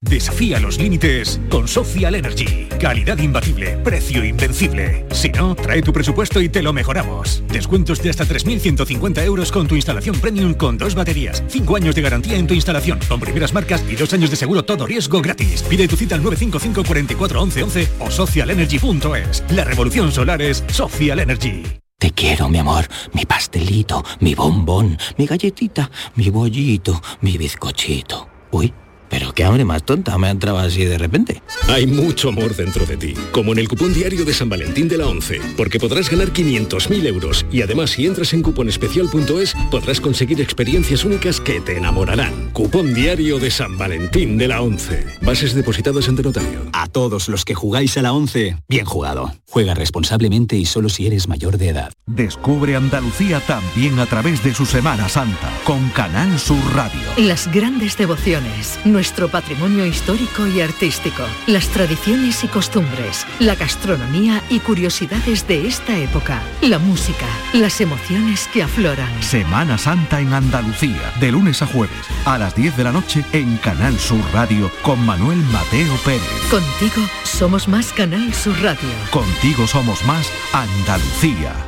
Desafía 0.00 0.60
los 0.60 0.78
límites 0.78 1.40
con 1.50 1.66
Social 1.66 2.14
Energy. 2.14 2.68
Calidad 2.78 3.18
imbatible, 3.18 3.76
precio 3.78 4.24
invencible. 4.24 5.04
Si 5.10 5.28
no, 5.30 5.56
trae 5.56 5.82
tu 5.82 5.92
presupuesto 5.92 6.40
y 6.40 6.48
te 6.48 6.62
lo 6.62 6.72
mejoramos. 6.72 7.42
Descuentos 7.48 8.00
de 8.00 8.10
hasta 8.10 8.24
3.150 8.24 9.24
euros 9.24 9.50
con 9.50 9.66
tu 9.66 9.74
instalación 9.74 10.14
premium 10.20 10.54
con 10.54 10.78
dos 10.78 10.94
baterías. 10.94 11.42
Cinco 11.48 11.74
años 11.74 11.96
de 11.96 12.02
garantía 12.02 12.36
en 12.36 12.46
tu 12.46 12.54
instalación, 12.54 13.00
con 13.08 13.18
primeras 13.18 13.52
marcas 13.52 13.84
y 13.90 13.96
dos 13.96 14.12
años 14.12 14.30
de 14.30 14.36
seguro 14.36 14.64
todo 14.64 14.86
riesgo 14.86 15.20
gratis. 15.20 15.64
Pide 15.64 15.88
tu 15.88 15.96
cita 15.96 16.14
al 16.14 16.22
955 16.22 16.86
44 16.86 17.42
11 17.42 17.62
11 17.64 17.88
o 17.98 18.08
socialenergy.es. 18.08 19.42
La 19.50 19.64
revolución 19.64 20.12
solar 20.12 20.40
es 20.40 20.62
Social 20.68 21.18
Energy. 21.18 21.64
Te 21.98 22.12
quiero, 22.12 22.48
mi 22.48 22.58
amor, 22.58 22.86
mi 23.14 23.24
pastelito, 23.24 24.04
mi 24.20 24.36
bombón, 24.36 24.96
mi 25.16 25.26
galletita, 25.26 25.90
mi 26.14 26.30
bollito, 26.30 27.02
mi 27.20 27.36
bizcochito. 27.36 28.28
Uy. 28.52 28.72
Pero 29.08 29.32
qué 29.32 29.44
hambre 29.44 29.64
más 29.64 29.82
tonta 29.84 30.16
me 30.18 30.28
ha 30.28 30.30
entrado 30.30 30.58
así 30.58 30.84
de 30.84 30.98
repente. 30.98 31.42
Hay 31.68 31.86
mucho 31.86 32.28
amor 32.28 32.54
dentro 32.54 32.86
de 32.86 32.96
ti, 32.96 33.14
como 33.32 33.52
en 33.52 33.58
el 33.58 33.68
cupón 33.68 33.92
diario 33.92 34.24
de 34.24 34.34
San 34.34 34.48
Valentín 34.48 34.88
de 34.88 34.98
la 34.98 35.06
11, 35.06 35.40
porque 35.56 35.78
podrás 35.78 36.10
ganar 36.10 36.32
500.000 36.32 37.06
euros 37.06 37.46
y 37.50 37.62
además 37.62 37.90
si 37.90 38.06
entras 38.06 38.32
en 38.32 38.42
cuponespecial.es 38.42 39.54
podrás 39.70 40.00
conseguir 40.00 40.40
experiencias 40.40 41.04
únicas 41.04 41.40
que 41.40 41.60
te 41.60 41.76
enamorarán. 41.76 42.50
Cupón 42.52 42.94
diario 42.94 43.38
de 43.38 43.50
San 43.50 43.78
Valentín 43.78 44.38
de 44.38 44.48
la 44.48 44.62
11. 44.62 45.06
Bases 45.22 45.54
depositadas 45.54 46.08
ante 46.08 46.22
notario. 46.22 46.68
A 46.72 46.86
todos 46.86 47.28
los 47.28 47.44
que 47.44 47.54
jugáis 47.54 47.96
a 47.96 48.02
la 48.02 48.12
11, 48.12 48.56
bien 48.68 48.84
jugado. 48.84 49.32
Juega 49.50 49.74
responsablemente 49.74 50.56
y 50.56 50.66
solo 50.66 50.88
si 50.88 51.06
eres 51.06 51.28
mayor 51.28 51.58
de 51.58 51.68
edad. 51.70 51.92
Descubre 52.06 52.76
Andalucía 52.76 53.40
también 53.40 53.98
a 53.98 54.06
través 54.06 54.42
de 54.44 54.54
su 54.54 54.66
Semana 54.66 55.08
Santa 55.08 55.50
con 55.64 55.88
Canal 55.90 56.38
Sur 56.38 56.58
Radio. 56.74 57.00
Las 57.16 57.50
grandes 57.52 57.96
devociones 57.96 58.78
nuestro 58.98 59.28
patrimonio 59.28 59.86
histórico 59.86 60.48
y 60.48 60.60
artístico, 60.60 61.22
las 61.46 61.68
tradiciones 61.68 62.42
y 62.42 62.48
costumbres, 62.48 63.28
la 63.38 63.54
gastronomía 63.54 64.42
y 64.50 64.58
curiosidades 64.58 65.46
de 65.46 65.68
esta 65.68 65.96
época, 65.96 66.42
la 66.62 66.80
música, 66.80 67.26
las 67.52 67.80
emociones 67.80 68.48
que 68.52 68.64
afloran. 68.64 69.22
Semana 69.22 69.78
Santa 69.78 70.20
en 70.20 70.32
Andalucía, 70.32 71.12
de 71.20 71.30
lunes 71.30 71.62
a 71.62 71.66
jueves, 71.66 71.96
a 72.24 72.38
las 72.38 72.56
10 72.56 72.76
de 72.76 72.82
la 72.82 72.90
noche 72.90 73.24
en 73.32 73.56
Canal 73.58 73.96
Sur 74.00 74.18
Radio 74.32 74.68
con 74.82 75.06
Manuel 75.06 75.38
Mateo 75.52 75.94
Pérez. 76.04 76.50
Contigo 76.50 77.08
somos 77.22 77.68
más 77.68 77.92
Canal 77.92 78.34
Sur 78.34 78.60
Radio. 78.60 78.90
Contigo 79.12 79.68
somos 79.68 80.04
más 80.06 80.28
Andalucía. 80.52 81.67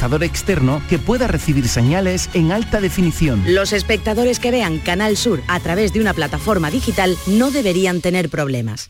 externo 0.23 0.81
que 0.89 0.99
pueda 0.99 1.27
recibir 1.27 1.67
señales 1.67 2.29
en 2.33 2.51
alta 2.51 2.81
definición. 2.81 3.43
Los 3.47 3.71
espectadores 3.71 4.39
que 4.39 4.51
vean 4.51 4.79
Canal 4.79 5.15
Sur 5.15 5.41
a 5.47 5.59
través 5.59 5.93
de 5.93 6.01
una 6.01 6.13
plataforma 6.13 6.71
digital 6.71 7.17
no 7.27 7.51
deberían 7.51 8.01
tener 8.01 8.29
problemas. 8.29 8.89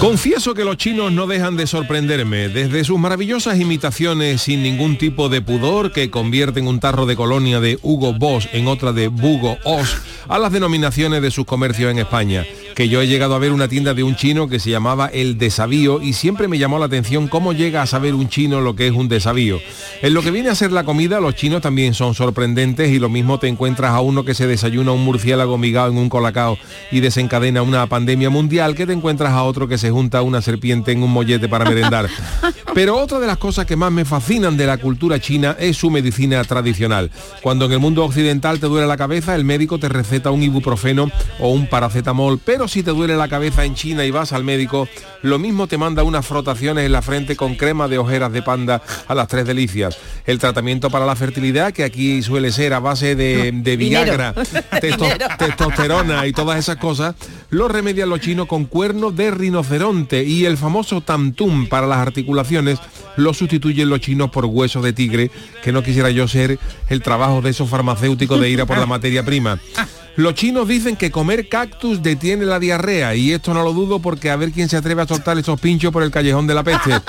Confieso 0.00 0.52
que 0.52 0.64
los 0.64 0.76
chinos 0.76 1.10
no 1.10 1.26
dejan 1.26 1.56
de 1.56 1.66
sorprenderme, 1.66 2.50
desde 2.50 2.84
sus 2.84 2.98
maravillosas 2.98 3.58
imitaciones 3.58 4.42
sin 4.42 4.62
ningún 4.62 4.98
tipo 4.98 5.30
de 5.30 5.40
pudor 5.40 5.90
que 5.90 6.10
convierten 6.10 6.68
un 6.68 6.80
tarro 6.80 7.06
de 7.06 7.16
colonia 7.16 7.60
de 7.60 7.78
Hugo 7.82 8.12
Boss 8.12 8.46
en 8.52 8.68
otra 8.68 8.92
de 8.92 9.08
Bugo 9.08 9.56
Os, 9.64 9.96
a 10.28 10.38
las 10.38 10.52
denominaciones 10.52 11.22
de 11.22 11.30
sus 11.30 11.46
comercios 11.46 11.90
en 11.90 11.98
España, 11.98 12.44
que 12.76 12.90
yo 12.90 13.00
he 13.00 13.06
llegado 13.06 13.34
a 13.34 13.38
ver 13.38 13.52
una 13.52 13.68
tienda 13.68 13.94
de 13.94 14.02
un 14.02 14.16
chino 14.16 14.48
que 14.48 14.60
se 14.60 14.68
llamaba 14.68 15.06
El 15.06 15.38
Desavío 15.38 16.02
y 16.02 16.12
siempre 16.12 16.46
me 16.46 16.58
llamó 16.58 16.78
la 16.78 16.84
atención 16.84 17.26
cómo 17.26 17.54
llega 17.54 17.80
a 17.80 17.86
saber 17.86 18.14
un 18.14 18.28
chino 18.28 18.60
lo 18.60 18.76
que 18.76 18.86
es 18.86 18.92
un 18.92 19.08
desavío. 19.08 19.60
En 20.02 20.12
lo 20.12 20.20
que 20.20 20.30
viene 20.30 20.50
a 20.50 20.54
ser 20.54 20.72
la 20.72 20.84
comida, 20.84 21.18
los 21.18 21.34
chinos 21.34 21.62
también 21.62 21.94
son 21.94 22.12
sorprendentes 22.12 22.90
y 22.90 22.98
lo 22.98 23.08
mismo 23.08 23.38
te 23.38 23.48
encuentras 23.48 23.92
a 23.92 24.00
uno 24.02 24.26
que 24.26 24.34
se 24.34 24.46
desayuna 24.46 24.92
un 24.92 25.06
murciélago 25.06 25.56
migado 25.56 25.90
en 25.90 25.96
un 25.96 26.10
colacao 26.10 26.58
y 26.92 27.00
desencadena 27.00 27.62
una 27.62 27.86
pandemia 27.86 28.28
mundial 28.28 28.74
que 28.74 28.84
te 28.84 28.92
encuentras 28.92 29.32
a 29.32 29.44
otro 29.44 29.68
que 29.68 29.78
se 29.78 29.90
junta 29.90 30.20
una 30.20 30.42
serpiente 30.42 30.92
en 30.92 31.02
un 31.02 31.10
mollete 31.10 31.48
para 31.48 31.64
merendar. 31.64 32.10
Pero 32.74 32.98
otra 32.98 33.18
de 33.18 33.26
las 33.26 33.38
cosas 33.38 33.64
que 33.64 33.74
más 33.74 33.90
me 33.90 34.04
fascinan 34.04 34.58
de 34.58 34.66
la 34.66 34.76
cultura 34.76 35.18
china 35.18 35.56
es 35.58 35.78
su 35.78 35.90
medicina 35.90 36.44
tradicional. 36.44 37.10
Cuando 37.40 37.64
en 37.64 37.72
el 37.72 37.78
mundo 37.78 38.04
occidental 38.04 38.60
te 38.60 38.66
duele 38.66 38.86
la 38.86 38.98
cabeza, 38.98 39.34
el 39.34 39.44
médico 39.44 39.78
te 39.78 39.88
receta 39.88 40.30
un 40.30 40.42
ibuprofeno 40.42 41.10
o 41.40 41.48
un 41.48 41.68
paracetamol, 41.68 42.38
pero 42.44 42.65
si 42.68 42.82
te 42.82 42.90
duele 42.90 43.16
la 43.16 43.28
cabeza 43.28 43.64
en 43.64 43.74
China 43.74 44.04
y 44.04 44.10
vas 44.10 44.32
al 44.32 44.44
médico, 44.44 44.88
lo 45.22 45.38
mismo 45.38 45.66
te 45.66 45.78
manda 45.78 46.02
unas 46.02 46.26
frotaciones 46.26 46.84
en 46.86 46.92
la 46.92 47.02
frente 47.02 47.36
con 47.36 47.54
crema 47.54 47.88
de 47.88 47.98
ojeras 47.98 48.32
de 48.32 48.42
panda 48.42 48.82
a 49.08 49.14
las 49.14 49.28
tres 49.28 49.46
delicias. 49.46 49.96
El 50.26 50.38
tratamiento 50.38 50.90
para 50.90 51.06
la 51.06 51.16
fertilidad, 51.16 51.72
que 51.72 51.84
aquí 51.84 52.22
suele 52.22 52.52
ser 52.52 52.74
a 52.74 52.80
base 52.80 53.14
de, 53.16 53.52
de 53.52 53.76
Viagra, 53.76 54.34
testo- 54.80 55.36
testosterona 55.38 56.26
y 56.26 56.32
todas 56.32 56.58
esas 56.58 56.76
cosas, 56.76 57.14
lo 57.50 57.68
remedian 57.68 58.08
los 58.08 58.20
chinos 58.20 58.46
con 58.46 58.64
cuernos 58.64 59.16
de 59.16 59.30
rinoceronte 59.30 60.24
y 60.24 60.44
el 60.44 60.56
famoso 60.56 61.00
tamtum 61.00 61.66
para 61.68 61.86
las 61.86 61.98
articulaciones 61.98 62.78
lo 63.16 63.32
sustituyen 63.32 63.88
los 63.88 64.00
chinos 64.00 64.30
por 64.30 64.44
huesos 64.44 64.82
de 64.82 64.92
tigre, 64.92 65.30
que 65.62 65.72
no 65.72 65.82
quisiera 65.82 66.10
yo 66.10 66.28
ser 66.28 66.58
el 66.88 67.02
trabajo 67.02 67.40
de 67.40 67.50
esos 67.50 67.68
farmacéuticos 67.70 68.40
de 68.40 68.50
ir 68.50 68.60
a 68.60 68.66
por 68.66 68.76
la 68.78 68.86
materia 68.86 69.24
prima. 69.24 69.58
Los 70.16 70.34
chinos 70.34 70.66
dicen 70.66 70.96
que 70.96 71.10
comer 71.10 71.48
cactus 71.48 72.02
detiene 72.02 72.46
la 72.46 72.58
diarrea 72.58 73.14
y 73.14 73.32
esto 73.32 73.52
no 73.52 73.62
lo 73.62 73.72
dudo 73.72 74.00
porque 74.00 74.30
a 74.30 74.36
ver 74.36 74.50
quién 74.50 74.68
se 74.68 74.76
atreve 74.76 75.02
a 75.02 75.06
soltar 75.06 75.36
esos 75.38 75.60
pinchos 75.60 75.92
por 75.92 76.02
el 76.02 76.10
callejón 76.10 76.46
de 76.46 76.54
la 76.54 76.62
peste. 76.62 76.92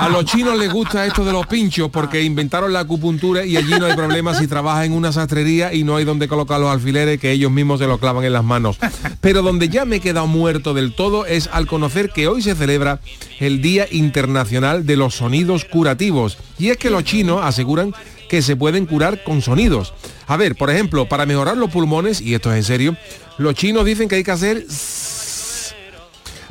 A 0.00 0.08
los 0.10 0.24
chinos 0.26 0.58
les 0.58 0.70
gusta 0.70 1.06
esto 1.06 1.24
de 1.24 1.32
los 1.32 1.46
pinchos 1.46 1.90
porque 1.90 2.22
inventaron 2.22 2.72
la 2.72 2.80
acupuntura 2.80 3.44
y 3.44 3.56
allí 3.56 3.72
no 3.78 3.86
hay 3.86 3.94
problema 3.94 4.34
si 4.34 4.46
trabajas 4.46 4.86
en 4.86 4.92
una 4.92 5.12
sastrería 5.12 5.72
y 5.72 5.84
no 5.84 5.96
hay 5.96 6.04
donde 6.04 6.28
colocar 6.28 6.60
los 6.60 6.70
alfileres 6.70 7.18
que 7.18 7.30
ellos 7.32 7.50
mismos 7.50 7.80
se 7.80 7.86
los 7.86 7.98
clavan 7.98 8.24
en 8.24 8.32
las 8.32 8.44
manos. 8.44 8.78
Pero 9.20 9.42
donde 9.42 9.68
ya 9.68 9.84
me 9.84 9.96
he 9.96 10.00
quedado 10.00 10.26
muerto 10.26 10.74
del 10.74 10.94
todo 10.94 11.24
es 11.24 11.48
al 11.52 11.66
conocer 11.66 12.10
que 12.10 12.28
hoy 12.28 12.42
se 12.42 12.54
celebra 12.54 13.00
el 13.40 13.62
Día 13.62 13.86
Internacional 13.90 14.84
de 14.84 14.96
los 14.96 15.14
Sonidos 15.14 15.64
Curativos. 15.64 16.36
Y 16.58 16.68
es 16.68 16.76
que 16.76 16.90
los 16.90 17.04
chinos 17.04 17.40
aseguran 17.42 17.94
que 18.28 18.42
se 18.42 18.56
pueden 18.56 18.86
curar 18.86 19.22
con 19.24 19.42
sonidos. 19.42 19.94
A 20.26 20.36
ver, 20.36 20.56
por 20.56 20.70
ejemplo, 20.70 21.08
para 21.08 21.26
mejorar 21.26 21.56
los 21.56 21.70
pulmones, 21.70 22.20
y 22.20 22.34
esto 22.34 22.50
es 22.52 22.56
en 22.58 22.64
serio, 22.64 22.96
los 23.38 23.54
chinos 23.54 23.84
dicen 23.84 24.08
que 24.08 24.16
hay 24.16 24.24
que 24.24 24.30
hacer 24.30 24.66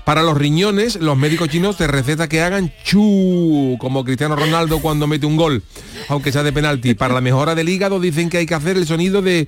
para 0.06 0.22
los 0.22 0.38
riñones, 0.38 0.98
los 0.98 1.18
médicos 1.18 1.48
chinos 1.48 1.78
te 1.78 1.88
recetan 1.88 2.28
que 2.28 2.42
hagan 2.42 2.74
chu, 2.84 3.78
como 3.80 4.04
Cristiano 4.04 4.36
Ronaldo 4.36 4.80
cuando 4.80 5.08
mete 5.08 5.26
un 5.26 5.38
gol, 5.38 5.64
aunque 6.10 6.32
sea 6.32 6.44
de 6.44 6.52
penalti. 6.52 6.94
Para 6.94 7.14
la 7.14 7.22
mejora 7.22 7.56
del 7.56 7.70
hígado 7.70 8.02
dicen 8.02 8.30
que 8.30 8.38
hay 8.38 8.46
que 8.46 8.54
hacer 8.54 8.76
el 8.76 8.86
sonido 8.86 9.22
de 9.22 9.48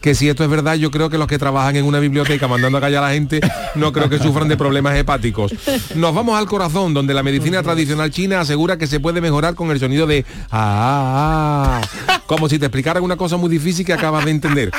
que 0.00 0.14
si 0.14 0.28
esto 0.28 0.44
es 0.44 0.50
verdad, 0.50 0.74
yo 0.74 0.90
creo 0.90 1.08
que 1.10 1.18
los 1.18 1.26
que 1.26 1.38
trabajan 1.38 1.76
en 1.76 1.84
una 1.84 1.98
biblioteca 1.98 2.46
mandando 2.46 2.78
a 2.78 2.80
callar 2.80 3.04
a 3.04 3.08
la 3.08 3.14
gente 3.14 3.40
no 3.74 3.92
creo 3.92 4.08
que 4.08 4.18
sufran 4.18 4.48
de 4.48 4.56
problemas 4.56 4.96
hepáticos. 4.96 5.54
Nos 5.94 6.14
vamos 6.14 6.38
al 6.38 6.46
corazón, 6.46 6.94
donde 6.94 7.14
la 7.14 7.22
medicina 7.22 7.62
tradicional 7.62 8.10
china 8.10 8.40
asegura 8.40 8.76
que 8.76 8.86
se 8.86 9.00
puede 9.00 9.20
mejorar 9.20 9.54
con 9.54 9.70
el 9.70 9.80
sonido 9.80 10.06
de 10.06 10.24
ah, 10.50 11.80
ah, 11.80 11.80
ah, 12.08 12.17
como 12.28 12.46
si 12.46 12.58
te 12.58 12.66
explicaran 12.66 13.02
una 13.02 13.16
cosa 13.16 13.38
muy 13.38 13.48
difícil 13.48 13.86
que 13.86 13.94
acabas 13.94 14.26
de 14.26 14.30
entender. 14.30 14.70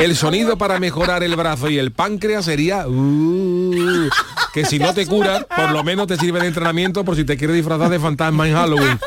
El 0.00 0.16
sonido 0.16 0.56
para 0.56 0.78
mejorar 0.78 1.24
el 1.24 1.34
brazo 1.34 1.68
y 1.68 1.78
el 1.78 1.90
páncreas 1.90 2.44
sería 2.44 2.86
uh, 2.86 4.08
que 4.52 4.64
si 4.64 4.78
no 4.78 4.94
te 4.94 5.04
cura, 5.06 5.46
por 5.54 5.72
lo 5.72 5.82
menos 5.82 6.06
te 6.06 6.16
sirve 6.16 6.40
de 6.40 6.46
entrenamiento 6.46 7.04
por 7.04 7.16
si 7.16 7.24
te 7.24 7.36
quieres 7.36 7.56
disfrazar 7.56 7.90
de 7.90 7.98
fantasma 7.98 8.48
en 8.48 8.54
Halloween. 8.54 9.00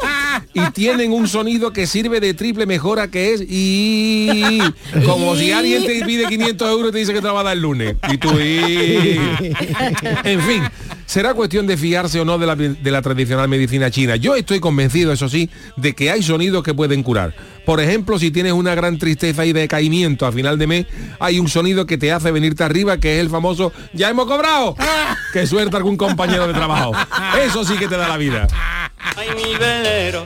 Y 0.57 0.71
tienen 0.71 1.11
un 1.11 1.27
sonido 1.27 1.71
que 1.71 1.85
sirve 1.85 2.19
de 2.19 2.33
triple 2.33 2.65
mejora 2.65 3.09
que 3.09 3.33
es 3.33 3.41
y 3.47 4.59
como 5.05 5.35
si 5.35 5.51
alguien 5.51 5.85
te 5.85 6.03
pide 6.03 6.25
500 6.25 6.69
euros 6.71 6.89
y 6.89 6.91
te 6.93 6.97
dice 6.99 7.13
que 7.13 7.21
te 7.21 7.27
va 7.27 7.41
a 7.41 7.43
dar 7.43 7.53
el 7.53 7.61
lunes. 7.61 7.95
Y 8.11 8.17
tú 8.17 8.31
y... 8.39 9.19
En 10.23 10.41
fin, 10.41 10.63
será 11.05 11.33
cuestión 11.33 11.67
de 11.67 11.77
fiarse 11.77 12.19
o 12.19 12.25
no 12.25 12.37
de 12.37 12.47
la, 12.47 12.55
de 12.55 12.91
la 12.91 13.01
tradicional 13.01 13.47
medicina 13.47 13.91
china. 13.91 14.15
Yo 14.15 14.35
estoy 14.35 14.59
convencido, 14.59 15.11
eso 15.11 15.29
sí, 15.29 15.49
de 15.75 15.93
que 15.93 16.11
hay 16.11 16.23
sonidos 16.23 16.63
que 16.63 16.73
pueden 16.73 17.03
curar. 17.03 17.33
Por 17.65 17.81
ejemplo, 17.81 18.17
si 18.17 18.31
tienes 18.31 18.53
una 18.53 18.75
gran 18.75 18.97
tristeza 18.97 19.45
y 19.45 19.53
decaimiento 19.53 20.25
a 20.25 20.31
final 20.31 20.57
de 20.57 20.67
mes, 20.67 20.85
hay 21.19 21.39
un 21.39 21.49
sonido 21.49 21.85
que 21.85 21.97
te 21.97 22.11
hace 22.11 22.31
venirte 22.31 22.63
arriba, 22.63 22.97
que 22.97 23.15
es 23.15 23.21
el 23.21 23.29
famoso 23.29 23.73
¡Ya 23.93 24.09
hemos 24.09 24.25
cobrado! 24.25 24.75
Que 25.33 25.45
suelta 25.45 25.77
algún 25.77 25.97
compañero 25.97 26.47
de 26.47 26.53
trabajo. 26.53 26.93
Eso 27.43 27.63
sí 27.63 27.75
que 27.75 27.87
te 27.87 27.97
da 27.97 28.07
la 28.07 28.17
vida. 28.17 28.47
Ay, 29.15 29.29
mi 29.35 29.55
velero, 29.57 30.25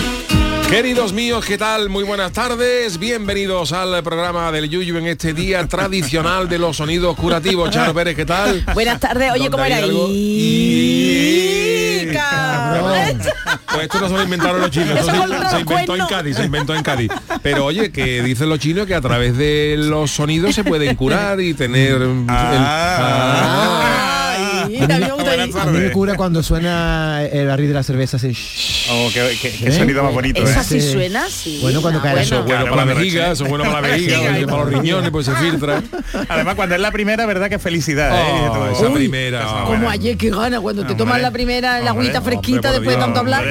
Queridos 0.71 1.11
míos, 1.11 1.43
¿qué 1.45 1.57
tal? 1.57 1.89
Muy 1.89 2.05
buenas 2.05 2.31
tardes. 2.31 2.97
Bienvenidos 2.97 3.73
al 3.73 4.01
programa 4.03 4.53
del 4.53 4.69
Yuyu 4.69 4.97
en 4.97 5.07
este 5.07 5.33
día 5.33 5.67
tradicional 5.67 6.47
de 6.47 6.57
los 6.59 6.77
sonidos 6.77 7.17
curativos. 7.17 7.69
Charo 7.71 7.93
Pérez, 7.97 8.15
¿qué 8.15 8.25
tal? 8.25 8.63
Buenas 8.73 8.97
tardes, 9.01 9.31
oye, 9.33 9.49
¿Dónde 9.49 9.51
¿cómo 9.51 9.63
era? 9.65 9.77
algo? 9.77 10.07
Y- 10.09 12.07
Pues 13.73 13.83
esto 13.83 14.01
no 14.01 14.07
se 14.09 14.13
lo 14.15 14.23
inventaron 14.23 14.59
los 14.59 14.69
chinos, 14.69 14.89
Eso 14.99 15.05
se, 15.05 15.49
se 15.49 15.59
inventó 15.61 15.95
en. 15.95 16.05
Cádiz, 16.05 16.35
se 16.35 16.43
inventó 16.43 16.75
en 16.75 16.83
Cádiz. 16.83 17.09
Pero 17.41 17.63
oye, 17.65 17.89
que 17.91 18.21
dicen 18.21 18.49
los 18.49 18.59
chinos 18.59 18.85
que 18.85 18.93
a 18.95 18.99
través 19.01 19.37
de 19.37 19.75
los 19.77 20.11
sonidos 20.11 20.53
se 20.55 20.63
pueden 20.65 20.93
curar 20.97 21.39
y 21.39 21.53
tener... 21.53 21.99
mm, 21.99 22.29
el- 22.29 22.35
Ah. 22.35 24.10
Ay, 24.79 24.83
a 24.83 24.97
mí 24.97 25.05
me 25.05 25.11
gusta 25.11 25.61
A 25.63 25.65
mí 25.67 25.79
me 25.79 25.91
cura 25.91 26.15
cuando 26.15 26.41
suena 26.43 27.23
el 27.23 27.47
barril 27.47 27.67
de 27.69 27.73
la 27.73 27.83
cerveza 27.83 28.17
así. 28.17 28.31
Oh, 28.91 29.09
qué, 29.13 29.37
qué- 29.41 29.51
qué 29.51 29.67
¿Eh? 29.67 29.71
sonido 29.71 30.03
más 30.03 30.13
bonito, 30.13 30.41
Esa 30.43 30.61
¿eh? 30.61 30.63
sí 30.63 30.81
suena, 30.81 31.27
sí. 31.29 31.59
Bueno, 31.61 31.81
cuando 31.81 31.99
Ah, 31.99 32.03
cae 32.03 32.15
la 32.15 32.21
Eso 32.21 32.39
es 32.39 32.45
bueno 32.45 32.63
para 32.65 32.85
la 32.85 32.93
vejiga, 32.93 33.31
eso 33.31 33.43
es 33.43 33.49
bueno 33.49 33.63
para 33.65 33.81
la 33.81 33.87
vejiga, 33.87 34.19
para 34.47 34.63
los 34.63 34.73
riñones, 34.73 35.11
pues 35.11 35.25
se 35.25 35.35
filtra. 35.35 35.81
Además, 36.29 36.55
cuando 36.55 36.75
es 36.75 36.81
la 36.81 36.91
primera, 36.91 37.25
¿verdad? 37.25 37.49
Que 37.49 37.59
felicidad, 37.59 38.11
¿eh? 38.17 38.23
Oh, 38.49 38.53
tú- 38.53 38.75
esa 38.75 38.87
Uy, 38.89 38.95
primera. 38.95 39.39
esa 39.43 39.63
oh. 39.63 39.67
Como 39.67 39.89
ayer 39.89 40.17
que 40.17 40.29
gana 40.29 40.59
cuando 40.59 40.85
te 40.85 40.95
tomas 40.95 41.21
la 41.21 41.31
primera, 41.31 41.75
hombre, 41.77 41.89
agüita 41.89 42.21
fresquita 42.21 42.71
después 42.71 42.95
de 42.95 43.01
tanto 43.01 43.19
hablar. 43.19 43.45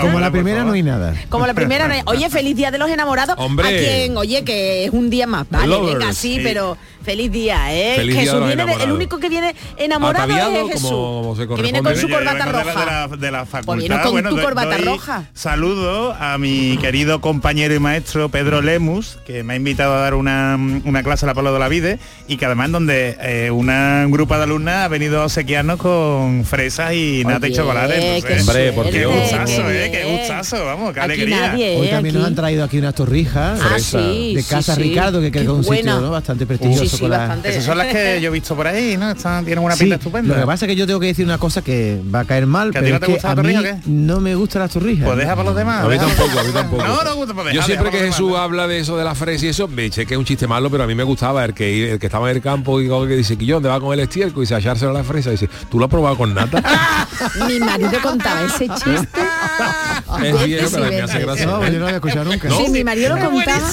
Como 0.00 0.20
la 0.20 0.30
primera 0.30 0.64
no 0.64 0.72
hay 0.72 0.82
nada. 0.82 1.14
Como 1.28 1.46
la 1.46 1.54
primera, 1.54 1.88
no 1.88 1.94
hay- 1.94 2.02
oye, 2.06 2.28
feliz 2.30 2.56
día 2.56 2.70
de 2.70 2.78
los 2.78 2.88
enamorados. 2.90 3.36
Hombre. 3.38 3.66
A 3.68 3.70
quien, 3.70 4.16
oye, 4.16 4.44
que 4.44 4.84
es 4.84 4.90
un 4.92 5.10
día 5.10 5.26
más. 5.26 5.46
Vale, 5.50 5.66
Lovers, 5.66 5.98
venga, 5.98 6.12
sí. 6.12 6.40
pero 6.42 6.76
feliz 7.04 7.30
día, 7.30 7.72
¿eh? 7.74 7.94
Feliz 7.96 8.14
día 8.14 8.20
de 8.22 8.26
Jesús 8.26 8.40
los 8.40 8.48
viene 8.48 8.64
de- 8.76 8.84
el 8.84 8.92
único 8.92 9.18
que 9.18 9.28
viene 9.28 9.54
enamorado 9.76 10.24
Ataviado, 10.24 10.66
es 10.68 10.72
Jesús. 10.74 10.90
como 10.90 11.36
se 11.36 11.46
que 11.46 11.62
viene 11.62 11.82
con 11.82 11.96
su 11.96 12.08
corbata 12.08 12.44
vengo 12.46 12.58
de 12.58 12.64
la- 12.64 12.72
roja. 12.74 12.80
De 12.80 12.86
la, 13.10 13.16
de 13.16 13.30
la 13.30 13.46
facultad. 13.46 13.64
Pues 13.66 13.78
viene 13.78 14.02
con 14.02 14.30
tu 14.30 14.36
doy- 14.36 14.44
corbata 14.44 14.76
doy 14.76 14.84
roja. 14.86 15.24
Saludo 15.34 16.14
a 16.18 16.38
mi 16.38 16.78
querido 16.78 17.20
compañero 17.20 17.74
y 17.74 17.78
maestro 17.78 18.28
Pedro 18.28 18.62
Lemus, 18.62 19.18
que 19.26 19.42
me 19.42 19.52
ha 19.52 19.56
invitado 19.56 19.94
a 19.94 19.98
dar 20.00 20.14
una, 20.14 20.58
una 20.84 21.02
clase 21.02 21.26
a 21.26 21.28
la 21.28 21.34
Pablo 21.34 21.52
de 21.52 21.58
la 21.58 21.68
Vide 21.68 21.98
y 22.26 22.36
que 22.38 22.46
además 22.46 22.72
donde 22.72 23.16
eh, 23.20 23.50
una, 23.50 24.02
un 24.06 24.10
grupo 24.10 24.36
de 24.36 24.42
alumnas 24.44 24.84
ha 24.84 24.88
venido 24.88 25.20
a 25.20 25.24
obsequiarnos 25.26 25.78
con 25.78 26.44
fresas 26.44 26.92
y 26.94 27.22
nata 27.26 27.46
y 27.46 27.50
Oye, 27.50 27.56
chocolate. 27.60 27.94
qué 27.94 28.16
entonces, 28.16 28.40
Hombre, 28.48 28.72
por 28.72 28.84
qué 28.90 28.98
Dios. 28.98 29.12
gustazo, 29.14 29.70
eh, 29.70 29.90
qué 29.92 30.04
gustazo, 30.18 30.64
vamos, 30.64 30.92
qué 30.94 31.00
Aquí 31.00 31.12
alegría. 31.12 31.48
nadie, 31.48 31.76
Hoy 31.78 31.86
¿eh? 31.86 31.90
también 31.90 32.14
Aquí. 32.14 32.18
nos 32.20 32.26
han 32.28 32.34
traído 32.34 32.64
aquí 32.64 32.78
unas 32.78 32.94
torrijas 32.94 33.60
Ah, 33.62 33.78
sí, 33.78 34.34
de 34.34 34.42
Casa 34.48 34.74
sí. 34.74 34.82
Ricardo, 34.82 35.20
que 35.20 35.30
que 35.30 35.40
es 35.40 35.48
un 35.48 35.62
sitio 35.64 35.82
buena. 35.82 36.00
¿no? 36.00 36.10
bastante 36.10 36.46
prestigioso. 36.46 36.84
Sí, 36.84 36.88
sí, 36.88 36.93
con 37.00 37.10
la- 37.10 37.18
bastante. 37.18 37.48
Esas 37.50 37.64
son 37.64 37.78
las 37.78 37.86
que 37.88 38.20
yo 38.20 38.28
he 38.28 38.32
visto 38.32 38.54
por 38.56 38.66
ahí, 38.66 38.96
¿no? 38.96 39.10
Están, 39.10 39.44
tienen 39.44 39.64
una 39.64 39.74
Sí, 39.74 39.80
pinta 39.84 39.96
lo 39.96 39.98
estupenda. 40.00 40.40
que 40.40 40.46
pasa 40.46 40.64
es 40.64 40.68
que 40.70 40.76
yo 40.76 40.86
tengo 40.86 41.00
que 41.00 41.06
decir 41.08 41.24
una 41.24 41.38
cosa 41.38 41.62
que 41.62 42.00
va 42.14 42.20
a 42.20 42.24
caer 42.24 42.46
mal, 42.46 42.70
¿Que 42.72 42.78
a 42.78 42.80
ti 42.80 42.86
pero 42.86 42.92
no 42.92 42.96
es 42.96 43.00
te 43.00 43.06
que 43.06 43.12
gusta 43.12 43.28
la 43.28 43.32
a 43.32 43.36
mí 43.44 43.52
torrija 43.54 43.60
o 43.60 43.80
qué? 43.82 43.90
no 43.90 44.20
me 44.20 44.34
gustan 44.34 44.62
las 44.62 44.70
torrijas. 44.70 45.06
Pues 45.06 45.18
deja 45.18 45.30
para 45.36 45.44
los 45.44 45.56
demás. 45.56 45.84
A 45.84 45.88
mí 45.88 45.98
tampoco, 45.98 46.38
a 46.38 46.42
mí 46.42 46.50
tampoco. 46.52 46.84
No, 46.84 47.02
no 47.04 47.14
gusta, 47.16 47.34
pues 47.34 47.46
Yo 47.46 47.52
deja, 47.52 47.66
siempre 47.66 47.90
deja 47.90 47.98
que 48.04 48.10
Jesús 48.10 48.26
demás. 48.28 48.42
habla 48.42 48.66
de 48.66 48.78
eso 48.80 48.96
de 48.96 49.04
la 49.04 49.14
fresa 49.14 49.46
y 49.46 49.48
eso, 49.48 49.68
me 49.68 49.84
eché 49.86 50.06
que 50.06 50.14
es 50.14 50.18
un 50.18 50.24
chiste 50.24 50.46
malo, 50.46 50.70
pero 50.70 50.84
a 50.84 50.86
mí 50.86 50.94
me 50.94 51.04
gustaba 51.04 51.44
el 51.44 51.54
que 51.54 51.92
el 51.92 51.98
que 51.98 52.06
estaba 52.06 52.30
en 52.30 52.36
el 52.36 52.42
campo 52.42 52.80
y 52.80 52.88
que 52.88 53.16
dice 53.16 53.36
que 53.36 53.44
yo 53.46 53.56
dónde 53.56 53.68
va 53.68 53.80
con 53.80 53.92
el 53.92 54.00
estiércol 54.00 54.42
y 54.44 54.46
se 54.46 54.54
hallárselo 54.54 54.90
a 54.90 54.94
la 54.94 55.04
fresa 55.04 55.28
y 55.30 55.32
dice, 55.32 55.48
¿tú 55.70 55.78
lo 55.78 55.84
has 55.86 55.90
probado 55.90 56.16
con 56.16 56.34
nata? 56.34 56.62
Mi 57.48 57.58
marido 57.60 57.92
contaba 58.02 58.42
ese 58.46 58.68
chiste. 58.68 59.20
es 60.24 60.44
viejo, 60.44 60.68
pero 60.72 60.84
me 60.84 60.90
Sí, 60.90 61.00
hace 61.00 61.18
sí, 61.18 61.24
gracia. 61.24 61.46
No, 61.46 61.64
yo 61.64 61.72
no 61.72 61.78
lo 61.78 61.84
había 61.86 61.96
escuchado 61.96 62.24
nunca. 62.24 62.48
Sí, 62.50 62.68
mi 62.70 62.84
marido 62.84 63.16
lo 63.16 63.30
contaba. 63.30 63.70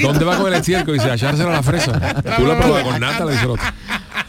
¿Dónde 0.00 0.24
va 0.24 0.36
con 0.38 0.46
el 0.48 0.54
estiércol 0.54 0.94
y 0.94 0.98
dice 0.98 1.10
hallárselo 1.10 1.50
a 1.50 1.52
la 1.52 1.62
fresa? 1.62 1.81
¿Tú 1.84 2.46
lo 2.46 2.52
has 2.52 2.58
probado 2.58 2.84
con 2.84 3.00
nata? 3.00 3.24
El 3.24 3.50
otro. 3.50 3.64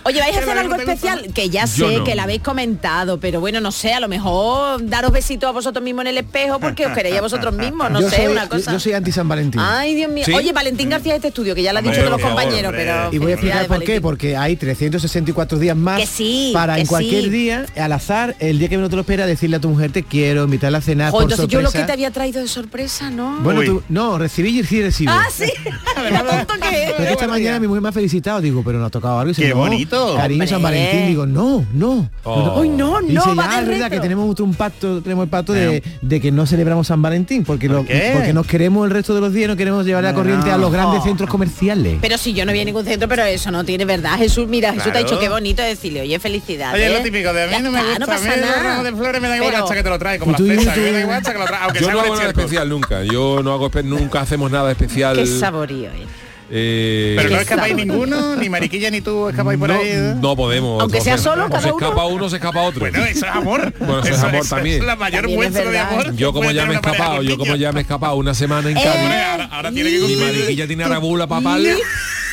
Oye, 0.06 0.20
vais 0.20 0.36
a 0.36 0.40
hacer 0.40 0.58
algo 0.58 0.76
especial, 0.76 1.32
que 1.34 1.50
ya 1.50 1.66
sé 1.66 2.00
no. 2.00 2.04
que 2.04 2.16
la 2.16 2.24
habéis 2.24 2.42
comentado, 2.42 3.20
pero 3.20 3.40
bueno, 3.40 3.62
no 3.62 3.72
sé, 3.72 3.94
a 3.94 4.00
lo 4.00 4.08
mejor 4.08 4.86
daros 4.86 5.12
besitos 5.12 5.48
a 5.48 5.52
vosotros 5.52 5.84
mismos 5.84 6.04
en 6.04 6.08
el 6.08 6.18
espejo 6.18 6.60
porque 6.60 6.86
os 6.86 6.94
queréis 6.94 7.18
a 7.18 7.22
vosotros 7.22 7.54
mismos, 7.54 7.90
no 7.90 8.02
yo 8.02 8.10
sé, 8.10 8.18
soy, 8.18 8.28
una 8.28 8.50
cosa. 8.50 8.72
Yo, 8.72 8.80
soy 8.80 8.94
anti 8.94 9.12
San 9.12 9.28
Valentín. 9.28 9.62
Ay, 9.64 9.96
Dios 9.96 10.12
mío. 10.12 10.26
¿Sí? 10.26 10.34
Oye, 10.34 10.52
Valentín 10.52 10.90
García 10.90 11.14
de 11.14 11.18
este 11.18 11.30
estudio, 11.30 11.56
que 11.56 11.64
ya 11.64 11.72
lo 11.72 11.80
han 11.80 11.86
dicho 11.86 12.00
todos 12.00 12.12
los 12.12 12.22
compañeros, 12.22 12.70
hombre. 12.70 12.86
pero... 12.86 13.14
Y 13.14 13.18
voy 13.18 13.32
a 13.32 13.36
explicar 13.36 13.68
por 13.68 13.84
qué, 13.84 14.02
porque 14.02 14.36
hay 14.36 14.56
364 14.56 15.58
días 15.58 15.78
más 15.78 16.00
Que 16.00 16.08
sí, 16.08 16.52
para 16.54 16.76
que 16.76 16.82
en 16.82 16.88
cualquier 16.88 17.24
sí. 17.24 17.30
día, 17.30 17.66
al 17.78 17.92
azar, 17.94 18.36
el 18.40 18.60
día 18.60 18.70
que 18.70 18.78
no 18.78 18.90
te 18.90 18.96
lo 18.96 19.02
espera, 19.02 19.26
decirle 19.26 19.58
a 19.58 19.60
tu 19.60 19.70
mujer 19.70 19.92
te 19.92 20.04
quiero, 20.04 20.44
invitarla 20.44 20.80
a 20.80 20.82
cenar 20.82 21.12
Jo, 21.12 21.18
por 21.18 21.24
entonces 21.24 21.48
yo 21.48 21.62
lo 21.62 21.70
que 21.70 21.78
sorpresa. 21.78 21.88
te 21.88 21.94
había 21.94 22.12
traído 22.12 22.42
de 22.42 22.48
sorpresa, 22.48 23.10
¿no? 23.10 23.40
Bueno, 23.42 23.62
tú, 23.64 23.84
no, 23.90 24.18
recibí 24.18 24.60
y 24.60 24.64
sí 24.64 24.82
recibo. 24.82 25.12
Ah, 25.12 25.28
sí. 25.32 25.52
Mira 26.04 26.46
tonto 26.46 26.54
que 26.70 26.84
es. 26.84 26.94
Pero 26.98 27.12
esta 27.12 27.28
mañana 27.28 27.60
mi 27.60 27.68
mujer 27.68 27.82
me 27.82 27.90
ha 27.90 27.94
felicitado, 27.94 28.42
digo, 28.42 28.64
pero 28.66 28.80
no 28.80 28.86
ha 28.86 28.90
tocado 28.90 29.20
algo. 29.20 29.34
Y 29.38 29.86
cierto? 29.94 30.16
Cariño, 30.18 30.48
San 30.48 30.62
Valentín, 30.62 31.08
digo, 31.08 31.26
no, 31.26 31.66
no. 31.74 32.10
Oh. 32.24 32.54
Hoy 32.56 32.70
no, 32.70 33.02
no, 33.02 33.08
Dice, 33.08 33.36
ya, 33.36 33.60
es 33.60 33.68
verdad 33.68 33.92
que 33.92 34.00
tenemos 34.00 34.40
un 34.40 34.54
pacto, 34.54 35.02
tenemos 35.02 35.24
el 35.24 35.30
pacto 35.30 35.54
de, 35.54 35.78
eh. 35.78 35.84
de 36.02 36.22
que 36.22 36.32
no 36.32 36.46
celebramos 36.46 36.88
San 36.88 37.02
Valentín, 37.02 37.44
porque, 37.44 37.68
¿Por 37.68 37.78
lo, 37.78 37.86
porque 38.14 38.34
nos 38.34 38.48
queremos 38.48 38.86
el 38.86 38.92
resto 38.92 39.14
de 39.14 39.22
los 39.22 39.34
días, 39.34 39.48
no 39.50 39.56
queremos 39.56 39.86
llevar 39.86 40.04
no, 40.04 40.10
la 40.10 40.16
corriente 40.16 40.48
no. 40.48 40.56
a 40.56 40.58
los 40.58 40.72
grandes 40.72 41.02
oh. 41.02 41.04
centros 41.04 41.30
comerciales. 41.30 41.98
Pero 42.02 42.18
si 42.18 42.34
yo 42.34 42.46
no 42.46 42.52
voy 42.52 42.62
a 42.62 42.66
ningún 42.66 42.86
centro, 42.86 43.08
pero 43.08 43.24
eso 43.24 43.52
no 43.52 43.64
tiene 43.64 43.86
verdad. 43.86 44.18
Jesús, 44.18 44.48
mira, 44.48 44.70
Jesús 44.70 44.84
claro. 44.84 45.00
te 45.00 45.06
ha 45.06 45.10
dicho 45.10 45.20
qué 45.20 45.30
bonito 45.30 45.62
decirle, 45.62 46.02
oye, 46.02 46.20
felicidades. 46.20 46.76
Oye, 46.76 46.88
es 46.88 46.94
lo 46.94 47.04
típico, 47.04 47.34
de 47.34 47.44
a 47.44 47.48
mí 47.48 47.52
ya 47.52 47.60
no 47.60 47.72
me 47.72 47.84
gusta, 47.84 48.00
no 48.00 48.06
pasa 48.06 48.32
a 48.32 48.36
mí 48.36 48.42
nada. 48.42 48.84
De 48.84 48.92
flores 48.92 49.22
me 49.22 49.28
da 49.28 49.38
igual 49.38 49.56
hasta 49.56 49.76
que 49.76 49.84
te 49.84 49.90
lo 49.90 50.00
trae, 50.00 50.20
como 50.20 50.32
las 50.34 50.42
pesas, 50.42 50.78
me 50.78 50.92
da 50.92 51.00
igual 51.02 51.24
que 51.24 51.34
lo 51.34 51.46
trae, 51.46 51.64
aunque 51.64 51.80
Yo 51.80 51.92
no 51.92 52.00
hago 52.02 52.16
nada 52.16 52.30
especial 52.30 52.70
nunca, 52.70 53.04
yo 53.04 53.42
no 53.44 53.54
hago, 53.54 53.70
nunca 53.84 54.22
hacemos 54.22 54.52
nada 54.52 54.72
especial. 54.72 55.16
Qué 55.16 55.26
saborío, 55.26 55.90
eh. 55.90 56.23
Eh, 56.50 57.16
Pero 57.18 57.30
no 57.30 57.38
escapáis 57.38 57.76
ninguno, 57.76 58.36
ni 58.36 58.50
Mariquilla 58.50 58.92
ni 58.92 59.02
tú 59.02 59.30
escapáis 59.30 59.60
por 59.60 59.70
no, 59.70 59.76
ahí. 59.76 59.88
¿eh? 59.88 60.16
No 60.22 60.36
podemos. 60.36 60.82
Aunque 60.82 61.02
sea 61.02 61.18
solo, 61.18 61.50
cada 61.50 61.60
uno. 61.60 61.62
se 61.62 61.70
escapa 61.70 62.06
uno, 62.06 62.30
se 62.30 62.36
escapa 62.36 62.62
otro. 62.62 62.80
Bueno, 62.82 63.04
eso 63.06 63.26
es 63.26 63.32
amor. 63.32 63.74
Bueno, 63.84 64.00
eso, 64.04 64.14
es 64.14 64.24
amor 64.24 64.48
también. 64.48 64.86
La 64.86 64.96
mayor 64.96 65.30
muestra 65.30 65.70
de 65.70 65.80
amor. 65.80 66.16
Yo 66.16 66.34
como 66.34 66.52
ya 66.52 66.66
me 66.66 66.74
he 66.74 66.76
escapado, 66.76 67.22
yo 67.22 67.38
como 67.38 67.56
ya 67.56 67.72
me 67.72 67.80
he 67.80 67.84
escapado 67.84 68.16
una 68.16 68.34
semana 68.34 68.70
en 68.70 68.78
eh, 68.78 69.48
Ahora, 69.52 69.72
tiene 69.72 69.90
que 69.90 70.16
Mariquilla 70.16 70.68
tiene 70.68 70.84
arabula 70.84 71.28
papal. 71.28 71.66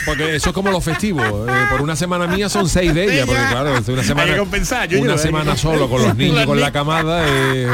Porque 0.05 0.37
eso 0.37 0.51
es 0.51 0.55
como 0.55 0.71
los 0.71 0.83
festivos. 0.83 1.25
Eh, 1.27 1.53
por 1.71 1.83
una 1.83 1.97
semana 1.97 2.27
mía 2.27 2.49
son 2.49 2.69
seis 2.69 2.95
de 2.95 3.05
ellas, 3.05 3.27
porque 3.27 3.43
claro, 3.51 3.71
una 3.89 4.03
semana, 4.03 4.37
compensar, 4.37 4.89
yo 4.89 5.01
una 5.01 5.13
yo, 5.13 5.19
semana 5.19 5.57
solo 5.57 5.89
con 5.89 6.03
los 6.03 6.17
niños, 6.17 6.47
con 6.47 6.59
la 6.59 6.73
camada, 6.73 7.25
eh, 7.27 7.69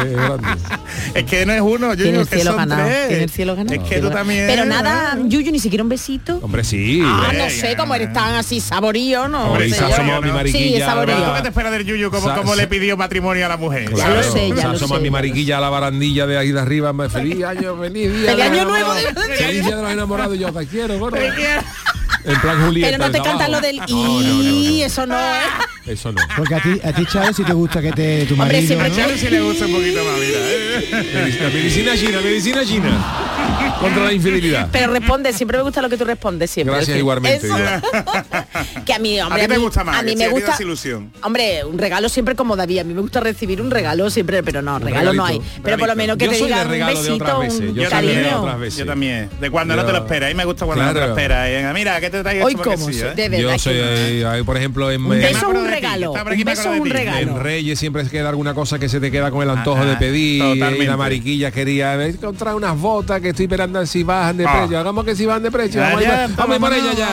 es 1.14 1.25
que 1.25 1.47
no 1.47 1.52
es 1.52 1.61
uno, 1.61 1.95
yo 1.95 2.04
digo 2.04 2.25
que 2.26 2.40
son 2.40 2.56
ganado, 2.56 2.85
tres. 2.87 3.09
Tiene 3.09 3.23
el 3.25 3.30
cielo 3.30 3.56
ganado. 3.56 3.80
Es 3.80 3.88
que 3.88 4.00
tú 4.00 4.11
también. 4.11 4.47
Pero 4.47 4.64
nada, 4.64 5.18
Yuyu, 5.25 5.52
ni 5.52 5.61
siquiera 5.61 5.83
un 5.83 5.88
besito. 5.88 6.38
Hombre, 6.42 6.64
sí. 6.64 7.02
Ah, 7.04 7.33
no 7.37 7.49
sé 7.50 7.76
cómo 7.76 7.95
eres 7.95 8.12
tan 8.12 8.35
así 8.35 8.61
saborío, 8.61 9.28
¿no? 9.28 9.52
Hombre, 9.52 9.71
sé, 9.71 9.76
somos 9.76 10.06
no. 10.06 10.23
mi 10.23 10.33
mariquilla. 10.33 10.78
Sí, 10.78 10.85
saborío. 10.85 11.35
¿Qué 11.35 11.42
te 11.42 11.49
espera 11.49 11.71
del 11.71 11.85
Yuyu? 11.85 12.11
como, 12.11 12.35
como 12.35 12.54
le 12.54 12.66
pidió 12.66 12.97
matrimonio 12.97 13.47
a 13.47 13.49
la 13.49 13.56
mujer? 13.56 13.90
Claro. 13.90 14.14
Ya 14.14 14.16
lo 14.16 14.33
sé, 14.33 14.52
ya 14.54 14.68
lo 14.68 14.78
somos 14.78 15.00
mi 15.00 15.11
mariquilla 15.11 15.59
a 15.59 15.61
la 15.61 15.71
barandilla 15.71 16.26
de 16.26 16.38
ahí 16.38 16.52
de 16.52 16.61
arriba. 16.61 16.95
Feliz 17.09 17.45
año, 17.45 17.76
feliz 17.78 18.12
día. 18.12 18.30
Feliz 18.30 18.45
año 18.45 18.64
nuevo. 18.64 18.92
Feliz 19.37 19.64
día 19.64 19.76
de 19.76 19.83
los 19.83 19.90
enamorados. 19.92 20.38
Yo 20.38 20.52
te 20.52 20.66
quiero. 20.66 21.11
Te 21.11 21.30
quiero. 21.35 21.62
Pero 22.26 22.99
no 22.99 23.11
te 23.11 23.21
cantas 23.21 23.49
lo 23.49 23.61
del 23.61 23.80
y, 23.87 24.83
eso 24.83 25.06
no. 25.06 25.16
Eso 25.87 26.11
no. 26.11 26.21
Porque 26.37 26.54
a 26.56 26.61
ti, 26.61 26.80
a 26.83 26.92
ti 26.92 27.06
Charo, 27.06 27.33
si 27.33 27.45
te 27.45 27.52
gusta 27.52 27.80
que 27.80 27.92
te 27.92 28.26
tu 28.26 28.37
marido... 28.37 28.76
Le 28.76 29.40
gusta 29.40 29.66
un 29.66 29.73
poquito 29.73 30.04
más, 30.04 30.18
¿eh? 30.21 31.50
medicina 31.54 31.97
china, 31.97 32.21
medicina 32.21 32.64
china 32.64 33.36
contra 33.81 34.05
la 34.05 34.12
infidelidad. 34.12 34.69
Pero 34.73 34.93
responde, 34.93 35.33
siempre 35.33 35.59
me 35.59 35.65
gusta 35.65 35.83
lo 35.83 35.88
que 35.88 35.97
tú 35.97 36.05
respondes 36.05 36.50
siempre. 36.50 36.75
Gracias 36.75 36.97
igualmente. 36.97 37.49
que 38.87 38.95
a 38.95 38.99
mí, 38.99 39.21
hombre, 39.21 39.43
a, 39.43 39.55
a 39.55 39.59
gusta 39.59 39.85
más, 39.85 39.99
a 39.99 40.03
mí 40.03 40.17
me 40.17 40.29
gusta 40.29 40.57
ilusión. 40.61 41.12
Hombre, 41.23 41.65
un 41.65 41.79
regalo 41.79 42.09
siempre 42.09 42.35
como 42.35 42.57
David, 42.57 42.81
a 42.81 42.85
mí 42.85 42.95
me 42.95 43.00
gusta 43.00 43.21
recibir 43.21 43.61
un 43.61 43.71
regalo 43.71 44.09
siempre, 44.11 44.43
pero 44.43 44.62
no, 44.62 44.79
regalo 44.79 45.12
no 45.12 45.25
hay. 45.25 45.41
Pero 45.62 45.79
por 45.79 45.88
lo 45.88 45.97
menos 45.97 46.17
que 46.17 46.29
te 46.29 46.37
digan 46.37 46.71
un 46.71 46.87
besito, 46.87 47.41
un 47.41 47.75
yo 47.75 47.88
cariño. 47.88 48.59
Yo 48.69 48.87
también, 48.87 49.31
de 49.41 49.50
cuando 49.50 49.76
no 49.76 49.85
te 49.85 49.93
lo 49.93 49.99
esperas, 49.99 50.29
a 50.29 50.31
mí 50.31 50.37
me 50.37 50.45
gusta 50.45 50.67
cuando 50.67 50.85
claro. 50.85 50.95
no 50.95 51.00
te 51.00 51.07
lo 51.07 51.17
esperas. 51.17 51.75
Mira, 51.75 52.00
¿qué 52.00 52.11
te 52.11 52.23
traigo? 52.23 52.47
Hoy 52.47 52.55
como. 52.55 52.88
¿eh? 52.88 53.38
Yo 53.41 53.59
soy, 53.59 53.76
¿eh? 53.76 54.43
por 54.45 54.57
ejemplo, 54.57 54.91
en... 54.91 55.05
Un 55.05 55.11
beso 55.11 55.49
un 55.49 55.67
regalo, 55.67 56.12
un 56.12 56.45
beso 56.45 56.71
un 56.71 56.91
regalo. 56.91 57.19
En 57.19 57.41
Reyes 57.41 57.79
siempre 57.79 58.05
se 58.05 58.11
queda 58.11 58.29
alguna 58.29 58.55
cosa 58.55 58.79
que 58.79 58.88
se 58.88 59.00
te 59.00 59.11
queda 59.11 59.31
con 59.31 59.43
el 59.43 59.50
antojo 59.50 59.85
de 59.85 59.97
pedir, 59.97 60.57
la 60.57 60.97
mariquilla 60.97 61.50
quería 61.50 61.95
eh, 61.97 62.11
encontrar 62.11 62.55
unas 62.55 62.79
botas 62.79 63.21
que 63.21 63.33
estoy 63.37 63.45
esperando 63.45 63.85
si 63.85 64.02
bajan 64.02 64.38
de 64.38 64.47
ah. 64.47 64.59
precio. 64.59 64.78
Hagamos 64.78 65.05
que 65.05 65.14
si 65.14 65.26
bajan 65.26 65.43
de 65.43 65.50
precio. 65.50 65.81
Ya, 65.81 65.88
vamos, 65.88 66.02
ya, 66.02 66.25
a 66.25 66.28
ir, 66.28 66.61
por 66.61 66.73
ella 66.73 66.93
ya. 66.95 67.07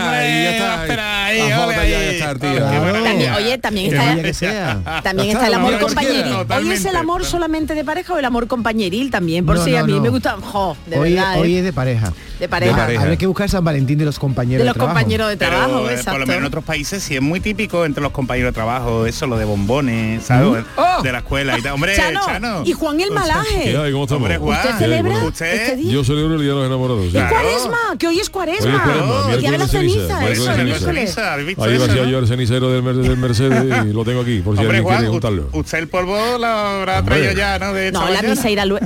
Ya, 1.34 2.12
está, 2.12 2.36
tío. 2.36 2.66
Ah, 2.66 3.36
oye, 3.38 3.58
también 3.58 3.94
está, 4.26 5.02
también 5.04 5.32
está 5.32 5.48
el 5.48 5.54
amor 5.54 5.80
compañeril. 5.80 6.34
Hoy 6.50 6.72
es 6.72 6.86
el 6.86 6.96
amor 6.96 7.26
solamente 7.26 7.76
de 7.76 7.84
pareja 7.84 8.14
o 8.14 8.18
el 8.18 8.26
amor 8.26 8.48
compañeril 8.48 9.12
también, 9.12 9.46
por 9.46 9.58
no, 9.58 9.64
si 9.64 9.72
no, 9.72 9.80
a 9.80 9.84
mí 9.84 9.94
no. 9.94 10.02
me 10.02 10.10
gusta. 10.10 10.38
Jo, 10.42 10.78
de 10.86 10.98
hoy, 10.98 11.14
verdad. 11.14 11.40
Hoy 11.40 11.56
¿eh? 11.56 11.60
es 11.60 11.66
de 11.66 11.74
pareja. 11.74 12.14
De 12.40 12.50
pareja. 12.50 12.72
de 12.72 12.82
pareja. 12.82 13.02
Habría 13.02 13.18
que 13.18 13.28
buscar 13.28 13.50
San 13.50 13.64
Valentín 13.64 13.98
de 13.98 14.06
los 14.06 14.20
compañeros 14.20 14.60
de, 14.60 14.66
los 14.66 14.74
de 14.74 14.80
trabajo. 14.80 14.98
compañeros 14.98 15.30
de 15.30 15.38
trabajo, 15.38 15.84
Pero, 15.84 15.90
exacto. 15.90 16.12
Por 16.12 16.20
lo 16.22 16.26
menos 16.26 16.42
en 16.42 16.48
otros 16.48 16.64
países 16.64 17.04
sí 17.04 17.16
es 17.16 17.22
muy 17.22 17.40
típico 17.40 17.86
entre 17.86 18.02
los 18.02 18.12
compañeros 18.12 18.50
de 18.50 18.54
trabajo, 18.54 19.06
eso 19.06 19.28
lo 19.28 19.38
de 19.38 19.46
bombones, 19.46 20.24
¿sabes? 20.24 20.64
Mm. 20.64 20.80
Oh. 20.80 21.02
De 21.02 21.12
la 21.12 21.20
escuela 21.20 21.58
y. 21.58 21.68
Hombre, 21.68 21.96
Chano, 21.96 22.22
Chano. 22.26 22.64
Y 22.66 22.74
Juan 22.74 23.00
el 23.00 23.10
pues, 23.10 23.20
Malaje. 23.20 23.64
¿Qué 23.64 23.78
hay? 23.78 23.92
¿Cómo 23.92 24.04
estamos? 24.04 24.24
Hombre, 24.24 24.38
Juan. 24.38 24.60
¿Usted 24.60 24.78
celebra 24.78 25.18
¿Usted? 25.24 25.54
Este 25.54 25.76
día? 25.78 25.92
Yo 25.92 26.04
de 26.16 26.36
el 26.36 26.42
día 26.42 26.50
de 26.50 26.56
los 26.56 26.66
enamorados. 26.66 27.06
Sí. 27.06 27.12
Claro. 27.12 27.30
cuaresma! 27.30 27.98
¡Que 27.98 28.08
hoy 28.08 28.20
es 28.20 28.30
cuaresma! 28.30 28.70
Hoy 28.70 28.76
es 28.76 28.82
cuaresma, 28.82 29.26
oh, 29.26 29.30
el 29.30 29.40
día 29.40 29.52
de 29.52 29.58
la 29.58 29.68
ceniza. 29.68 30.20
Ahí 30.20 31.78
vacía 31.78 32.06
yo 32.06 32.20
el 32.20 32.28
cenicero 32.28 32.70
del, 32.70 33.04
del 33.04 33.18
Mercedes 33.18 33.86
y 33.86 33.94
lo 33.94 34.04
tengo 34.04 34.22
aquí, 34.22 34.40
por 34.40 34.56
si 34.56 34.62
Hombre, 34.62 34.78
alguien 34.78 34.84
Juan, 34.84 34.98
quiere 34.98 35.12
contarlo. 35.12 35.50
Usted 35.52 35.78
el 35.80 35.88
polvo 35.88 36.16
lo 36.38 36.46
habrá 36.46 37.04
traído 37.04 37.34
ya, 37.34 37.60
¿no? 37.60 37.74
De 37.74 37.92
no, 37.92 38.10
la 38.10 38.22
misa 38.24 38.50
irá 38.50 38.66
luego. 38.66 38.86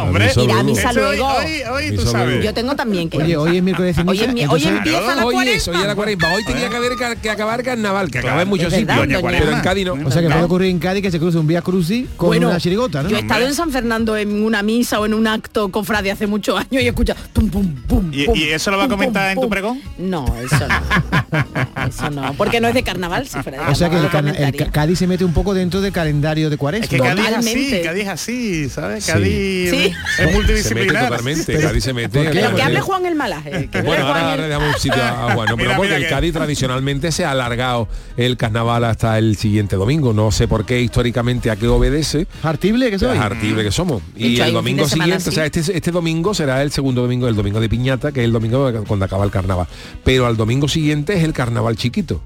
Hombre, 0.00 0.30
irá 0.36 0.60
a 0.60 0.62
misa 0.62 0.92
luego. 0.92 1.28
Hoy, 1.72 1.96
tú 1.96 2.02
sabes. 2.02 2.44
Yo 2.44 2.54
tengo 2.54 2.76
también 2.76 3.08
que 3.08 3.18
Oye, 3.18 3.36
hoy 3.36 3.56
es 3.56 3.62
miércoles 3.62 3.96
de 3.96 4.02
ceniza. 4.02 4.52
Hoy 4.52 4.64
empieza 4.64 5.14
la 5.14 5.22
cuaresma. 5.22 5.80
Hoy 5.80 5.86
la 5.86 5.94
cuaresma. 5.94 6.34
Hoy 6.34 6.44
tenía 6.44 6.68
que 6.68 6.76
haber 6.76 6.92
que 7.20 7.30
acabar 7.30 7.62
carnaval, 7.62 8.10
que 8.10 8.18
acaba 8.18 8.42
en 8.42 8.48
muchos 8.48 8.72
sitios. 8.72 9.06
Pero 9.06 9.52
en 9.52 9.60
Cádiz 9.60 9.86
no. 9.86 9.94
O 10.06 10.10
sea 10.10 10.22
que 10.22 10.28
puede 10.28 10.44
ocurrir 10.44 10.70
en 10.70 10.78
Cádiz 10.78 11.02
que 11.02 11.10
se 11.10 11.18
cruce 11.18 11.38
un 11.38 11.46
vía 11.46 11.62
crucis 11.62 12.06
con 12.16 12.36
una 12.36 12.60
chirigota, 12.60 13.02
¿no? 13.02 13.08
Yo 13.08 13.16
he 13.16 13.20
estado 13.20 13.46
en 13.46 13.54
San 13.54 13.70
Fernando 13.70 14.16
en 14.16 14.44
una 14.44 14.62
misa 14.62 15.00
o 15.00 15.06
en 15.06 15.14
un 15.14 15.26
acto 15.26 15.70
cofrade 15.70 16.10
hace 16.10 16.26
mucho 16.26 16.45
ocho 16.46 16.58
años 16.58 16.82
y 16.82 16.88
escucha 16.88 17.14
pum, 17.32 17.48
pum, 17.50 17.74
pum, 17.86 18.10
¿Y, 18.12 18.30
¿Y, 18.38 18.48
eso 18.50 18.70
lo 18.70 18.78
va 18.78 18.84
a 18.84 18.88
comentar 18.88 19.30
en 19.30 19.40
tu 19.40 19.48
pregón? 19.48 19.80
No, 19.98 20.24
eso 20.42 20.66
no, 20.68 21.86
Eso 21.88 22.10
no, 22.10 22.34
porque 22.34 22.60
no 22.60 22.68
es 22.68 22.74
de 22.74 22.82
carnaval, 22.82 23.26
si 23.26 23.40
fuera 23.42 23.64
de 23.64 23.72
O 23.72 23.74
sea 23.74 23.90
que 23.90 23.96
el, 23.96 24.54
el 24.54 24.70
Cádiz 24.70 24.98
se 24.98 25.06
mete 25.06 25.24
un 25.24 25.32
poco 25.32 25.54
dentro 25.54 25.80
del 25.80 25.92
calendario 25.92 26.50
de 26.50 26.56
cuaresma. 26.56 26.84
Es 26.84 26.90
que 26.90 26.98
Cádiz 26.98 27.26
así, 27.36 27.80
Cádiz 27.82 28.08
así, 28.08 28.68
¿sabes? 28.68 29.06
Cádiz 29.06 29.70
sí. 29.70 29.92
es 30.18 30.32
multidisciplinar. 30.32 31.04
Se 31.04 31.08
totalmente, 31.08 31.58
Cádiz 31.58 31.84
se 31.84 31.92
mete. 31.92 32.24
Pero 32.32 32.54
que 32.54 32.62
hable 32.62 32.80
Juan 32.80 33.06
el 33.06 33.14
Malaje. 33.14 33.68
Bueno, 33.84 34.06
ahora, 34.06 34.36
le 34.36 34.48
damos 34.48 34.74
un 34.74 34.80
sitio 34.80 35.02
a 35.02 35.32
Juan. 35.34 35.48
No, 35.48 35.56
pero 35.56 35.56
mira, 35.56 35.76
porque 35.76 35.88
mira 35.88 35.96
el 35.96 36.04
que... 36.04 36.10
Cádiz 36.10 36.32
tradicionalmente 36.32 37.12
se 37.12 37.24
ha 37.24 37.32
alargado 37.32 37.88
el 38.16 38.36
carnaval 38.36 38.84
hasta 38.84 39.18
el 39.18 39.36
siguiente 39.36 39.76
domingo. 39.76 40.12
No 40.12 40.30
sé 40.30 40.48
por 40.48 40.64
qué 40.64 40.80
históricamente 40.80 41.50
a 41.50 41.56
qué 41.56 41.68
obedece. 41.68 42.26
Artible 42.42 42.90
que 42.90 42.98
soy. 42.98 43.18
Artible 43.18 43.62
que 43.64 43.72
somos. 43.72 44.02
Y 44.16 44.40
el 44.40 44.52
domingo 44.52 44.88
siguiente, 44.88 45.28
o 45.28 45.32
sea, 45.32 45.46
este, 45.46 45.60
este 45.60 45.90
domingo 45.90 46.34
será 46.36 46.62
el 46.62 46.70
segundo 46.70 47.02
domingo, 47.02 47.26
el 47.26 47.34
domingo 47.34 47.60
de 47.60 47.68
piñata, 47.68 48.12
que 48.12 48.20
es 48.20 48.26
el 48.26 48.32
domingo 48.32 48.72
cuando 48.86 49.04
acaba 49.06 49.24
el 49.24 49.30
carnaval. 49.30 49.66
Pero 50.04 50.26
al 50.26 50.36
domingo 50.36 50.68
siguiente 50.68 51.14
es 51.14 51.24
el 51.24 51.32
carnaval 51.32 51.76
chiquito. 51.76 52.20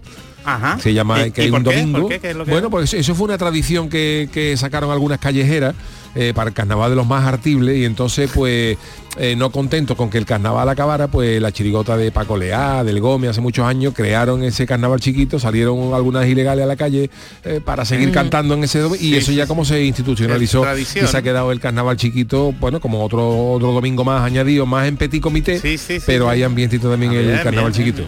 Se 0.81 0.93
llama 0.93 1.31
que 1.31 1.43
hay 1.43 1.51
un 1.51 1.63
domingo. 1.63 2.09
Bueno, 2.47 2.71
pues 2.71 2.95
eso 2.95 3.15
fue 3.15 3.27
una 3.27 3.39
tradición 3.39 3.89
que, 3.89 4.29
que 4.33 4.57
sacaron 4.57 4.91
algunas 4.91 5.19
callejeras 5.19 5.75
eh, 6.17 6.33
para 6.35 6.49
el 6.49 6.55
carnaval 6.55 6.91
de 6.91 6.97
los 6.97 7.07
más 7.07 7.25
artibles 7.25 7.77
y 7.79 7.85
entonces 7.85 8.29
pues 8.35 8.77
eh, 9.17 9.37
no 9.37 9.53
contento 9.53 9.97
con 9.97 10.11
que 10.11 10.19
el 10.19 10.27
carnaval 10.27 10.69
acabara, 10.69 11.07
pues 11.07 11.41
la 11.41 11.53
chirigota 11.53 11.97
de 11.97 12.11
Paco 12.11 12.37
Leá, 12.37 12.83
del 12.83 12.99
Gómez, 12.99 13.31
hace 13.31 13.41
muchos 13.41 13.65
años 13.65 13.95
crearon 13.95 14.43
ese 14.43 14.67
carnaval 14.67 14.99
chiquito, 14.99 15.39
salieron 15.39 15.95
algunas 15.95 16.27
ilegales 16.27 16.65
a 16.65 16.67
la 16.67 16.75
calle 16.75 17.11
eh, 17.45 17.61
para 17.65 17.85
seguir 17.85 18.11
cantando 18.11 18.55
en 18.55 18.65
ese 18.65 18.81
domingo 18.81 19.05
y 19.05 19.15
eso 19.15 19.31
ya 19.31 19.47
como 19.47 19.65
se 19.65 19.85
institucionalizó 19.85 20.65
y 20.77 20.85
se 20.85 21.17
ha 21.17 21.23
quedado 21.23 21.53
el 21.53 21.61
carnaval 21.61 21.97
chiquito, 21.97 22.53
bueno, 22.59 22.81
como 22.81 23.05
otro 23.05 23.53
otro 23.53 23.71
domingo 23.71 24.03
más 24.03 24.23
añadido, 24.23 24.67
más 24.67 24.89
en 24.89 24.97
petit 24.97 25.23
comité, 25.23 25.61
sí, 25.61 25.79
sí, 25.79 25.99
pero 26.05 26.29
hay 26.29 26.43
ambientito 26.43 26.91
también 26.91 27.13
el 27.13 27.41
carnaval 27.41 27.73
chiquito. 27.73 28.03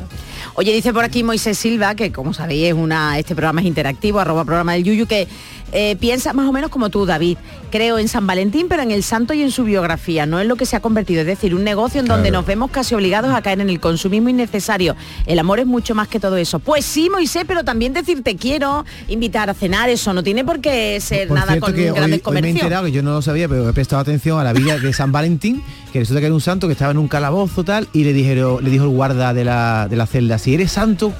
Oye, 0.54 0.72
dice 0.72 0.92
por 0.92 1.04
aquí 1.04 1.22
Moisés 1.22 1.56
Silva, 1.56 1.94
que 1.94 2.12
como 2.12 2.34
sabéis 2.34 2.74
este 3.16 3.34
programa 3.34 3.62
es 3.62 3.66
interactivo, 3.66 4.20
arroba 4.20 4.44
programa 4.44 4.74
del 4.74 4.84
Yuyu, 4.84 5.06
que 5.06 5.26
eh, 5.72 5.96
piensa 5.96 6.34
más 6.34 6.46
o 6.46 6.52
menos 6.52 6.70
como 6.70 6.90
tú, 6.90 7.06
David. 7.06 7.38
Creo 7.70 7.98
en 7.98 8.06
San 8.06 8.26
Valentín, 8.26 8.66
pero 8.68 8.82
en 8.82 8.90
el 8.90 9.02
santo 9.02 9.32
y 9.32 9.42
en 9.42 9.50
su 9.50 9.64
biografía, 9.64 10.26
no 10.26 10.38
en 10.38 10.46
lo 10.46 10.56
que 10.56 10.66
se 10.66 10.76
ha 10.76 10.80
convertido. 10.80 11.22
Es 11.22 11.26
decir, 11.26 11.54
un 11.54 11.64
negocio 11.64 12.00
en 12.00 12.06
donde 12.06 12.30
nos 12.30 12.44
vemos 12.44 12.70
casi 12.70 12.94
obligados 12.94 13.34
a 13.34 13.40
caer 13.40 13.60
en 13.62 13.70
el 13.70 13.80
consumismo 13.80 14.28
innecesario. 14.28 14.94
El 15.24 15.38
amor 15.38 15.60
es 15.60 15.66
mucho 15.66 15.94
más 15.94 16.08
que 16.08 16.20
todo 16.20 16.36
eso. 16.36 16.58
Pues 16.58 16.84
sí, 16.84 17.08
Moisés, 17.08 17.44
pero 17.48 17.64
también 17.64 17.94
decir 17.94 18.22
te 18.22 18.36
quiero, 18.36 18.84
invitar 19.08 19.48
a 19.48 19.54
cenar, 19.54 19.88
eso 19.88 20.12
no 20.12 20.22
tiene 20.22 20.44
por 20.44 20.60
qué 20.60 21.00
ser 21.00 21.30
nada 21.30 21.58
con 21.58 21.72
que 21.72 21.90
grandes 21.90 22.18
hoy, 22.18 22.22
comercios. 22.22 22.68
Que 22.82 22.92
yo 22.92 23.02
no 23.02 23.12
lo 23.12 23.22
sabía, 23.22 23.48
pero 23.48 23.66
he 23.66 23.72
prestado 23.72 24.02
atención 24.02 24.38
a 24.38 24.44
la 24.44 24.52
vida 24.52 24.78
de 24.78 24.92
San 24.92 25.10
Valentín, 25.10 25.62
que 25.94 26.00
resulta 26.00 26.20
que 26.20 26.26
era 26.26 26.34
un 26.34 26.42
santo 26.42 26.66
que 26.66 26.72
estaba 26.72 26.90
en 26.90 26.98
un 26.98 27.08
calabozo 27.08 27.64
tal, 27.64 27.88
y 27.94 28.04
le 28.04 28.12
dijeron, 28.12 28.62
le 28.62 28.68
dijo 28.68 28.84
el 28.84 28.90
guarda 28.90 29.32
de 29.32 29.44
la, 29.44 29.88
de 29.88 29.96
la 29.96 30.06
celda 30.06 30.38
si 30.42 30.54
eres 30.54 30.72
santo, 30.72 31.12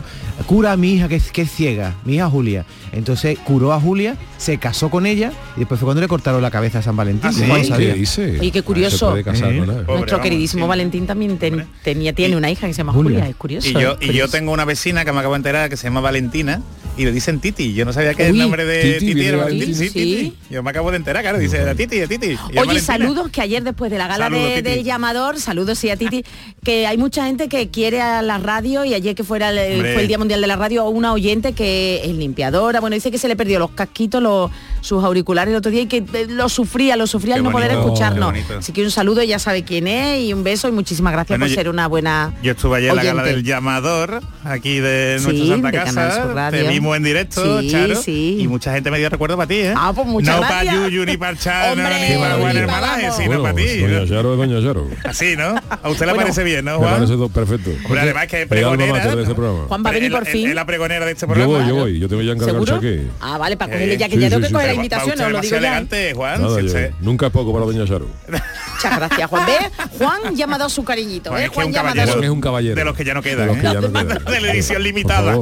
cura 0.46 0.72
a 0.72 0.76
mi 0.76 0.94
hija 0.94 1.06
que 1.06 1.14
es, 1.14 1.30
que 1.30 1.42
es 1.42 1.50
ciega, 1.52 1.94
mi 2.04 2.16
hija 2.16 2.28
Julia. 2.28 2.66
Entonces 2.90 3.38
curó 3.38 3.72
a 3.72 3.80
Julia, 3.80 4.16
se 4.36 4.58
casó 4.58 4.90
con 4.90 5.06
ella 5.06 5.32
y 5.56 5.60
después 5.60 5.78
fue 5.78 5.86
cuando 5.86 6.00
le 6.00 6.08
cortaron 6.08 6.42
la 6.42 6.50
cabeza 6.50 6.80
a 6.80 6.82
San 6.82 6.96
Valentín. 6.96 7.30
¿Ah, 7.30 7.32
sí? 7.32 8.22
Y 8.40 8.50
qué 8.50 8.58
ah, 8.58 8.62
curioso. 8.62 9.14
Nuestro 9.14 10.20
queridísimo. 10.20 10.66
Valentín 10.66 11.06
también 11.06 11.38
tenía, 11.38 12.12
tiene 12.12 12.36
una 12.36 12.50
hija 12.50 12.66
que 12.66 12.72
se 12.72 12.78
llama 12.78 12.92
Julia, 12.92 13.28
es 13.28 13.36
curioso. 13.36 13.68
Y 14.00 14.12
yo, 14.12 14.28
tengo 14.28 14.50
una 14.50 14.64
vecina 14.64 15.04
que 15.04 15.12
me 15.12 15.20
acabo 15.20 15.34
de 15.34 15.38
enterar 15.38 15.70
que 15.70 15.76
se 15.76 15.84
llama 15.84 16.00
Valentina 16.00 16.60
y 16.96 17.04
le 17.04 17.12
dicen 17.12 17.38
Titi. 17.38 17.74
Yo 17.74 17.84
no 17.84 17.92
sabía 17.92 18.14
que 18.14 18.26
el 18.26 18.36
nombre 18.36 18.64
de 18.64 18.94
Titi, 18.98 19.24
era 19.24 19.44
Valentín. 19.44 20.34
Yo 20.50 20.64
me 20.64 20.70
acabo 20.70 20.90
de 20.90 20.96
enterar, 20.96 21.22
claro, 21.22 21.38
dice 21.38 21.58
era 21.58 21.76
Titi, 21.76 21.98
era 21.98 22.08
Titi. 22.08 22.36
Oye, 22.58 22.80
saludos 22.80 23.30
que 23.30 23.40
ayer 23.40 23.62
después 23.62 23.90
de 23.92 23.98
la 23.98 24.08
gala 24.08 24.28
de, 24.28 24.62
del 24.62 24.82
llamador, 24.82 25.38
saludos 25.38 25.78
sí 25.78 25.90
a 25.90 25.96
Titi, 25.96 26.24
que 26.64 26.88
hay 26.88 26.98
mucha 26.98 27.26
gente 27.26 27.48
que 27.48 27.70
quiere 27.70 28.00
a 28.02 28.20
la 28.22 28.38
radio 28.38 28.84
y 28.84 28.94
ayer 28.94 29.11
que 29.14 29.24
fuera 29.24 29.50
el- 29.50 29.80
fue 29.92 30.02
el 30.02 30.08
Día 30.08 30.18
Mundial 30.18 30.40
de 30.40 30.46
la 30.46 30.56
Radio, 30.56 30.84
una 30.88 31.12
oyente 31.12 31.52
que 31.52 32.00
es 32.04 32.12
limpiadora, 32.14 32.80
bueno, 32.80 32.94
dice 32.94 33.10
que 33.10 33.18
se 33.18 33.28
le 33.28 33.36
perdió 33.36 33.58
los 33.58 33.70
casquitos, 33.70 34.22
los, 34.22 34.50
sus 34.80 35.02
auriculares 35.04 35.52
el 35.52 35.58
otro 35.58 35.70
día 35.70 35.82
y 35.82 35.86
que 35.86 35.98
eh, 35.98 36.26
lo 36.28 36.48
sufría, 36.48 36.96
lo 36.96 37.06
sufría 37.06 37.34
Qué 37.34 37.38
al 37.38 37.44
no 37.44 37.52
poder 37.52 37.70
escucharnos. 37.72 38.34
Así 38.58 38.72
que 38.72 38.82
un 38.84 38.90
saludo, 38.90 39.20
ella 39.20 39.38
sabe 39.38 39.62
quién 39.64 39.86
es 39.86 40.20
y 40.22 40.32
un 40.32 40.42
beso 40.44 40.68
y 40.68 40.72
muchísimas 40.72 41.12
gracias 41.12 41.38
Bueno, 41.38 41.44
por 41.44 41.50
yo- 41.50 41.54
ser 41.54 41.68
una 41.68 41.86
buena 41.88 42.32
Yo 42.42 42.52
estuve 42.52 42.78
ayer 42.78 42.90
en 42.90 42.96
la 42.96 43.04
gala 43.04 43.22
del 43.22 43.42
llamador, 43.44 44.20
aquí 44.44 44.78
de 44.80 45.16
Sí, 45.18 45.24
nuestra 45.24 45.46
Santa 45.54 45.70
de 45.70 45.78
Casa. 45.78 46.50
Te 46.50 46.62
vimos 46.68 46.96
en 46.96 47.02
directo, 47.02 47.60
Sí, 47.60 47.70
Charo. 47.70 47.94
sí. 47.96 48.36
Y 48.40 48.48
mucha 48.48 48.72
gente 48.74 48.90
me 48.90 48.98
dio 48.98 49.08
recuerdo 49.08 49.36
para 49.36 49.46
ti, 49.48 49.56
¿eh? 49.56 49.74
Ah, 49.76 49.92
pues 49.94 50.06
muchas 50.06 50.34
no 50.36 50.40
gracias. 50.42 50.64
para 50.74 50.84
Yuyu, 50.88 51.04
ni 51.06 51.16
para 51.16 51.36
Chano, 51.36 51.72
Hombre, 51.72 52.08
ni 52.10 52.16
para 52.18 52.34
Juan 52.36 52.56
el 52.56 52.62
viva, 52.62 52.72
Malaje, 52.72 53.02
vamos. 53.02 53.16
sino 53.16 53.42
para 53.42 53.54
ti. 53.54 53.78
Doña 53.78 54.06
Charo 54.08 54.32
es 54.32 54.38
Doña 54.38 54.62
Charo. 54.66 54.88
Así, 55.04 55.36
¿no? 55.36 55.54
A 55.82 55.88
usted 55.88 56.06
le 56.06 56.12
Bueno, 56.12 56.16
parece 56.22 56.44
bien, 56.44 56.64
¿no, 56.64 56.72
Me 56.72 56.78
Juan? 56.78 56.94
parece 56.94 57.12
todo 57.14 57.28
perfecto. 57.28 57.70
Hombre, 57.84 58.00
además 58.00 58.26
que 58.26 58.42
es 58.42 58.48
pregonera. 58.48 59.01
Mater 59.04 59.16
de 59.16 59.22
ese 59.24 59.34
programa. 59.34 59.64
Juan 59.68 59.82
va 59.84 59.90
a 59.90 59.92
venir 59.92 60.12
por 60.12 60.26
fin. 60.26 60.48
Es 60.48 60.54
la 60.54 60.64
pregonera 60.66 61.04
de 61.06 61.12
este 61.12 61.22
Yo 61.26 61.32
programa. 61.32 61.58
voy, 61.58 61.68
yo 61.68 61.74
voy. 61.74 61.98
Yo 61.98 62.08
tengo 62.08 62.22
ya 62.22 62.32
encargado 62.32 62.80
el. 62.80 63.10
Ah, 63.20 63.38
vale, 63.38 63.56
para 63.56 63.72
Eh, 63.72 63.74
cogerle 63.74 63.96
ya 63.96 64.08
que 64.08 64.18
ya 64.18 64.30
tengo 64.30 64.46
que 64.46 64.52
coger 64.52 64.68
la 64.68 64.74
invitación, 64.74 65.20
os 65.20 65.32
lo 65.32 65.40
digo 65.40 65.56
ya. 65.58 65.84
Juan. 66.14 66.40
Yo- 66.42 66.78
nunca 67.00 67.26
es 67.26 67.32
poco 67.32 67.52
para 67.52 67.64
Doña 67.66 67.86
Charo. 67.86 68.06
Muchas 68.28 68.96
gracias, 68.96 69.30
Juan. 69.30 69.46
¿Ves? 69.46 69.88
Juan 69.98 70.36
ya 70.36 70.46
me 70.46 70.54
ha 70.54 70.58
dado 70.58 70.70
su 70.70 70.84
cariñito. 70.84 71.30
Juan 71.30 71.42
es 71.42 71.50
un 71.56 71.72
ya 71.72 71.82
me 71.82 71.90
ha 71.90 71.94
dado 71.94 71.94
caballero. 71.94 72.06
su... 72.06 72.12
Juan 72.18 72.24
es 72.24 72.30
un 72.30 72.40
caballero. 72.40 72.74
De 72.74 72.84
los 72.84 72.96
que 72.96 73.04
ya 73.04 73.14
no 73.14 73.22
quedan. 73.22 73.38
De 73.38 73.46
los 73.46 73.56
que 73.56 73.60
¿eh? 73.66 73.72
ya 73.72 73.80
no 73.80 73.92
quedan. 73.92 74.24
de 74.24 74.40
la 74.40 74.52
edición 74.52 74.76
Por 74.76 74.82
limitada. 74.82 75.38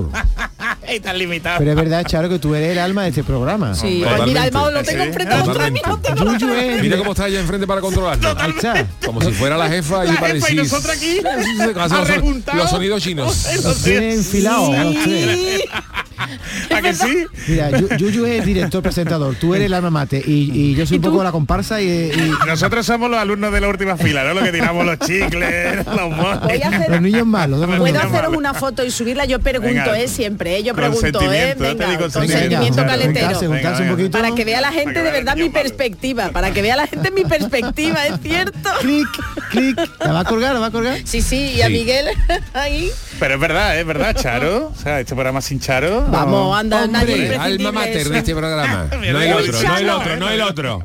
Y 0.95 1.01
tan 1.01 1.19
limitada. 1.19 1.59
Pero 1.59 1.71
es 1.71 1.77
verdad, 1.77 2.05
Charo, 2.07 2.29
que 2.29 2.39
tú 2.39 2.55
eres 2.55 2.73
el 2.73 2.79
alma 2.79 3.03
de 3.05 3.09
este 3.11 3.25
programa. 3.25 3.75
Sí, 3.75 4.01
Totalmente. 4.01 4.17
pues 4.17 4.29
mira, 4.29 4.43
además 4.43 4.73
lo 4.73 4.83
tengo 4.83 5.03
Sí. 5.03 5.09
enfrente 5.09 5.35
a 5.35 5.41
otro 5.41 5.53
Totalmente. 5.55 5.91
Yuyu 6.17 6.55
es... 6.55 6.83
Mira 6.83 6.99
cómo 6.99 7.11
está 7.13 7.29
ella 7.29 7.41
enfrente 7.41 7.67
para 7.67 7.81
controlarlo. 7.81 8.35
Ahí 8.39 8.51
está. 8.51 8.87
Como 9.05 9.21
si 9.21 9.33
fuera 9.33 9.57
la 9.57 9.69
jefa 9.69 10.05
y 10.05 10.09
para 10.09 10.27
jefa 10.35 10.37
y 10.37 10.41
decir. 10.41 10.57
nosotros 10.57 10.97
aquí, 10.97 11.21
los, 12.55 12.71
sonidos 12.71 13.03
chinos. 13.03 13.47
Los 13.63 13.83
tiene 13.83 14.15
enfilados. 14.15 14.71
¿A 16.75 16.81
que 16.83 16.95
sí? 16.95 17.27
Mira, 17.49 17.71
Yu- 17.71 17.97
Yuyu 17.97 18.25
es 18.27 18.41
el 18.41 18.45
director 18.45 18.83
presentador, 18.83 19.35
tú 19.37 19.55
eres 19.55 19.67
el 19.67 19.75
alma 19.75 19.91
mate 19.91 20.23
y, 20.25 20.51
y 20.53 20.75
yo 20.75 20.87
soy 20.87 20.97
un 20.99 21.03
poco 21.03 21.23
la 21.25 21.33
comparsa 21.33 21.81
y, 21.81 21.87
y 21.89 22.33
Nosotros 22.47 22.85
somos 22.87 23.11
los 23.11 23.19
alumnos 23.19 23.53
de 23.53 23.61
la 23.61 23.69
última 23.69 23.97
fila, 23.97 24.25
¿no? 24.25 24.35
Lo 24.35 24.43
que 24.43 24.53
tiramos 24.53 24.85
los 24.85 24.99
chicles, 24.99 25.87
los 25.87 26.13
hacer- 26.13 26.91
los 26.91 27.01
niños 27.03 27.27
malos. 27.27 27.61
los 27.61 27.77
Puedo 27.79 28.01
haceros 28.01 28.35
una 28.37 28.55
foto 28.55 28.85
y 28.85 28.91
subirla, 28.91 29.25
yo 29.25 29.41
pregunto, 29.41 29.69
Venga. 29.75 29.99
¿eh? 30.01 30.09
Siempre, 30.09 30.57
¿eh? 30.59 30.63
Yo 30.63 30.75
pregunto, 30.75 31.21
¿eh? 31.33 31.55
Venga, 31.59 31.99
consentimiento 31.99 32.77
Venga, 32.77 32.87
caletero. 32.87 33.27
juntarse, 33.27 33.47
juntarse 33.47 33.83
un 33.83 33.89
Venga, 33.89 33.97
poquito. 33.97 34.19
Para 34.19 34.35
que 34.35 34.45
vea 34.45 34.61
la 34.61 34.73
gente 34.73 35.03
de 35.03 35.11
verdad 35.11 35.37
mi 35.37 35.49
perspectiva, 35.51 36.31
para 36.31 36.53
que 36.53 36.63
vea 36.63 36.77
la 36.77 36.87
gente 36.87 37.11
mi 37.11 37.25
perspectiva, 37.25 38.07
es 38.07 38.21
cierto. 38.23 38.71
Clic, 38.81 39.09
clic. 39.51 39.79
¿La 40.05 40.13
va 40.13 40.21
a 40.21 40.25
colgar? 40.25 40.55
¿La 40.55 40.61
va 40.61 40.67
a 40.67 40.71
colgar? 40.71 40.99
Sí, 41.05 41.23
sí, 41.23 41.53
y 41.57 41.63
a. 41.63 41.69
Miguel 41.69 42.07
ahí. 42.55 42.91
Pero 43.21 43.35
es 43.35 43.41
verdad, 43.41 43.79
es 43.79 43.87
verdad, 43.87 44.17
Charo. 44.17 44.73
O 44.75 44.75
sea, 44.83 44.99
este 44.99 45.15
programa 45.15 45.41
sin 45.43 45.61
Charo. 45.61 46.01
no- 46.07 46.11
Vamos, 46.11 46.59
anda, 46.59 46.87
nadie 46.87 47.13
Hombre, 47.15 47.27
imprescindible 47.27 47.67
alma 47.69 47.73
mater 47.81 48.09
de 48.09 48.19
este 48.19 48.35
programa. 48.35 48.89
No 48.91 49.21
el 49.23 49.33
otro, 49.33 49.63
no 49.63 49.77
el 49.79 49.89
otro, 49.91 50.17
no 50.17 50.29
el 50.31 50.41
otro. 50.43 50.83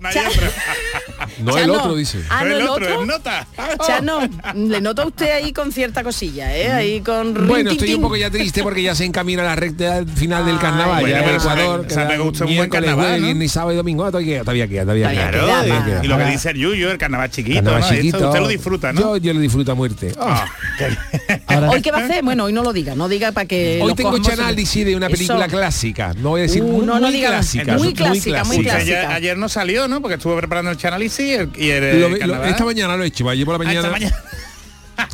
No 1.40 1.58
el 1.58 1.70
otro, 1.70 1.96
dice. 1.96 2.20
Ah, 2.30 2.44
no, 2.44 2.52
el 2.56 2.62
el 2.62 2.68
otro, 2.68 2.86
otro. 2.94 3.06
nota. 3.06 3.48
Chano, 3.86 4.20
le 4.56 4.82
noto 4.82 5.02
a 5.04 5.06
usted 5.08 5.32
ahí 5.32 5.52
con 5.54 5.72
cierta 5.72 6.04
cosilla, 6.04 6.56
¿eh? 6.56 6.72
Ahí 6.72 7.02
con 7.02 7.36
rin, 7.36 7.48
Bueno, 7.48 7.70
tin, 7.72 7.80
estoy 7.80 7.94
un 7.96 8.02
poco 8.02 8.16
ya 8.16 8.30
triste 8.30 8.64
porque 8.64 8.82
ya 8.84 8.96
se 8.96 9.06
encamina 9.06 9.44
la 9.44 9.56
recta 9.56 10.04
final 10.16 10.46
del 10.46 10.58
carnaval. 10.60 11.02
bueno, 11.02 11.16
ya 11.18 11.20
Ecuador, 11.36 11.42
sabe- 11.90 11.94
sabe 11.94 12.20
usted 12.22 12.46
es 12.46 12.52
un 12.52 12.58
buen 12.58 12.70
carnaval, 12.70 13.20
¿no? 13.22 13.26
viernes, 13.28 13.52
sábado 13.52 13.74
y 13.74 13.76
domingo. 13.76 14.06
Todavía, 14.06 14.40
todavía 14.42 14.68
queda, 14.68 14.82
todavía 14.84 15.06
Todavía 15.10 15.32
queda. 15.32 15.44
Claro, 15.46 15.84
queda 15.86 16.04
y- 16.04 16.08
lo 16.08 16.18
que 16.18 16.26
dice 16.26 16.50
el 16.52 16.58
Yuyo, 16.58 16.92
el 16.92 16.98
carnaval 16.98 17.30
chiquito, 17.32 17.56
Carnaval 17.56 17.82
¿no? 17.82 17.86
Esto 17.88 17.96
chiquito. 18.02 18.28
usted 18.28 18.40
lo 18.40 18.48
disfruta, 18.48 18.94
¿no? 18.94 19.02
Yo, 19.02 19.18
yo 19.18 19.34
lo 19.34 19.40
disfruto 19.40 19.72
a 19.72 19.76
muerte. 19.76 20.12
Ah, 20.20 20.46
Ahora, 21.48 21.70
¿Hoy 21.70 21.82
qué 21.82 21.92
va 21.92 22.00
a 22.00 22.06
hacer? 22.06 22.24
Bueno, 22.24 22.46
hoy 22.46 22.54
no 22.54 22.64
lo 22.64 22.74
diga, 22.74 22.96
no 22.96 23.08
diga 23.08 23.32
para 23.32 23.46
que 23.46 23.80
Hoy 23.82 23.94
tengo 23.96 24.16
análisis 24.16 24.86
de 24.86 24.96
una 24.96 25.08
Eso. 25.08 25.16
película 25.16 25.48
clásica. 25.48 26.14
No 26.18 26.30
voy 26.30 26.42
a 26.42 26.44
decir 26.44 26.64
Uh, 26.64 26.68
muy, 26.68 26.86
no, 26.86 26.96
no 26.96 27.02
muy 27.08 27.12
diga 27.12 27.30
nada. 27.30 27.42
clásica. 27.42 27.78
Muy 27.78 27.94
clásica, 27.94 28.44
muy 28.44 28.58
clásica. 28.64 28.78
ayer, 28.82 29.06
ayer 29.06 29.38
no 29.38 29.50
salió, 29.50 29.88
¿no? 29.88 30.02
Porque 30.02 30.16
estuve 30.16 30.36
preparando 30.38 30.72
el 30.72 30.78
análisis 30.86 31.25
y 31.26 31.32
el, 31.34 31.50
y 31.58 31.70
el, 31.70 32.00
Lo- 32.02 32.08
el 32.08 32.12
lo- 32.14 32.20
carnaval. 32.20 32.50
esta 32.50 32.66
mañana 32.66 32.98
lo 32.98 33.04
he 33.04 33.08
hecho, 33.08 33.28
ayer 33.30 33.46
por 33.46 33.60
la 33.64 33.70
Ah, 33.70 33.74
esta 33.74 33.90
mañana. 33.90 34.16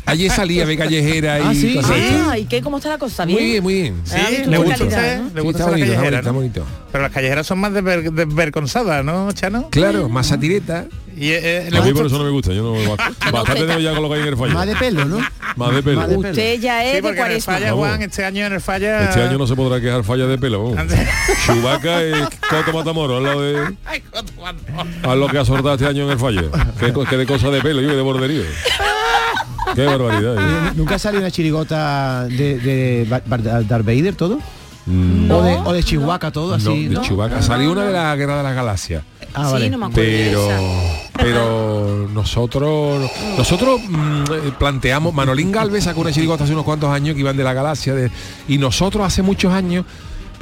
Ayer 0.06 0.30
salía 0.30 0.66
de 0.66 0.76
callejera 0.76 1.38
y 1.38 1.42
Ah, 1.42 1.54
sí. 1.54 1.74
cosas 1.74 1.96
Sí. 1.96 2.02
Ah, 2.28 2.38
¿y 2.38 2.44
qué? 2.44 2.60
¿Cómo 2.60 2.76
está 2.78 2.90
la 2.90 2.98
cosa? 2.98 3.24
¿Bien? 3.24 3.38
Muy 3.38 3.50
bien, 3.50 3.62
muy 3.62 3.74
bien. 3.74 4.00
Sí, 4.04 4.14
Ah, 4.16 4.26
¿viste 4.30 4.46
le 4.46 4.58
gusta 4.58 4.76
calidad, 4.78 5.16
no? 5.18 5.24
le 5.24 5.30
Sí, 5.30 5.40
gusta 5.40 5.50
está 5.50 5.64
la 5.64 5.70
bonito, 5.70 5.86
está 5.92 6.00
bonito, 6.02 6.16
está 6.18 6.28
¿no? 6.32 6.34
bonito. 6.38 6.64
Pero 6.92 7.02
las 7.02 7.12
callejeras 7.12 7.46
son 7.46 7.58
más 7.60 7.72
desver- 7.72 8.10
desvergonzadas, 8.12 9.04
¿no, 9.04 9.32
Chano? 9.32 9.68
Claro, 9.70 10.08
más 10.08 10.26
satireta. 10.26 10.86
Y 11.16 11.28
eh, 11.30 11.66
eh, 11.66 11.68
le 11.70 11.78
A 11.78 11.82
mí 11.82 11.92
por 11.92 12.06
eso 12.06 12.18
no 12.18 12.24
me 12.24 12.30
gusta. 12.30 12.52
Yo 12.52 12.62
no, 12.62 12.96
bastante 13.32 13.66
tengo 13.66 13.78
ya 13.80 13.92
con 13.92 14.02
lo 14.02 14.08
que 14.08 14.14
hay 14.16 14.20
en 14.22 14.28
el 14.28 14.36
fallo. 14.36 14.54
más 14.54 14.66
de 14.66 14.76
pelo, 14.76 15.04
¿no? 15.04 15.18
Más 15.56 15.74
de 15.74 15.82
pelo. 15.82 16.00
Usted 16.18 16.58
ya 16.60 16.84
es 16.84 16.88
Sí, 16.88 16.92
de 16.94 16.98
en 17.00 17.06
el 17.06 17.16
cuaresma. 17.16 17.52
falla, 17.54 17.66
Vamos. 17.72 17.86
Juan, 17.88 18.02
este 18.02 18.24
año 18.24 18.46
en 18.46 18.52
el 18.54 18.60
falla... 18.60 19.04
Este 19.04 19.22
año 19.22 19.38
no 19.38 19.46
se 19.46 19.54
podrá 19.54 19.80
quejar 19.80 20.04
falla 20.04 20.26
de 20.26 20.38
pelo. 20.38 20.74
Chubaca 21.46 22.02
es 22.02 22.16
Coto 22.48 22.72
Matamoros, 22.72 23.18
al 23.18 23.24
lado 23.24 23.42
de 23.42 23.74
a 25.02 25.14
lo 25.14 25.28
que 25.28 25.38
ha 25.38 25.44
soltado 25.44 25.74
este 25.74 25.86
año 25.86 26.04
en 26.04 26.10
el 26.10 26.18
fallo. 26.18 26.50
Qué 26.80 27.16
de 27.16 27.26
cosa 27.26 27.50
de 27.50 27.60
pelo, 27.60 27.80
yo 27.82 27.94
de 27.94 28.02
borderío. 28.02 28.42
Qué 29.74 29.84
barbaridad. 29.86 30.36
¿eh? 30.36 30.72
¿Nunca 30.76 30.98
salió 30.98 31.20
una 31.20 31.30
chirigota 31.30 32.24
de, 32.24 32.58
de 32.58 33.06
Darth 33.66 33.84
Vader 33.84 34.14
todo? 34.14 34.38
Mm, 34.86 35.30
O, 35.30 35.42
de, 35.42 35.54
o 35.64 35.72
de 35.72 35.82
Chihuahua 35.84 36.18
todo 36.32 36.48
No, 36.58 36.70
así, 36.72 36.88
de 36.88 36.94
¿no? 36.96 37.02
Chewbacca. 37.02 37.40
Salió 37.40 37.70
una 37.70 37.84
de 37.84 37.92
la 37.92 38.16
Guerra 38.16 38.38
de 38.38 38.42
las 38.42 38.54
Galaxias. 38.54 39.04
Ah, 39.34 39.46
Sí, 39.46 39.52
vale. 39.52 39.70
no 39.70 39.78
me 39.78 39.86
acuerdo 39.86 40.02
de 40.10 40.24
Pero, 40.26 40.50
esa. 40.50 40.60
pero 41.16 42.08
nosotros 42.12 43.10
nosotros 43.38 43.80
mm, 43.88 44.22
eh, 44.32 44.52
planteamos, 44.58 45.14
Manolín 45.14 45.52
Galvez 45.52 45.84
sacó 45.84 46.00
una 46.00 46.12
chirigota 46.12 46.44
hace 46.44 46.52
unos 46.52 46.64
cuantos 46.64 46.90
años 46.90 47.14
que 47.14 47.20
iban 47.20 47.36
de 47.36 47.44
la 47.44 47.52
galaxia 47.54 47.94
de- 47.94 48.10
y 48.48 48.58
nosotros 48.58 49.06
hace 49.06 49.22
muchos 49.22 49.52
años 49.52 49.84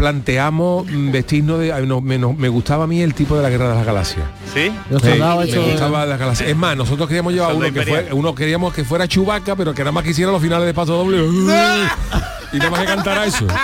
planteamos 0.01 0.87
mm, 0.91 1.11
vestirnos 1.11 1.59
de 1.61 1.87
no, 1.87 2.01
me, 2.01 2.17
no- 2.17 2.33
me 2.33 2.49
gustaba 2.49 2.85
a 2.85 2.87
mí 2.87 3.03
el 3.03 3.13
tipo 3.13 3.37
de 3.37 3.43
la 3.43 3.51
guerra 3.51 3.69
de 3.69 3.75
las 3.75 3.85
galaxias 3.85 4.25
¿Sí? 4.55 4.73
Los 4.89 5.03
Sí, 5.03 5.09
soldados 5.11 5.47
me 5.51 5.59
gustaba 5.59 6.07
las 6.07 6.19
galaxias. 6.19 6.49
Es 6.49 6.57
más, 6.57 6.75
nosotros 6.75 7.07
queríamos 7.07 7.35
llevar 7.35 7.55
uno 7.55 7.71
que 7.73 7.83
fue, 7.83 8.09
uno 8.13 8.35
queríamos 8.35 8.73
que 8.73 8.83
fuera 8.83 9.07
Chubaca, 9.07 9.55
pero 9.57 9.75
que 9.75 9.83
nada 9.83 9.93
más 9.93 10.03
que 10.03 10.11
hiciera 10.11 10.33
los 10.33 10.41
finales 10.41 10.67
de 10.67 10.73
paso 10.75 10.95
doble. 10.97 11.19
y 12.53 12.57
nada 12.57 12.71
más 12.71 12.81
que 12.81 12.87
cantara 12.87 13.27
eso. 13.27 13.47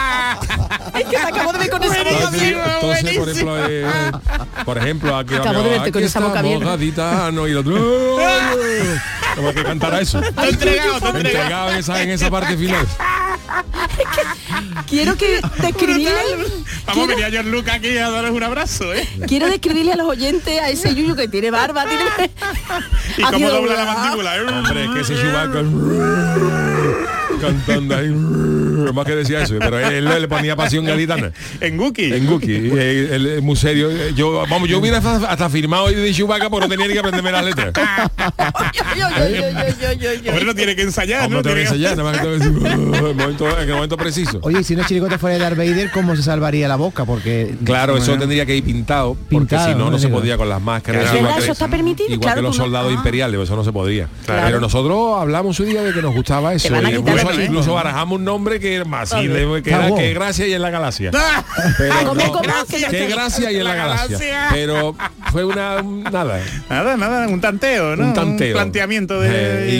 Es 0.99 1.05
que 1.05 1.17
se 1.17 1.23
acabó 1.23 1.53
de 1.53 1.59
ver 1.59 1.71
con 1.71 1.83
esa 1.83 1.99
boca 1.99 2.11
Entonces, 2.11 2.41
bien. 2.41 2.61
entonces, 2.75 3.19
por 3.19 3.29
ejemplo, 3.29 3.67
eh, 3.69 3.87
por 4.65 4.79
ejemplo, 4.79 5.17
aquí, 5.17 5.35
Acabo 5.35 5.63
de 5.63 5.71
verte 5.71 5.93
con 5.93 6.03
esa 6.03 6.21
boca 6.21 6.39
abierta. 6.41 6.65
gaditano, 6.67 7.47
y 7.49 7.51
el 7.53 7.57
otro. 7.59 8.19
Más 9.43 9.55
que 9.55 9.65
cantara 9.65 10.01
eso. 10.01 10.19
Está 10.21 10.49
entregado, 10.49 10.97
está 10.97 11.09
entregado. 11.11 11.19
Entregado 11.19 11.71
en 11.73 11.77
esa, 11.79 12.03
en 12.03 12.11
esa 12.11 12.31
parte 12.31 12.57
final. 12.57 12.87
Quiero 14.89 15.17
que 15.17 15.41
describirle, 15.61 16.11
Vamos, 16.87 16.93
quiero, 16.93 17.09
venía 17.09 17.29
John 17.33 17.51
Luca 17.51 17.75
aquí 17.75 17.97
a 17.99 18.11
daros 18.11 18.31
un 18.31 18.43
abrazo, 18.43 18.93
¿eh? 18.95 19.07
quiero 19.27 19.49
describirle 19.49 19.93
a 19.93 19.97
los 19.97 20.07
oyentes 20.09 20.61
a 20.61 20.69
ese 20.69 20.95
yuyu 20.95 21.17
que 21.17 21.29
tiene 21.29 21.51
barba, 21.51 21.85
tiene 21.87 22.05
Y 23.17 23.23
cómo 23.23 23.49
dobla 23.49 23.75
la 23.75 23.95
mandíbula, 23.95 24.37
¿eh? 24.37 24.41
Hombre, 24.43 24.85
es 24.85 24.91
que 24.91 25.01
ese 25.01 25.15
Chewbacca 25.17 25.63
cantando 27.41 27.97
ahí 27.97 28.09
más 28.95 29.05
que 29.07 29.15
decía 29.17 29.43
eso 29.43 29.55
pero 29.59 29.79
él 29.79 30.05
le 30.05 30.29
ponía 30.29 30.57
pasión 30.57 30.85
gaditana 30.85 31.31
En 31.61 31.77
Guki. 31.77 32.12
en 32.12 32.27
Guki 32.27 32.55
él, 32.55 32.79
él 33.12 33.27
es 33.27 33.43
muy 33.43 33.57
serio 33.57 33.91
yo 34.15 34.45
vamos 34.49 34.69
yo 34.69 34.79
hubiera 34.79 34.99
hasta, 34.99 35.17
hasta 35.31 35.49
firmado 35.51 35.89
de 35.89 36.12
Chewbacca 36.12 36.49
pero 36.51 36.61
no 36.62 36.69
tenía 36.69 36.87
ni 36.87 36.93
que 36.93 36.99
aprenderme 37.01 37.33
las 37.33 37.45
letras 37.45 37.73
Hombre, 40.29 40.45
no 40.45 40.55
tiene 40.55 40.77
que 40.77 40.83
ensayar, 40.83 41.29
no 41.31 41.37
¿no? 41.37 41.43
tengo 41.43 41.57
que 41.57 41.62
Tiene 41.65 41.79
que- 41.79 41.87
ensayar 41.87 41.97
nada 41.97 42.11
más 42.11 42.21
que 42.21 42.27
tengo 42.27 42.39
que 42.39 42.45
decir 42.45 42.67
en 42.73 42.95
el 42.95 43.15
momento, 43.15 43.49
en 43.61 43.69
el 43.69 43.75
momento 43.75 43.97
preciso 43.97 44.39
Oye, 44.43 44.62
si 44.62 44.75
una 44.75 44.87
chirigota 44.87 45.19
fuera 45.19 45.37
de 45.37 45.43
Darth 45.43 45.57
Vader, 45.57 45.91
¿cómo 45.91 46.15
se 46.17 46.23
salvaría 46.23 46.69
la 46.69 46.77
boca? 46.77 47.05
Porque 47.05 47.55
Claro, 47.65 47.97
eso 47.97 48.17
tendría 48.19 48.45
que 48.47 48.57
ir 48.57 48.65
pintado, 48.65 49.17
porque 49.31 49.57
si 49.59 49.71
no, 49.71 49.87
no 49.87 49.91
no 49.93 49.99
se 49.99 50.09
podía 50.09 50.37
con 50.37 50.49
las 50.49 50.61
máscaras. 50.61 51.12
Eso 51.39 51.53
está 51.53 51.69
permitido, 51.69 52.09
Igual 52.09 52.21
claro, 52.21 52.37
que 52.37 52.43
los 52.43 52.57
soldados 52.57 52.91
ah. 52.91 52.95
imperiales, 52.95 53.41
eso 53.41 53.57
no 53.57 53.65
se 53.65 53.73
podría. 53.73 54.09
Claro. 54.25 54.43
Pero 54.47 54.61
nosotros 54.61 55.21
hablamos 55.21 55.59
un 55.61 55.67
día 55.67 55.83
de 55.83 55.93
que 55.93 56.03
nos 56.03 56.15
gustaba 56.15 56.55
eso. 56.55 56.75
el- 56.75 57.43
incluso 57.45 57.75
barajamos 57.75 58.19
un 58.19 58.25
nombre 58.25 58.61
que 58.61 58.65
era 58.74 58.85
más, 58.85 59.09
sí, 59.11 59.29
le- 59.29 59.62
que 59.62 59.70
que 59.96 60.14
gracia 60.14 60.46
y 60.46 60.52
en 60.52 60.62
la 60.62 60.70
galaxia. 60.70 61.11
¡Ah! 61.14 61.44
Pero 61.79 61.94
¿Cómo, 62.07 62.14
no, 62.14 62.33
cómo? 62.33 62.42
Que 62.68 62.85
que 62.87 63.07
gracia 63.07 63.50
y 63.52 63.57
en 63.57 63.64
la 63.64 63.70
La 63.70 63.76
galaxia. 63.76 64.18
galaxia. 64.18 64.48
Pero 64.52 64.96
fue 65.33 65.44
una 65.44 65.76
un- 65.76 66.02
nada, 66.02 66.40
Nada, 66.68 66.96
nada, 66.96 67.26
un 67.29 67.40
tanteo, 67.40 67.96
¿no? 67.96 68.07
un 68.07 68.14
tanteo. 68.14 68.52
planteamiento 68.55 69.20
de... 69.20 69.29
Eh, 69.33 69.74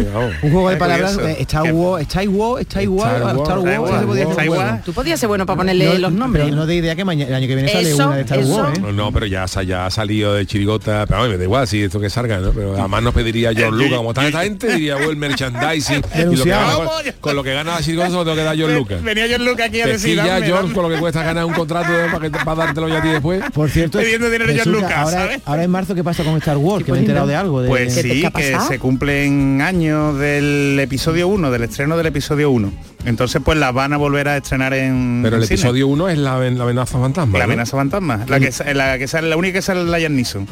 y 0.00 0.04
vamos. 0.12 0.32
Un 0.42 0.52
juego 0.52 0.70
de 0.70 0.76
palabras, 0.76 1.18
eh, 1.18 1.36
Star 1.40 1.72
Wars, 1.72 2.06
podía 2.14 3.80
Wars, 3.80 3.92
ser 3.92 4.30
Star 4.30 4.46
bueno. 4.48 4.62
Wars. 4.72 4.84
Tú 4.84 4.92
podías 4.92 5.20
ser 5.20 5.28
bueno 5.28 5.46
para 5.46 5.56
ponerle 5.58 5.84
No, 5.86 5.94
los 5.98 6.12
nombres. 6.12 6.44
Pero 6.44 6.56
no 6.56 6.66
de 6.66 6.74
idea 6.76 6.96
que 6.96 7.04
mañana, 7.04 7.28
el 7.28 7.34
año 7.34 7.46
que 7.48 7.54
viene 7.54 7.70
sale 7.72 7.90
Eso, 7.90 8.06
una 8.06 8.16
de 8.16 8.22
Star. 8.22 8.38
Wars, 8.44 8.78
¿eh? 8.78 8.80
No, 8.80 8.92
no, 8.92 9.12
pero 9.12 9.26
ya, 9.26 9.46
ya 9.46 9.86
ha 9.86 9.90
salido 9.90 10.34
de 10.34 10.46
chirigota, 10.46 11.04
pero 11.06 11.20
a 11.20 11.24
mí 11.24 11.30
me 11.30 11.36
da 11.38 11.44
igual 11.44 11.66
si 11.68 11.82
esto 11.82 12.00
que 12.00 12.10
salga, 12.10 12.38
¿no? 12.38 12.52
Pero 12.52 12.74
además 12.78 13.02
nos 13.02 13.14
pediría 13.14 13.52
John 13.56 13.76
Lucas, 13.76 13.96
como 13.98 14.10
está 14.10 14.26
esta 14.26 14.42
gente, 14.42 14.72
diría, 14.74 14.96
oh, 14.96 15.10
el 15.10 15.16
merchandising. 15.16 16.02
y 16.32 16.36
lo 16.36 16.44
que 16.44 16.50
gana 16.50 16.74
con, 16.74 16.86
con 17.20 17.36
lo 17.36 17.42
que 17.42 17.54
gana 17.54 17.74
la 17.76 17.82
chirigota 17.82 18.10
consejo 18.20 18.24
tengo 18.24 18.36
que 18.36 18.42
dar 18.42 18.58
John 18.58 18.74
Lucas. 18.74 19.02
Venía 19.02 19.26
John 19.30 19.44
Lucas 19.44 19.66
aquí 19.68 19.80
a 19.80 19.86
decir. 19.86 20.16
ya 20.16 20.40
John 20.46 20.72
con 20.72 20.82
lo 20.82 20.94
que 20.94 21.00
cuesta 21.00 21.22
ganar 21.22 21.44
un 21.44 21.52
contrato 21.52 21.92
para, 22.12 22.30
que, 22.30 22.44
para 22.44 22.66
dártelo 22.66 22.88
ya 22.88 22.98
a 22.98 23.02
ti 23.02 23.08
después. 23.08 23.42
Por 23.52 23.70
cierto, 23.70 23.98
pidiendo 23.98 24.30
dinero 24.30 24.52
John 24.56 24.72
Lucas. 24.72 24.92
Ahora, 24.92 25.38
ahora, 25.44 25.64
en 25.64 25.70
marzo, 25.70 25.94
¿qué 25.94 26.04
pasa 26.04 26.24
con 26.24 26.36
Star 26.36 26.56
Wars? 26.56 26.84
Que 26.84 26.92
me 26.92 26.98
he 26.98 27.00
enterado 27.00 27.26
de 27.26 27.36
algo. 27.36 27.64
Pues 27.66 27.94
sí, 27.94 28.24
que 28.34 28.56
se 28.68 28.78
cumplen 28.78 29.60
años 29.62 30.18
del 30.18 30.78
episodio 30.80 31.28
1, 31.28 31.50
del 31.50 31.62
estreno 31.64 31.96
del 31.96 32.06
episodio 32.06 32.50
1. 32.50 32.72
Entonces, 33.06 33.40
pues 33.44 33.58
las 33.58 33.72
van 33.72 33.92
a 33.92 33.96
volver 33.96 34.28
a 34.28 34.36
estrenar 34.36 34.74
en. 34.74 35.20
Pero 35.22 35.36
el 35.36 35.44
episodio 35.44 35.86
1 35.88 36.08
es 36.10 36.18
la, 36.18 36.38
la 36.38 36.64
amenaza 36.64 36.98
fantasma. 36.98 37.38
La 37.38 37.44
amenaza 37.44 37.76
fantasma. 37.76 38.24
La 38.28 38.40
que, 38.40 38.50
la, 38.74 38.96
la 38.96 39.36
única 39.36 39.54
que 39.54 39.62
sale 39.62 39.84
la 39.84 40.00
Jan 40.00 40.14
Neeson. 40.16 40.46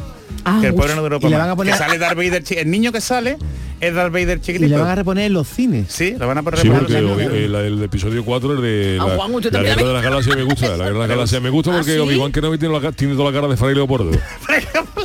Ah, 0.45 0.59
que 0.61 0.69
el 0.69 0.75
pobre 0.75 0.95
no 0.95 1.03
duró 1.03 1.21
para 1.21 1.47
más. 1.47 1.57
Poner... 1.57 1.75
Que 1.75 1.79
sale 1.79 1.99
Darth 1.99 2.17
Vader 2.17 2.43
El 2.51 2.71
niño 2.71 2.93
que 2.93 3.01
sale 3.01 3.37
es 3.81 3.95
Darth 3.95 4.13
Vader 4.13 4.41
chiquitito. 4.41 4.67
Y 4.67 4.69
le 4.71 4.77
van 4.77 4.89
a 4.89 4.95
reponer 4.95 5.27
en 5.27 5.33
los 5.33 5.49
cines. 5.49 5.87
Sí, 5.89 6.15
lo 6.19 6.27
van 6.27 6.39
a 6.39 6.43
poner 6.43 6.61
sí, 6.61 6.69
porque 6.69 6.99
en 6.99 7.07
los 7.07 7.21
el, 7.21 7.55
el, 7.55 7.83
episodio 7.83 8.25
4 8.25 8.53
el 8.55 8.63
de 8.63 8.97
la, 8.97 9.17
Juan, 9.17 9.33
la 9.33 9.63
guerra 9.63 9.87
de 9.87 9.93
las 9.93 10.03
galaxias 10.03 10.37
me 10.37 10.43
gusta. 10.43 10.77
La 10.77 10.85
guerra 10.85 10.89
de 10.89 10.99
las 10.99 11.09
galaxias 11.17 11.43
me 11.43 11.51
gusta 11.51 11.73
porque 11.73 11.93
¿Ah, 11.93 11.95
sí? 11.95 12.01
Obi-Wan 12.01 12.33
Kenobi 12.33 12.59
tiene, 12.59 12.79
la, 12.79 12.93
tiene 12.93 13.15
toda 13.15 13.31
la 13.31 13.37
cara 13.37 13.49
de 13.49 13.57
Fray 13.57 13.75
Leopoldo. 13.75 14.11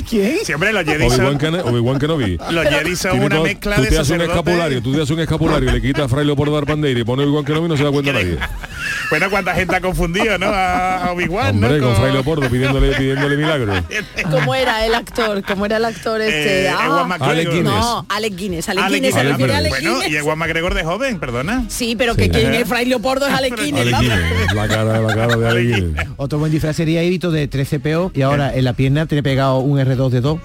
¿Quién? 0.10 0.38
Siempre 0.44 0.74
los 0.74 0.84
Jedi. 0.84 1.06
Obi-Wan 1.06 1.38
Ken 1.38 1.56
Obi 1.56 2.00
Kenobi. 2.00 2.38
Los 2.52 2.68
Jedi 2.68 2.96
son 2.96 3.20
una 3.20 3.36
todo, 3.36 3.44
mezcla 3.44 3.76
tú 3.76 3.82
de 3.84 3.90
te 3.90 3.98
haces 3.98 4.12
un 4.12 4.22
escapulario, 4.22 4.82
tú 4.82 4.92
te 4.94 5.02
haces 5.02 5.12
un 5.12 5.20
escapulario, 5.20 5.72
le 5.72 5.82
quitas 5.82 6.06
a 6.06 6.08
Fray 6.08 6.26
Leopoldo 6.26 6.58
Arpandeira 6.58 7.00
y 7.00 7.04
pone 7.04 7.24
Obi-Wan 7.24 7.46
Kenobi 7.46 7.66
y 7.66 7.70
no 7.70 7.78
se 7.78 7.84
da 7.84 7.92
cuenta 7.92 8.14
nadie. 8.14 8.38
Bueno, 9.10 9.30
cuánta 9.30 9.54
gente 9.54 9.76
ha 9.76 9.82
confundido, 9.82 10.38
¿no? 10.38 10.48
A 10.48 11.12
Obi-Wan, 11.14 11.52
Hombre, 11.52 11.80
¿no? 11.80 11.88
con 11.88 11.96
Fray 11.96 12.14
Leopoldo 12.14 12.50
pidiéndole, 12.50 12.94
pidiéndole 12.94 13.38
milagros. 13.38 13.84
¿Cómo 14.32 14.56
era 14.56 14.86
el 14.86 14.96
actor? 14.96 15.44
¿Cómo 15.44 15.66
era 15.66 15.78
el 15.78 15.86
actor 15.86 16.20
eh, 16.22 16.28
este? 16.28 16.64
Eh, 16.66 16.70
ah, 16.70 17.18
Alec 17.20 17.50
Guinness. 17.50 17.74
No, 17.74 18.06
Alec 18.10 18.36
Guinness. 18.36 18.70
Alec, 18.70 18.84
Alec 18.84 19.02
Guinness. 19.02 19.16
Alec 19.16 19.34
ah, 19.34 19.38
Guinness. 19.38 19.70
Bueno, 19.70 20.00
y 20.08 20.16
Ewan 20.16 20.38
McGregor 20.38 20.74
de 20.74 20.84
joven, 20.84 21.20
perdona. 21.20 21.66
Sí, 21.70 21.96
pero 21.96 22.16
que 22.16 22.26
sí. 22.26 22.30
quien 22.30 22.54
es 22.54 22.68
Fray 22.68 22.86
Leopoldo 22.86 23.28
es 23.28 23.34
Alec 23.34 23.60
Guinness. 23.60 23.86
La 24.54 24.68
cara, 24.68 25.00
la 25.00 25.16
cara 25.16 25.38
de 25.38 25.48
Alec 25.48 25.76
Guinness. 25.76 26.08
Otro 26.18 26.40
buen 26.40 26.52
disfraz 26.52 26.76
sería 26.76 27.02
Evito 27.04 27.32
de 27.32 27.50
13PO 27.50 28.12
y 28.14 28.22
ahora 28.22 28.54
eh. 28.54 28.60
en 28.60 28.66
la 28.66 28.74
pierna 28.74 29.06
tiene 29.06 29.24
pegado 29.24 29.60
un 29.60 29.80
R 29.80 29.93
R2 29.96 30.10
de 30.10 30.22
2 30.22 30.40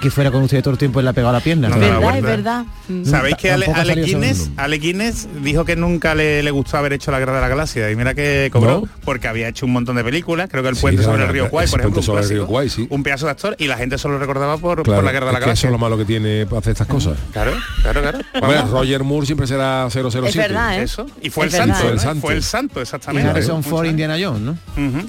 que, 0.00 0.10
fuera 0.10 0.30
con 0.30 0.42
usted 0.42 0.62
todo 0.62 0.72
el 0.72 0.78
tiempo 0.78 1.00
y 1.00 1.02
le 1.02 1.10
ha 1.10 1.12
pegado 1.12 1.32
la 1.32 1.40
pierna. 1.40 1.68
¿verdad? 1.68 2.16
es 2.16 2.22
verdad. 2.22 2.64
Mm. 2.88 3.04
Sabéis 3.04 3.36
que 3.36 3.50
Ale, 3.50 3.66
Ale, 3.66 3.94
Guinness, 4.02 4.50
Ale, 4.56 4.78
Guinness, 4.78 5.28
dijo 5.42 5.64
que 5.64 5.76
nunca 5.76 6.14
le, 6.14 6.42
le, 6.42 6.50
gustó 6.50 6.76
haber 6.76 6.92
hecho 6.92 7.10
la 7.10 7.18
guerra 7.18 7.34
de 7.34 7.40
la 7.40 7.48
galaxia 7.48 7.90
y 7.90 7.96
mira 7.96 8.14
que 8.14 8.50
cobró 8.52 8.84
porque 9.04 9.28
había 9.28 9.48
hecho 9.48 9.66
un 9.66 9.72
montón 9.72 9.96
de 9.96 10.04
películas, 10.04 10.48
creo 10.50 10.62
que 10.62 10.70
el 10.70 10.76
puente 10.76 11.02
sí, 11.02 11.04
sobre 11.04 11.18
la, 11.18 11.26
el 11.26 11.32
río 11.32 11.50
Kwai, 11.50 11.68
por 11.68 11.80
ejemplo, 11.80 12.02
sobre 12.02 12.20
un, 12.20 12.24
el 12.24 12.30
río 12.30 12.46
Guay, 12.46 12.68
sí. 12.68 12.86
un 12.90 13.02
pedazo 13.02 13.26
de 13.26 13.32
actor 13.32 13.56
y 13.58 13.66
la 13.66 13.76
gente 13.76 13.98
solo 13.98 14.18
recordaba 14.18 14.58
por, 14.58 14.86
la 14.86 15.12
guerra 15.12 15.26
de 15.26 15.32
la 15.32 15.40
galaxia. 15.40 15.52
Eso 15.52 15.66
es 15.68 15.72
lo 15.72 15.78
malo 15.78 15.96
que 15.96 16.04
tiene 16.04 16.46
para 16.46 16.58
hacer 16.58 16.72
estas 16.72 16.86
cosas. 16.86 17.18
Claro, 17.32 17.52
claro, 17.82 18.02
claro. 18.02 18.66
Roger 18.70 19.04
Moore 19.04 19.26
siempre 19.26 19.46
será 19.46 19.88
007. 19.90 20.28
Es 20.28 20.36
verdad. 20.36 20.78
¿eh? 20.78 20.82
Eso. 20.82 21.06
Y 21.20 21.30
fue 21.30 21.46
el, 21.46 21.54
¿eh? 21.54 21.56
santo, 21.56 22.20
fue 22.20 22.34
el 22.34 22.42
santo 22.42 22.80
exactamente. 22.80 23.28
Y 23.28 23.30
Harrison 23.30 23.62
Ford 23.62 23.86
Indiana 23.86 24.16
Jones, 24.20 24.40
¿no? 24.40 24.56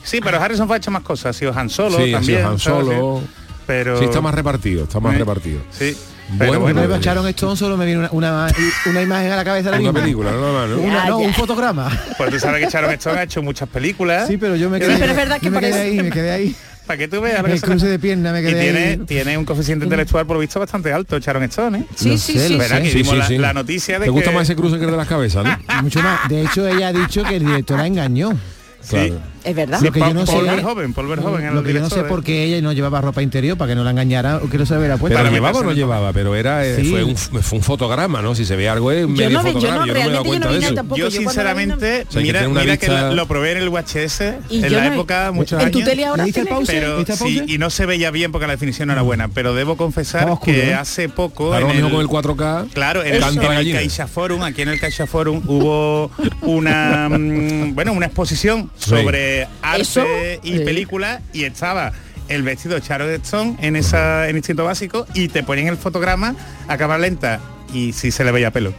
Sí, 0.03 0.19
pero 0.23 0.39
Harrison 0.39 0.67
Ford 0.67 0.75
ha 0.75 0.77
hecho 0.77 0.91
más 0.91 1.03
cosas, 1.03 1.35
ha 1.35 1.39
sido 1.39 1.53
Han 1.57 1.69
Solo 1.69 1.97
también. 2.11 2.59
Solo. 2.59 3.21
Pero... 3.65 3.97
Sí, 3.97 4.05
está 4.05 4.21
más 4.21 4.33
repartido, 4.33 4.83
está 4.83 4.99
más 4.99 5.17
repartido. 5.17 5.59
Sí. 5.71 5.95
Bueno, 6.29 6.59
me 6.61 6.95
echaron 6.95 7.27
esto 7.27 7.55
solo 7.55 7.77
me 7.77 7.85
vino 7.85 8.07
una, 8.11 8.47
una, 8.85 9.01
imagen 9.01 9.31
a 9.31 9.35
la 9.35 9.43
cabeza 9.43 9.71
de 9.71 9.77
la 9.77 9.89
Una 9.89 10.01
película, 10.01 10.31
no, 10.31 10.57
ah, 10.57 10.67
no, 10.67 10.77
no. 10.77 11.07
No, 11.07 11.17
un 11.19 11.33
fotograma. 11.33 11.91
Pues 12.17 12.31
tú 12.31 12.39
sabes 12.39 12.65
que 12.65 12.71
Sharon 12.71 12.91
Stone 12.93 13.19
ha 13.19 13.23
hecho 13.23 13.41
muchas 13.41 13.69
películas. 13.69 14.27
Sí, 14.27 14.37
pero 14.37 14.55
yo 14.55 14.69
me 14.69 14.79
quedé, 14.79 14.97
pero 14.97 15.11
es 15.11 15.17
verdad 15.17 15.39
que 15.39 15.49
me 15.49 15.59
quedé 15.59 15.81
ahí, 15.81 16.01
me 16.01 16.09
quedé 16.09 16.31
ahí. 16.31 16.55
Para 16.85 16.97
que 16.97 17.07
tú 17.07 17.21
veas. 17.21 17.43
El 17.45 17.61
cruce 17.61 17.87
de 17.87 17.99
pierna 17.99 18.33
me 18.33 18.41
quedé 18.41 18.51
Y 18.51 18.71
tiene, 18.71 18.97
tiene 19.05 19.37
un 19.37 19.45
coeficiente 19.45 19.85
intelectual 19.85 20.25
por 20.25 20.37
visto 20.39 20.59
bastante 20.59 20.91
alto, 20.91 21.17
Sharon 21.19 21.43
Stone, 21.43 21.79
¿eh? 21.79 21.85
Sí, 21.95 22.17
sí, 22.17 22.33
sí. 22.33 22.39
Sí, 22.39 23.03
que 23.03 23.23
sí, 23.23 23.37
la, 23.37 23.53
noticia 23.53 23.99
de 23.99 24.05
Te 24.05 24.11
gusta 24.11 24.31
más 24.31 24.43
ese 24.43 24.55
cruce 24.55 24.77
que 24.77 24.85
el 24.85 24.91
de 24.91 24.97
las 24.97 25.07
cabezas. 25.07 25.45
Mucho 25.81 26.01
más. 26.01 26.27
De 26.27 26.41
hecho, 26.41 26.67
ella 26.67 26.89
ha 26.89 26.93
dicho 26.93 27.23
que 27.23 27.37
el 27.37 27.45
director 27.45 27.77
la 27.77 27.87
engañó. 27.87 28.37
Claro. 28.89 29.32
Es 29.43 29.55
verdad. 29.55 29.81
Lo 29.81 29.91
que 29.91 29.99
Paul, 29.99 30.13
yo 30.13 30.19
no 30.19 30.25
Paul 30.25 30.45
sé, 30.45 30.51
Verhoeven, 30.55 30.93
Paul 30.93 31.07
Verhoeven 31.07 31.55
lo, 31.55 31.63
que 31.63 31.73
yo 31.73 31.79
no 31.81 31.89
sé 31.89 32.03
por 32.03 32.19
¿eh? 32.19 32.23
qué 32.23 32.43
ella 32.45 32.61
no 32.61 32.71
llevaba 32.73 33.01
ropa 33.01 33.21
interior 33.21 33.57
para 33.57 33.71
que 33.71 33.75
no 33.75 33.83
la 33.83 33.91
engañara 33.91 34.37
o 34.37 34.49
que 34.49 34.57
no 34.57 34.65
se 34.65 34.77
hubiera 34.77 34.97
puesto. 34.97 35.17
Pero 35.17 35.63
no 35.63 35.71
llevaba, 35.73 36.13
pero 36.13 36.35
era 36.35 36.65
eh, 36.65 36.83
fue, 36.89 37.03
un, 37.03 37.15
fue, 37.15 37.57
un, 37.57 37.63
fotograma, 37.63 38.21
¿no? 38.21 38.35
Si 38.35 38.45
se 38.45 38.55
ve 38.55 38.69
algo 38.69 38.91
es 38.91 39.07
medio 39.07 39.29
yo 39.29 39.41
fotograma. 39.41 39.87
Yo 39.87 39.93
no, 39.93 40.09
me 40.09 40.27
cuenta 40.27 40.51
yo 40.51 40.59
de 40.59 40.97
yo, 40.97 41.11
sinceramente, 41.11 42.05
mira, 42.15 42.47
mira 42.47 42.77
que 42.77 42.87
lo 42.87 43.27
probé 43.27 43.53
en 43.53 43.57
el 43.57 43.69
VHS 43.69 44.21
en 44.49 44.73
la 44.73 44.87
época 44.87 45.31
muchos 45.31 45.59
años. 45.59 45.75
¿En 45.75 45.95
tu 45.95 46.05
ahora 46.05 46.25
y 47.47 47.57
no 47.57 47.69
se 47.69 47.85
veía 47.85 48.11
bien 48.11 48.31
porque 48.31 48.47
la 48.47 48.53
definición 48.53 48.87
no 48.87 48.93
era 48.93 49.03
mm. 49.03 49.05
buena, 49.05 49.27
pero 49.27 49.53
debo 49.53 49.77
confesar 49.77 50.27
que 50.43 50.69
¿eh? 50.69 50.73
hace 50.73 51.09
poco 51.09 51.51
con 51.51 51.71
el 51.71 52.07
4K. 52.07 52.69
Claro, 52.73 53.03
en 53.03 53.15
el 53.15 53.71
Caixa 53.73 54.07
Forum, 54.07 54.43
aquí 54.43 54.61
en 54.61 54.69
el 54.69 54.79
Caixa 54.79 55.07
Forum 55.07 55.41
hubo 55.47 56.11
una 56.41 57.09
mm, 57.09 57.75
bueno, 57.75 57.93
una 57.93 58.05
exposición 58.05 58.69
sobre 58.77 59.32
arte 59.61 60.39
y 60.43 60.57
sí. 60.57 60.59
película 60.65 61.21
y 61.33 61.43
estaba 61.43 61.91
el 62.27 62.43
vestido 62.43 62.75
de 62.75 62.81
Charo 62.81 63.09
Stone 63.09 63.57
en 63.61 63.75
esa 63.75 64.29
en 64.29 64.37
instinto 64.37 64.63
básico 64.63 65.05
y 65.13 65.27
te 65.27 65.43
ponían 65.43 65.67
el 65.67 65.77
fotograma 65.77 66.35
a 66.67 66.77
cámara 66.77 66.99
lenta 66.99 67.39
y 67.73 67.93
si 67.93 68.11
se 68.11 68.23
le 68.23 68.31
veía 68.31 68.51
pelo. 68.51 68.73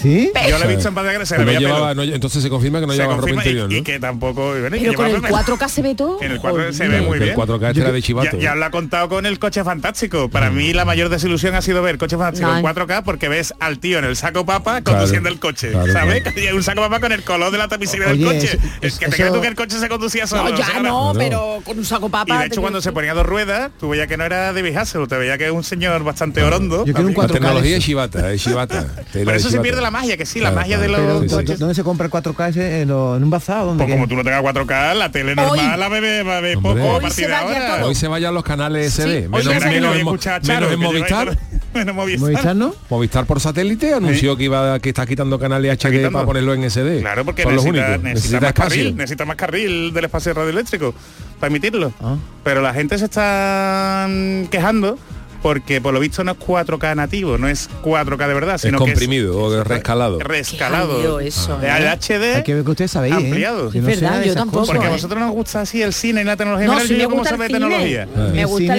¿Sí? 0.00 0.30
Yo 0.48 0.58
lo 0.58 0.64
he 0.64 0.68
visto 0.68 0.88
en 0.88 0.94
paz 0.94 1.04
de 1.04 1.12
gracia, 1.14 1.38
no 1.38 2.02
entonces 2.02 2.42
se 2.42 2.50
confirma 2.50 2.80
que 2.80 2.86
no 2.86 2.94
llevaba 2.94 3.16
ropa 3.16 3.30
interior. 3.30 3.72
Y, 3.72 3.82
que 3.82 3.98
tampoco. 3.98 4.50
Bueno, 4.50 4.68
Pero 4.70 4.94
con 4.94 5.06
el 5.06 5.22
4K 5.22 5.68
se 5.68 5.82
ve 5.82 5.94
todo. 5.94 6.22
En 6.22 6.32
el 6.32 6.40
4K 6.40 6.72
se 6.72 6.88
ve 6.88 7.00
muy 7.00 7.18
bien. 7.18 7.36
El 7.38 8.40
Ya, 8.40 8.54
lo 8.54 8.64
ha 8.64 8.70
contado 8.70 9.08
con 9.08 9.26
el 9.26 9.38
coche 9.38 9.64
fantástico. 9.64 10.28
Para 10.28 10.50
mí 10.50 10.72
la 10.72 10.84
mayor 10.84 11.08
desilusión 11.08 11.54
ha 11.54 11.62
sido 11.62 11.82
ver 11.82 11.98
coche 11.98 12.16
fantástico 12.16 12.54
en 12.54 12.64
4K 12.64 13.02
porque 13.04 13.28
ves 13.28 13.54
al 13.60 13.78
tío 13.78 13.98
en 13.98 14.04
el 14.04 14.16
saco 14.16 14.44
papa 14.46 14.82
conduciendo 14.82 15.28
el 15.28 15.38
coche. 15.38 15.72
¿Sabes? 15.92 16.22
Un 16.54 16.62
saco 16.62 16.80
papa 16.82 17.00
con 17.00 17.12
el 17.12 17.22
color 17.22 17.50
de 17.50 17.58
la 17.58 17.68
tapicería 17.68 18.08
del 18.08 18.24
coche. 18.24 18.58
Es 18.80 18.98
que 18.98 19.06
te 19.06 19.16
crees 19.16 19.32
tú 19.32 19.40
que 19.40 19.48
el 19.48 19.54
coche 19.54 19.78
se 19.78 19.88
conducía 19.88 20.26
solo. 20.26 20.56
Ya 20.56 20.80
no, 20.80 21.12
pero 21.16 21.60
con 21.64 21.78
un 21.78 21.84
saco 21.84 22.08
papa. 22.08 22.36
Y 22.36 22.38
de 22.38 22.46
hecho 22.46 22.60
cuando 22.60 22.80
se 22.80 22.92
ponía 22.92 23.14
dos 23.14 23.26
ruedas, 23.26 23.70
tú 23.78 23.88
veías 23.90 24.06
que 24.06 24.16
no 24.16 24.24
era 24.24 24.52
de 24.52 24.76
Hassel, 24.76 25.08
te 25.08 25.16
veía 25.16 25.38
que 25.38 25.46
es 25.46 25.52
un 25.52 25.64
señor 25.64 26.04
bastante 26.04 26.42
orondo. 26.42 26.84
La 26.86 27.26
tecnología 27.26 27.76
es 27.76 27.84
chivata, 27.84 28.32
es 28.32 28.42
chivata. 28.42 28.86
Por 29.24 29.34
eso 29.34 29.50
se 29.50 29.60
pierde 29.60 29.80
la 29.88 29.98
magia, 29.98 30.16
que 30.16 30.26
sí, 30.26 30.38
la 30.38 30.50
magia 30.50 30.78
de 30.78 30.88
los 30.88 31.46
pero, 31.46 31.74
se 31.74 31.82
compra 31.82 32.06
el 32.06 32.12
4K 32.12 32.48
ese? 32.50 32.82
¿En, 32.82 32.92
un 32.92 33.30
bazar? 33.30 33.64
Donde 33.64 33.84
pues 33.84 33.94
como 33.94 34.06
tú 34.06 34.16
no 34.16 34.24
tengas 34.24 34.42
4K, 34.42 34.94
la 34.94 35.10
tele 35.10 35.34
normal 35.34 35.58
hoy, 35.58 35.78
la 35.78 35.88
bebé 35.88 36.54
poco 36.56 36.80
ahora. 36.80 37.84
Hoy 37.84 37.94
se 37.94 38.08
vayan 38.08 38.34
los 38.34 38.44
canales 38.44 38.92
SD. 38.92 39.22
Sí, 39.22 39.28
menos, 39.28 39.46
menos, 39.46 39.96
menos, 39.96 40.42
menos 41.74 41.94
Movistar. 41.94 42.64
Movistar. 42.90 43.26
Por 43.26 43.40
satélite 43.40 43.94
anunció 43.94 44.36
que 44.36 44.44
iba 44.44 44.78
que 44.80 44.90
está 44.90 45.06
quitando 45.06 45.38
canales 45.38 45.78
HD 45.78 45.90
quitando. 45.90 46.12
para 46.12 46.26
ponerlo 46.26 46.54
en 46.54 46.70
SD. 46.70 47.00
Claro, 47.00 47.24
porque 47.24 47.46
necesita, 47.46 47.98
necesita, 47.98 48.40
más 48.40 48.52
carril, 48.52 48.96
necesita 48.96 49.24
más 49.24 49.36
carril 49.36 49.92
del 49.92 50.04
espacio 50.04 50.34
radioeléctrico 50.34 50.94
para 51.40 51.48
emitirlo. 51.48 51.92
Ah. 52.00 52.16
Pero 52.44 52.60
la 52.60 52.74
gente 52.74 52.98
se 52.98 53.06
está 53.06 54.06
mm, 54.08 54.44
quejando 54.46 54.98
porque 55.42 55.80
por 55.80 55.94
lo 55.94 56.00
visto 56.00 56.24
no 56.24 56.32
es 56.32 56.38
4K 56.38 56.96
nativo, 56.96 57.38
no 57.38 57.48
es 57.48 57.68
4K 57.82 58.28
de 58.28 58.34
verdad, 58.34 58.58
sino 58.58 58.78
es 58.78 58.80
comprimido 58.80 59.32
que 59.32 59.54
es, 59.54 59.60
o 59.60 59.64
rescalado. 59.64 60.18
Rescalado. 60.18 61.20
Eso. 61.20 61.58
El 61.60 61.84
¿eh? 61.84 61.90
HD. 61.90 62.36
Hay 62.36 62.42
que 62.42 62.54
ver 62.54 62.64
que 62.64 62.70
ustedes 62.70 62.90
sabéis. 62.90 63.14
¿eh? 63.14 63.18
Ampliado. 63.18 63.70
¿eh? 63.72 63.80
Verdad, 63.80 64.24
yo 64.24 64.34
tampoco. 64.34 64.66
Porque 64.66 64.86
a 64.86 64.88
¿eh? 64.88 64.92
vosotros 64.92 65.20
nos 65.20 65.32
gusta 65.32 65.60
así 65.60 65.82
el 65.82 65.92
cine 65.92 66.22
y 66.22 66.24
la 66.24 66.36
tecnología. 66.36 66.66
No, 66.66 66.74
gusta 66.74 67.04
cómo 67.04 67.24
se 67.24 67.36
tecnología. 67.36 68.08
Me 68.32 68.44
gusta 68.44 68.76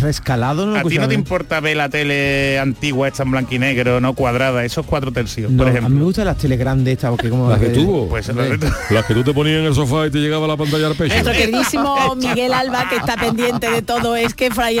rescalado 0.00 0.76
A 0.76 0.82
ti 0.82 0.98
no 0.98 1.08
te 1.08 1.14
importa 1.14 1.60
ver 1.60 1.76
la 1.76 1.88
tele 1.88 2.58
antigua 2.58 3.08
esta 3.08 3.22
en 3.22 3.30
blanco 3.30 3.54
y 3.54 3.58
negro, 3.58 4.00
no 4.00 4.14
cuadrada, 4.14 4.64
esos 4.64 4.86
cuatro 4.86 5.12
tercios, 5.12 5.52
por 5.52 5.68
ejemplo. 5.68 5.86
A 5.86 5.90
mí 5.90 5.96
me 5.96 6.04
gustan 6.04 6.26
las 6.26 6.38
teles 6.38 6.58
grandes 6.58 6.94
estas, 6.94 7.10
porque 7.10 7.28
como 7.28 7.50
las 7.50 7.60
que 7.60 7.68
tuvo. 7.68 8.08
Pues, 8.08 8.28
las 8.90 9.04
que 9.04 9.14
tú 9.14 9.24
te 9.24 9.34
ponías 9.34 9.58
en 9.58 9.66
el 9.66 9.74
sofá 9.74 10.06
y 10.06 10.10
te 10.10 10.18
llegaba 10.18 10.46
la 10.46 10.56
pantalla 10.56 10.86
al 10.86 10.94
pecho. 10.94 11.14
Nuestro 11.14 11.32
queridísimo 11.32 12.14
Miguel 12.16 12.52
Alba 12.52 12.88
que 12.88 12.96
está 12.96 13.16
pendiente 13.16 13.70
de 13.70 13.82
todo 13.82 14.16
es 14.16 14.34
que 14.34 14.50
Fray 14.50 14.80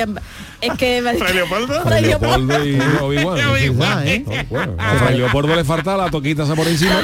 es 0.60 0.72
que... 0.74 1.02
¿Fray 1.18 1.34
Leopoldo? 1.34 1.82
Fray 1.82 2.04
Leopoldo 2.04 2.64
y 2.64 2.78
Obi-Wan. 3.00 4.06
¿eh? 4.06 4.46
Bueno. 4.48 4.76
Leopoldo 5.10 5.56
le 5.56 5.64
falta 5.64 5.96
la 5.96 6.10
toquita 6.10 6.44
esa 6.44 6.54
por 6.54 6.66
encima, 6.66 7.02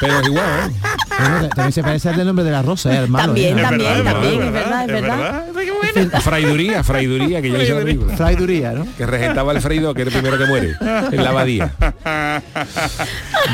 pero 0.00 0.20
es 0.20 0.26
igual, 0.26 0.70
¿eh? 0.70 1.48
También 1.54 1.72
se 1.72 1.82
parece 1.82 2.08
al 2.08 2.16
del 2.16 2.26
nombre 2.26 2.44
de 2.44 2.50
la 2.50 2.62
rosa, 2.62 2.92
¿eh? 2.92 2.98
el 2.98 3.08
malo. 3.08 3.26
También, 3.26 3.60
también, 3.60 4.04
también, 4.04 4.42
es 4.42 4.52
verdad, 4.52 4.82
es 4.82 4.92
verdad. 4.92 5.46
Fraiduría, 6.22 6.82
Fraiduría, 6.82 7.42
que 7.42 7.50
ya 7.50 7.62
hizo 7.62 7.74
la 7.74 7.84
película. 7.84 8.16
Fraiduría, 8.16 8.72
¿no? 8.72 8.86
Que 8.96 9.06
regentaba 9.06 9.52
el 9.52 9.60
freidor, 9.60 9.94
que 9.94 10.02
es 10.02 10.08
el 10.08 10.12
primero 10.12 10.38
que 10.38 10.46
muere, 10.46 10.74
en 11.12 11.24
la 11.24 11.30
abadía. 11.30 11.74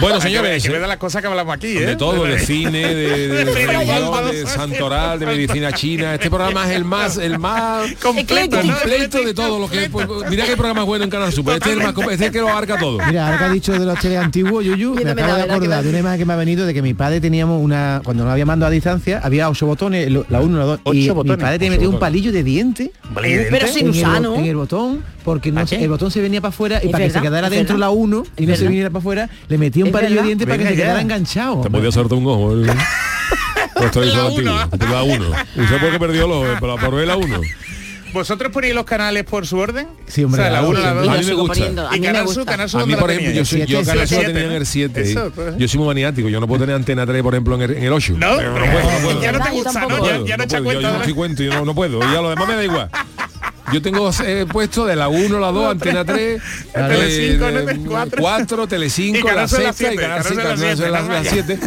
bueno, 0.00 0.20
señores. 0.20 0.62
Que 0.62 0.76
eh, 0.76 0.80
las 0.80 0.96
cosas 0.96 1.22
que 1.22 1.28
hablamos 1.28 1.54
aquí, 1.54 1.76
¿eh? 1.76 1.86
De 1.86 1.96
todo, 1.96 2.24
de 2.24 2.38
cine, 2.38 2.94
de, 2.94 3.44
religión, 3.44 4.30
de 4.30 4.46
santoral, 4.46 5.18
de 5.18 5.26
medicina 5.26 5.72
china. 5.72 6.14
Este 6.14 6.30
programa 6.30 6.68
es 6.68 6.76
el 6.76 6.84
más, 6.84 7.16
el 7.16 7.38
más 7.38 7.92
completo, 8.02 8.60
completo 8.60 9.22
de 9.22 9.34
todo 9.34 9.58
lo 9.58 9.68
que... 9.68 9.88
Pues, 9.90 10.08
mira 10.28 10.46
qué 10.46 10.56
programa 10.56 10.84
bueno 10.84 11.04
en 11.04 11.10
Canal 11.10 11.32
Super. 11.32 11.54
Este 11.54 11.70
es, 11.70 11.76
el 11.76 11.82
más, 11.82 11.94
este 12.10 12.26
es 12.26 12.30
que 12.32 12.40
lo 12.40 12.48
abarca 12.48 12.78
todo. 12.78 12.98
Mira, 13.06 13.26
ahora 13.26 13.38
que 13.38 13.44
ha 13.44 13.50
dicho 13.50 13.72
de 13.72 13.84
los 13.84 13.98
tele 13.98 14.18
antiguos, 14.18 14.64
Yuyu, 14.64 14.94
me 14.94 15.10
acabo 15.10 15.34
de 15.34 15.42
acordar 15.42 15.82
de 15.82 15.90
una 15.90 15.98
imagen 15.98 16.18
que 16.18 16.24
me 16.24 16.32
ha 16.32 16.36
venido 16.36 16.66
de 16.66 16.74
que 16.74 16.82
mi 16.82 16.94
padre 16.94 17.20
teníamos 17.20 17.62
una... 17.62 18.00
Cuando 18.04 18.24
nos 18.24 18.32
había 18.32 18.46
mandado 18.46 18.68
a 18.68 18.72
distancia, 18.72 19.20
había 19.22 19.48
ocho 19.48 19.66
botones, 19.66 20.10
la 20.28 20.40
uno, 20.40 20.58
la 20.58 20.64
dos. 20.64 20.80
y 20.92 21.10
mi 21.10 21.36
padre 21.36 21.58
tenía 21.58 21.72
metido 21.72 21.90
un 21.90 21.99
palillo 22.00 22.32
de 22.32 22.42
diente, 22.42 22.90
palillo 23.14 23.38
de 23.38 23.44
Pero 23.44 23.66
diente? 23.66 23.72
sin 23.72 23.88
en, 23.88 23.94
el, 23.94 24.00
usar, 24.00 24.14
bo- 24.22 24.28
¿no? 24.28 24.34
en 24.36 24.44
el 24.46 24.56
botón, 24.56 25.02
porque 25.24 25.52
no, 25.52 25.60
¿Ah, 25.60 25.64
el 25.70 25.88
botón 25.88 26.10
se 26.10 26.20
venía 26.20 26.40
para 26.40 26.48
afuera 26.48 26.80
y 26.82 26.88
para 26.88 26.98
que 26.98 27.08
verdad, 27.08 27.20
se 27.20 27.26
quedara 27.26 27.50
dentro 27.50 27.74
verdad. 27.76 27.86
la 27.88 27.90
1 27.90 28.22
y 28.38 28.46
no 28.46 28.56
se 28.56 28.66
viniera 28.66 28.90
para 28.90 28.98
afuera, 29.00 29.30
le 29.48 29.58
metí 29.58 29.82
un 29.82 29.92
palillo 29.92 30.10
verdad. 30.10 30.22
de 30.22 30.26
diente 30.26 30.46
para 30.46 30.58
que 30.58 30.68
se 30.68 30.74
quedara 30.76 31.00
enganchado. 31.00 31.60
Te 31.60 31.70
podía 31.70 31.88
hacerte 31.90 32.14
un 32.14 32.26
ojo. 32.26 32.52
el- 32.52 32.70
Pues 33.74 33.96
La 33.96 34.26
antiguo. 34.26 34.52
uno. 34.52 34.68
La 34.90 35.02
uno. 35.02 35.26
Usted 35.56 35.76
porque 35.80 35.98
perdió 35.98 36.26
los, 36.26 36.44
pero 36.60 36.76
por 36.76 36.94
ver 36.94 37.06
la 37.06 37.16
uno. 37.16 37.40
¿Vosotros 38.12 38.52
ponéis 38.52 38.74
los 38.74 38.84
canales 38.84 39.24
por 39.24 39.46
su 39.46 39.56
orden? 39.58 39.86
Sí, 40.06 40.24
hombre, 40.24 40.40
O 40.40 40.44
sea, 40.44 40.52
la 40.52 40.58
claro, 40.60 40.70
1, 40.70 40.80
la 40.80 40.90
sí. 40.90 40.94
2. 40.94 41.08
A 41.08 41.18
mí 41.20 41.24
me 41.26 41.34
gusta. 41.34 41.96
Y 41.96 42.00
Canal 42.00 42.28
Sur, 42.28 42.44
Canal 42.44 42.68
Sur, 42.68 42.80
A 42.82 42.86
mí, 42.86 42.92
¿dónde 42.92 43.00
por 43.00 43.10
ejemplo, 43.10 43.32
yo, 43.32 43.44
soy, 43.44 43.66
yo 43.66 43.84
Canal 43.84 44.08
Sur 44.08 44.24
tenía 44.24 44.44
en 44.46 44.52
el 44.52 44.66
7. 44.66 45.00
Eso, 45.00 45.30
pues. 45.34 45.56
Yo 45.58 45.68
soy 45.68 45.78
muy 45.78 45.86
maniático, 45.88 46.28
yo 46.28 46.40
no 46.40 46.46
puedo 46.48 46.60
tener 46.62 46.76
antena 46.76 47.06
3, 47.06 47.22
por 47.22 47.34
ejemplo, 47.34 47.54
en 47.56 47.62
el, 47.62 47.70
en 47.76 47.84
el 47.84 47.92
8. 47.92 48.14
No, 48.18 48.36
Pero 48.36 48.54
pero 48.54 48.64
puedo, 48.72 48.90
no 48.90 48.98
puedo. 49.00 49.22
ya 49.22 49.32
no 49.32 49.38
te 49.38 49.44
Yo 49.48 49.54
gusta, 49.54 49.80
¿no? 49.86 50.06
Ya, 50.26 50.36
no 50.36 50.36
no 50.38 50.44
echa 50.44 50.62
cuenta. 50.62 50.72
yo 50.82 50.86
de 50.88 50.92
no 50.92 50.98
estoy 51.00 51.14
cuento, 51.14 51.42
yo 51.42 51.64
no, 51.64 51.74
puedo. 51.74 52.00
Ya 52.00 52.20
lo 52.20 52.30
demás 52.30 52.48
me 52.48 52.54
da 52.56 52.64
igual. 52.64 52.90
Yo 53.72 53.82
tengo 53.82 54.10
eh, 54.24 54.46
puesto 54.50 54.84
de 54.86 54.96
la 54.96 55.08
1, 55.08 55.38
la 55.38 55.52
2, 55.52 55.70
Antena 55.72 56.04
3, 56.04 56.42
Telecinco, 56.72 57.50
¿no? 57.50 57.62
Del 57.62 57.80
cuatro. 57.80 58.20
4, 58.20 58.66
Telecinco, 58.66 59.18
Y 59.18 59.22
Canal 59.22 59.36
la 59.36 59.48
Sur 59.48 59.62
las 59.62 59.76
sexta 59.76 59.92
y 59.94 59.96
siete, 59.96 60.02
Canal 60.02 60.22
Canal 60.22 60.58
5, 60.58 60.76
Sur 60.76 60.90
las 60.90 61.02
Canal 61.02 61.24
Sur 61.26 61.34
las 61.36 61.46
siete, 61.46 61.58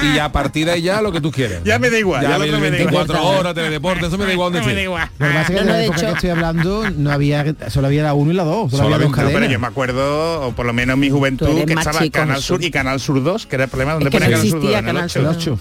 7 0.00 0.14
y 0.14 0.18
a 0.18 0.32
partir 0.32 0.66
de 0.66 0.72
ahí 0.72 0.82
ya 0.82 1.00
lo 1.02 1.12
que 1.12 1.20
tú 1.20 1.30
quieras. 1.30 1.60
Ya 1.64 1.78
me 1.78 1.90
da 1.90 1.98
igual, 1.98 2.22
ya 2.22 2.30
Ya 2.30 2.38
me 2.38 2.50
da 2.50 2.58
24 2.58 3.16
igual. 3.18 3.36
horas, 3.36 3.54
teledeporte, 3.54 4.06
eso 4.06 4.18
me 4.18 4.24
da 4.26 4.32
igual 4.32 4.52
No 4.52 4.58
donde 4.58 4.66
me 4.72 4.74
da 4.76 4.82
igual. 4.82 5.10
Lo 5.18 5.26
que 5.26 5.32
pasa 5.32 5.40
es 5.42 5.46
que 5.48 5.54
No, 5.54 5.60
en 5.60 5.66
no, 5.66 5.72
la 5.72 5.82
época 5.84 5.98
hecho- 5.98 6.06
que 6.08 6.12
estoy 6.14 6.30
hablando 6.30 6.90
no 6.90 7.10
había 7.12 7.54
solo 7.68 7.86
había 7.86 8.02
la 8.02 8.14
1 8.14 8.30
y 8.32 8.34
la 8.34 8.44
2, 8.44 8.70
solo 8.70 8.82
había 8.84 8.98
dos 8.98 9.10
No, 9.10 9.16
pero 9.16 9.28
cadenas. 9.28 9.50
yo 9.50 9.58
me 9.60 9.66
acuerdo, 9.66 10.42
o 10.48 10.52
por 10.52 10.66
lo 10.66 10.72
menos 10.72 10.94
en 10.94 11.00
mi 11.00 11.10
juventud, 11.10 11.64
que 11.64 11.72
estaba 11.72 12.00
Canal. 12.10 12.42
Sur 12.42 12.62
y 12.62 12.70
Canal 12.70 13.00
Sur 13.00 13.22
2, 13.22 13.46
que 13.46 13.56
era 13.56 13.64
el 13.64 13.70
problema 13.70 13.92
donde 13.94 14.10
ponía 14.10 14.28
no 14.28 14.32
Canal 14.36 14.48
Sur 14.48 14.60
2 14.60 14.64
existía 14.64 14.78
en 14.78 14.84
el 14.88 14.94
Canal 14.94 15.04
8. 15.04 15.12
Sur 15.12 15.22
El 15.22 15.36
8. 15.36 15.58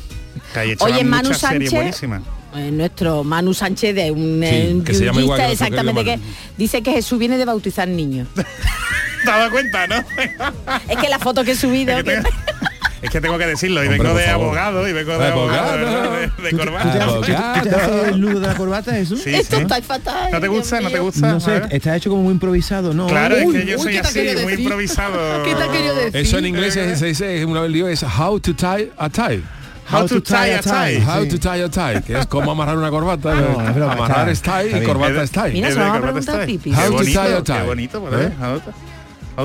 Que 0.53 0.59
ahí 0.59 0.71
echaban 0.71 0.93
Oye, 0.93 1.03
Manu 1.03 1.33
Sánchez. 1.33 2.01
Eh, 2.55 2.71
nuestro 2.71 3.23
Manu 3.23 3.53
Sánchez 3.53 3.95
de 3.95 4.11
un 4.11 4.39
Sí, 4.41 4.45
eh, 4.45 4.81
que 4.85 4.93
se 4.93 5.05
llama 5.05 5.21
igual 5.21 5.39
que 5.39 5.45
yuyista, 5.47 5.69
nuestro 5.69 5.89
exactamente 5.91 6.03
que 6.03 6.19
dice 6.57 6.81
que 6.81 6.91
Jesús 6.91 7.17
viene 7.19 7.37
de 7.37 7.45
bautizar 7.45 7.87
niños. 7.87 8.27
¿Te 8.35 8.41
has 9.29 9.37
dado 9.37 9.51
cuenta, 9.51 9.85
no? 9.87 9.95
es 10.89 10.97
que 10.97 11.09
la 11.09 11.19
foto 11.19 11.43
que 11.43 11.51
he 11.51 11.55
subido 11.55 11.91
Es 11.97 12.03
que 12.03 12.11
tengo- 12.11 12.29
Es 13.03 13.09
que 13.09 13.19
tengo 13.19 13.37
que 13.39 13.47
decirlo, 13.47 13.83
y 13.83 13.87
Hombre, 13.87 13.97
vengo 14.03 14.13
de 14.15 14.25
favor. 14.25 14.45
abogado, 14.45 14.87
y 14.87 14.93
vengo 14.93 15.11
de 15.13 15.17
De 15.17 15.25
abogado, 15.31 15.71
abogado. 15.71 16.11
de, 16.13 16.19
de 16.21 16.27
¿Tú 16.27 16.43
te- 16.43 16.55
corbata. 16.57 16.83
tú 16.83 16.91
te 16.91 17.03
haces- 17.03 17.13
tú 17.15 17.21
te- 17.21 17.33
Abogado. 17.35 17.61
tú 17.63 17.69
te 17.69 17.75
haces 17.75 18.07
el 18.13 18.21
nudo 18.21 18.39
de 18.39 18.47
la 18.47 18.53
corbata, 18.55 18.97
eso? 18.99 19.17
Sí, 19.17 19.33
esto 19.33 19.55
sí. 19.55 19.61
está 19.63 19.81
fatal. 19.81 20.29
¿No 20.31 20.39
te 20.39 20.47
Dios 20.47 20.59
gusta? 20.59 20.81
¿No 20.81 20.89
te 20.91 20.99
gusta? 20.99 21.31
No 21.31 21.39
sé, 21.39 21.61
está 21.71 21.95
hecho 21.95 22.11
como 22.11 22.21
muy 22.21 22.33
improvisado, 22.33 22.93
¿no? 22.93 23.07
Claro, 23.07 23.37
es 23.37 23.45
Uy, 23.47 23.53
que 23.55 23.65
yo 23.65 23.77
uy, 23.77 23.83
soy 23.83 23.93
¿qué 23.93 24.01
te 24.01 24.31
así, 24.31 24.43
muy 24.43 24.53
improvisado. 24.53 25.43
¿Qué 25.43 25.55
te 25.55 25.63
ha 25.63 25.71
querido 25.71 25.95
decir? 25.95 26.15
Eso 26.21 26.37
en 26.37 26.45
inglés 26.45 26.75
se, 26.75 26.95
se 26.95 27.05
dice, 27.07 27.43
una 27.45 27.61
vez 27.61 27.73
digo, 27.73 27.87
es 27.87 28.03
how 28.03 28.39
to 28.39 28.53
tie 28.55 28.91
a 28.97 29.09
tie. 29.09 29.41
How 29.91 30.07
to 30.07 30.21
tie 30.21 30.55
a 30.55 30.61
tie. 30.61 30.99
How 31.05 31.27
to 31.27 31.37
tie 31.39 31.63
a 31.63 31.69
tie, 31.69 32.01
que 32.05 32.17
es 32.19 32.25
como 32.27 32.51
amarrar 32.51 32.77
una 32.77 32.89
corbata. 32.89 33.33
Broma, 33.33 33.93
amarrar 33.93 34.29
está- 34.29 34.61
es 34.61 34.63
tie 34.63 34.71
está 34.71 34.83
y 34.83 34.85
corbata 34.87 35.23
es 35.23 35.31
tie. 35.31 35.49
Mira, 35.53 35.69
se 35.69 35.75
lo 35.75 35.81
vamos 35.81 35.97
a 35.97 36.01
preguntar. 36.01 36.45
Pipi. 36.45 36.73
How 36.73 36.97
to 36.97 37.03
tie 37.03 37.19
a 37.19 37.43
tie. 37.43 37.55
Qué 37.55 37.63
bonito. 37.63 38.09
¿Eh? 38.11 38.31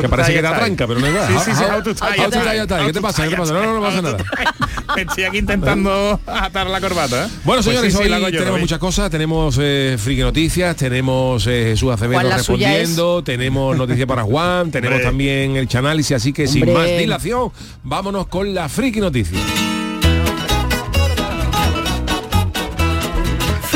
Que 0.01 0.09
parece 0.09 0.33
tie 0.33 0.41
que 0.41 0.47
a 0.47 0.51
era 0.51 0.59
tie. 0.59 0.67
tranca, 0.67 0.87
pero 0.89 1.01
no 1.01 1.07
es 1.07 1.13
verdad. 1.15 1.29
Sí, 1.29 1.35
sí, 1.45 1.57
sí, 1.57 1.63
How- 1.63 1.77
how 1.77 1.83
to 1.83 1.95
tie 1.95 2.07
tie 2.17 2.31
tie. 2.31 2.67
tie. 2.67 2.87
¿Qué 2.87 2.93
te 2.93 3.01
pasa? 3.01 3.23
¿Qué 3.23 3.29
te 3.31 3.37
tie 3.37 3.39
pasa? 3.39 3.53
No, 3.55 3.63
no, 3.63 3.81
no 3.81 3.89
tie. 3.89 3.89
pasa 3.89 4.03
nada. 4.03 4.17
tie. 4.95 5.03
Estoy 5.05 5.25
aquí 5.25 5.39
intentando 5.39 6.21
atar 6.27 6.67
la 6.67 6.81
corbata. 6.81 7.25
¿eh? 7.25 7.29
Bueno, 7.45 7.63
Pues 7.63 7.65
señores, 7.83 7.95
hoy 7.95 8.33
tenemos 8.33 8.61
muchas 8.61 8.79
cosas. 8.79 9.11
Tenemos 9.11 9.57
eh, 9.61 9.97
friki 9.99 10.23
noticias, 10.23 10.75
tenemos 10.77 11.47
eh, 11.47 11.69
Jesús 11.71 11.93
Acevedo 11.93 12.15
¿Cuál 12.21 12.29
la 12.31 12.39
suya 12.41 12.69
respondiendo, 12.69 13.23
tenemos 13.23 13.77
noticias 13.77 14.07
para 14.07 14.23
Juan, 14.25 14.71
tenemos 14.73 15.01
también 15.03 15.57
el 15.57 15.69
chanálisis, 15.69 16.17
así 16.17 16.33
que 16.33 16.47
sin 16.49 16.71
más 16.73 16.87
dilación, 16.87 17.51
vámonos 17.85 18.27
con 18.27 18.55
la 18.55 18.69
friki 18.69 19.01
noticia. 19.01 19.39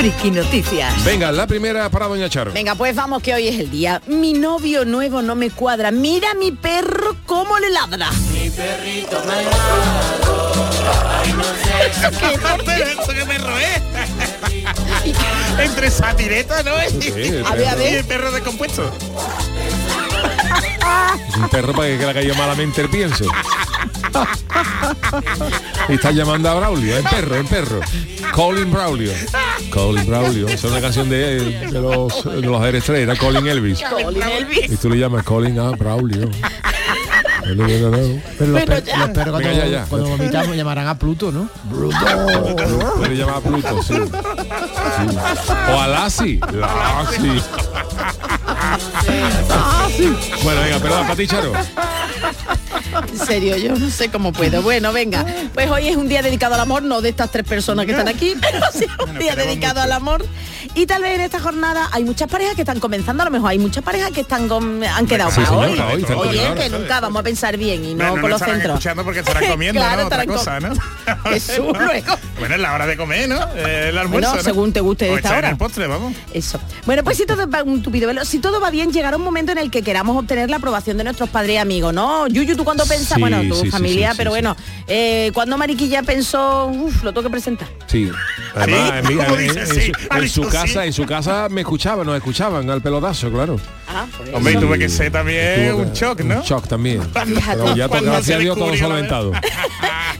Friki 0.01 0.31
Noticias. 0.31 1.05
Venga, 1.05 1.31
la 1.31 1.47
primera 1.47 1.91
para 1.91 2.07
Doña 2.07 2.27
Charo. 2.31 2.53
Venga, 2.55 2.75
pues 2.75 2.97
vamos 2.97 3.23
que 3.23 3.35
hoy 3.35 3.49
es 3.49 3.61
el 3.61 3.71
día. 3.71 4.01
Mi 4.07 4.33
novio 4.33 4.87
nuevo 4.87 5.21
no 5.21 5.35
me 5.35 5.51
cuadra. 5.51 5.91
Mira 5.91 6.33
mi 6.33 6.53
perro 6.53 7.17
cómo 7.27 7.59
le 7.59 7.69
ladra. 7.69 8.09
¿Qué 12.19 12.39
parte 12.39 12.71
de 12.77 12.93
eso 12.93 13.09
que 13.13 13.25
me 13.27 13.37
roé? 13.37 13.83
Entre 15.65 15.91
satireta, 15.91 16.63
¿no? 16.63 16.73
Sí, 16.99 17.11
A 17.45 17.55
ver, 17.55 17.69
a 17.69 17.75
Y 17.75 17.79
ver. 17.79 17.95
el 17.99 18.05
perro 18.07 18.33
descompuesto. 18.33 18.91
Es 21.29 21.37
un 21.37 21.49
perro 21.51 21.75
para 21.75 21.89
que 21.99 22.07
le 22.07 22.15
cayó 22.15 22.35
malamente 22.37 22.81
el 22.81 22.89
pienso. 22.89 23.27
y 25.88 25.92
está 25.94 26.11
llamando 26.11 26.51
a 26.51 26.55
Braulio, 26.55 26.96
el 26.96 27.05
perro, 27.05 27.37
el 27.37 27.46
perro. 27.46 27.81
Colin 28.33 28.70
Braulio. 28.73 29.12
Colin 29.73 30.07
Braulio. 30.07 30.49
Esa 30.49 30.66
es 30.66 30.73
una 30.73 30.81
canción 30.81 31.09
de, 31.09 31.40
de 31.68 31.81
los 31.81 32.25
de 32.25 32.40
los 32.42 32.62
Air 32.64 32.77
Straight, 32.77 33.05
era 33.09 33.16
Colin 33.16 33.46
Elvis. 33.46 33.81
Colin 33.83 34.23
Elvis. 34.23 34.70
Y 34.73 34.77
tú 34.77 34.88
le 34.90 34.99
llamas 34.99 35.25
Colin 35.25 35.59
a 35.59 35.70
Braulio. 35.70 36.29
Pero 37.42 37.55
los, 38.53 38.62
per- 38.64 38.85
los 38.99 39.09
perros 39.11 39.31
cuando, 39.33 39.38
Venga, 39.38 39.53
ya, 39.53 39.66
ya. 39.66 39.85
cuando 39.87 40.09
vomitamos 40.11 40.57
llamarán 40.57 40.87
a 40.87 40.99
Pluto, 40.99 41.33
¿no? 41.33 41.49
Puede 42.96 43.16
llamar 43.16 43.37
a 43.37 43.40
Pluto, 43.40 43.83
sí. 43.83 43.94
Sí. 43.94 45.16
O 45.73 45.81
a 45.81 45.88
Lassie. 45.88 46.38
Lassie. 46.53 47.42
Bueno, 50.44 50.61
venga, 50.61 50.79
perdón, 50.79 51.03
para 51.03 51.16
ti, 51.16 51.27
Charo. 51.27 51.53
En 53.11 53.19
serio, 53.27 53.57
yo 53.57 53.75
no 53.77 53.90
sé 53.90 54.11
cómo 54.11 54.33
puedo. 54.33 54.62
Bueno, 54.62 54.93
venga. 54.93 55.25
Pues 55.55 55.69
hoy 55.71 55.88
es 55.88 55.97
un 55.97 56.09
día 56.09 56.23
dedicado 56.23 56.55
al 56.55 56.61
amor, 56.61 56.83
no 56.83 57.01
de 57.01 57.09
estas 57.11 57.31
tres 57.31 57.47
personas 57.47 57.87
que 57.87 57.93
están 57.93 58.09
aquí, 58.09 58.35
pero 58.40 58.61
sí 58.73 58.87
un 59.09 59.19
día 59.19 59.35
dedicado 59.37 59.75
mucho. 59.75 59.83
al 59.85 59.93
amor. 59.93 60.25
Y 60.75 60.87
tal 60.87 61.03
vez 61.03 61.14
en 61.14 61.21
esta 61.23 61.40
jornada 61.40 61.88
hay 61.93 62.05
muchas 62.05 62.29
parejas 62.29 62.55
que 62.55 62.62
están 62.62 62.79
comenzando, 62.81 63.23
a 63.23 63.27
lo 63.27 63.31
mejor 63.33 63.51
hay 63.51 63.59
muchas 63.59 63.83
parejas 63.83 64.11
que 64.12 64.21
están 64.21 64.49
con- 64.49 64.83
han 64.85 65.07
quedado 65.07 65.31
Sí, 65.31 65.40
para 65.40 65.51
hoy. 65.57 65.81
Oye, 66.16 66.55
que 66.57 66.69
nunca 66.69 67.01
vamos 67.01 67.21
a 67.21 67.23
pensar 67.23 67.57
bien 67.57 67.85
y 67.85 67.95
no, 67.95 68.05
No, 68.05 68.16
no 68.16 68.21
con 68.23 68.31
los 68.31 68.40
centros. 68.40 68.64
escuchando 68.75 69.05
porque 69.05 69.21
estarán 69.21 69.47
comiendo, 69.51 69.81
Claro, 69.81 70.03
¿no? 70.03 70.07
Otra 70.07 70.27
cosa, 70.27 70.59
com- 70.61 70.71
¿no? 70.71 71.25
Jesús, 71.31 71.57
luego. 71.59 72.14
Bueno, 72.38 72.55
es 72.55 72.61
la 72.61 72.75
hora 72.75 72.87
de 72.87 72.97
comer, 72.97 73.29
¿no? 73.29 73.40
Eh, 73.57 73.87
El 73.88 73.99
almuerzo, 73.99 74.29
Bueno, 74.31 74.35
¿no? 74.37 74.43
según 74.43 74.73
te 74.73 74.81
guste 74.81 75.07
de 75.07 75.11
O 75.12 75.16
esta 75.16 75.29
echar 75.29 75.38
en 75.38 75.45
hora. 75.45 75.51
el 75.51 75.57
postre, 75.59 75.87
vamos. 75.87 76.14
Eso. 76.33 76.61
Bueno, 76.87 77.03
pues 77.05 77.16
si 77.16 77.27
todo 77.27 77.49
va 77.51 77.62
un 77.62 77.83
tupido 77.83 78.07
velo, 78.07 78.25
si 78.25 78.38
todo 78.38 78.61
va 78.61 78.71
bien, 78.71 78.93
llegará 78.93 79.16
un 79.16 79.25
momento 79.25 79.53
en 79.53 79.59
el 79.59 79.71
que 79.71 79.83
queramos 79.83 80.16
obtener 80.16 80.51
la 80.51 80.57
aprobación 80.57 80.97
de 80.97 81.05
nuestros 81.05 81.29
padres 81.31 81.55
y 81.55 81.59
amigos, 81.59 81.93
¿no? 81.93 82.27
Yuyu, 82.29 82.57
tú 82.57 82.64
cuando 82.70 82.87
pensas, 82.87 83.14
Sí, 83.16 83.20
bueno, 83.20 83.42
tu 83.42 83.62
sí, 83.62 83.70
familia, 83.70 84.11
sí, 84.12 84.16
pero 84.16 84.30
sí, 84.30 84.35
bueno, 84.35 84.56
eh, 84.87 85.30
cuando 85.35 85.59
Mariquilla 85.59 86.02
pensó, 86.02 86.66
uff, 86.66 87.02
lo 87.02 87.12
tengo 87.12 87.24
que 87.24 87.30
presentar. 87.30 87.68
Sí. 87.87 88.09
Además, 88.54 88.92
en, 89.04 90.28
su, 90.28 90.42
en 90.44 90.48
casa, 90.48 90.85
en 90.87 90.92
su 90.92 91.04
casa 91.06 91.48
me 91.50 91.62
escuchaban, 91.62 92.06
nos 92.06 92.16
escuchaban 92.16 92.68
al 92.70 92.80
pelotazo, 92.80 93.30
claro. 93.30 93.59
Ah, 93.88 94.06
pues 94.16 94.30
Hombre, 94.33 94.52
y 94.52 94.56
eso. 94.56 94.66
tuve 94.66 94.78
que 94.78 94.88
ser 94.88 95.11
también 95.11 95.74
un 95.74 95.92
shock, 95.92 96.20
¿no? 96.20 96.37
Un 96.37 96.42
shock 96.42 96.68
también. 96.68 97.02
Fíjate. 97.12 97.59
Pero 97.61 97.74
ya, 97.76 97.85
to- 97.85 97.90
Cuando 97.90 98.11
gracias 98.12 98.26
se 98.26 98.35
a 98.35 98.38
Dios, 98.38 98.56
todo 98.56 98.70
descubrió 98.70 98.88
la 98.88 98.94
solventado. 98.94 99.33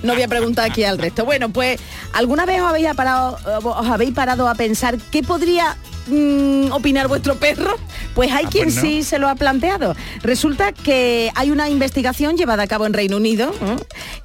No 0.03 0.15
voy 0.15 0.23
a 0.23 0.29
preguntar 0.29 0.71
aquí 0.71 0.83
al 0.83 0.97
resto. 0.99 1.27
Bueno, 1.27 1.51
pues, 1.51 1.79
¿alguna 2.15 2.47
vez 2.47 2.61
os 2.63 2.69
habéis 2.71 2.89
parado, 2.95 3.39
os 3.63 3.87
habéis 3.87 4.13
parado 4.15 4.49
a 4.49 4.55
pensar 4.55 4.97
qué 5.11 5.23
podría 5.23 5.77
mm, 6.11 6.73
opinar 6.73 7.09
vuestro 7.09 7.37
perro? 7.37 7.77
Pues 8.15 8.31
hay 8.33 8.45
Ah, 8.47 8.49
quien 8.51 8.65
pues 8.65 8.77
no. 8.77 8.83
sí 8.83 9.03
se 9.03 9.19
lo 9.19 9.29
ha 9.29 9.35
planteado. 9.35 9.95
Resulta 10.23 10.73
que 10.73 11.31
hay 11.35 11.51
una 11.51 11.69
investigación 11.69 12.37
llevada 12.37 12.63
a 12.65 12.67
cabo 12.67 12.87
en 12.87 12.93
Reino 12.93 13.17
Unido 13.19 13.53
¿eh? 13.63 13.77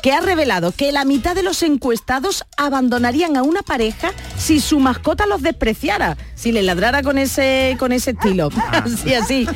que 0.02 0.12
ha 0.14 0.22
revelado 0.22 0.72
que 0.72 0.92
la 0.92 1.06
mitad 1.06 1.36
de 1.36 1.44
los 1.44 1.62
encuestados 1.64 2.46
abandonarían 2.58 3.38
a 3.38 3.44
una 3.44 3.62
pareja 3.62 4.12
si 4.38 4.60
su 4.60 4.80
mascota 4.80 5.26
los 5.28 5.42
despreciara, 5.42 6.18
si 6.36 6.52
le 6.52 6.64
ladrara 6.64 7.04
con 7.04 7.18
ese, 7.18 7.76
con 7.80 7.92
ese 7.92 8.12
estilo. 8.12 8.50
Ah. 8.58 8.84
Así, 8.86 9.14
así. 9.14 9.48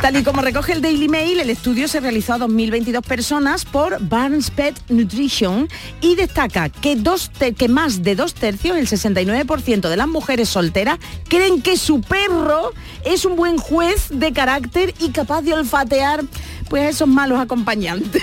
Tal 0.00 0.16
y 0.16 0.22
como 0.22 0.40
recoge 0.42 0.72
el 0.72 0.80
Daily 0.82 1.08
Mail, 1.08 1.40
el 1.40 1.50
estudio 1.50 1.88
se 1.88 2.00
realizó 2.00 2.34
a 2.34 2.38
2022 2.38 3.04
personas 3.04 3.64
por 3.64 3.98
Barnes 4.00 4.50
Pet 4.50 4.74
Nutrition 4.88 5.68
y 6.00 6.14
destaca 6.14 6.68
que, 6.68 6.96
dos 6.96 7.30
que 7.56 7.68
más 7.68 8.02
de 8.02 8.14
dos 8.16 8.34
tercios, 8.34 8.76
el 8.76 8.86
69% 8.88 9.88
de 9.88 9.96
las 9.96 10.08
mujeres 10.08 10.48
solteras, 10.48 10.98
creen 11.28 11.60
que 11.62 11.67
su 11.76 12.00
perro 12.00 12.72
es 13.04 13.24
un 13.24 13.36
buen 13.36 13.58
juez 13.58 14.08
de 14.10 14.32
carácter 14.32 14.94
y 15.00 15.10
capaz 15.10 15.42
de 15.42 15.54
olfatear 15.54 16.24
pues 16.68 16.82
a 16.84 16.88
esos 16.88 17.08
malos 17.08 17.38
acompañantes. 17.40 18.22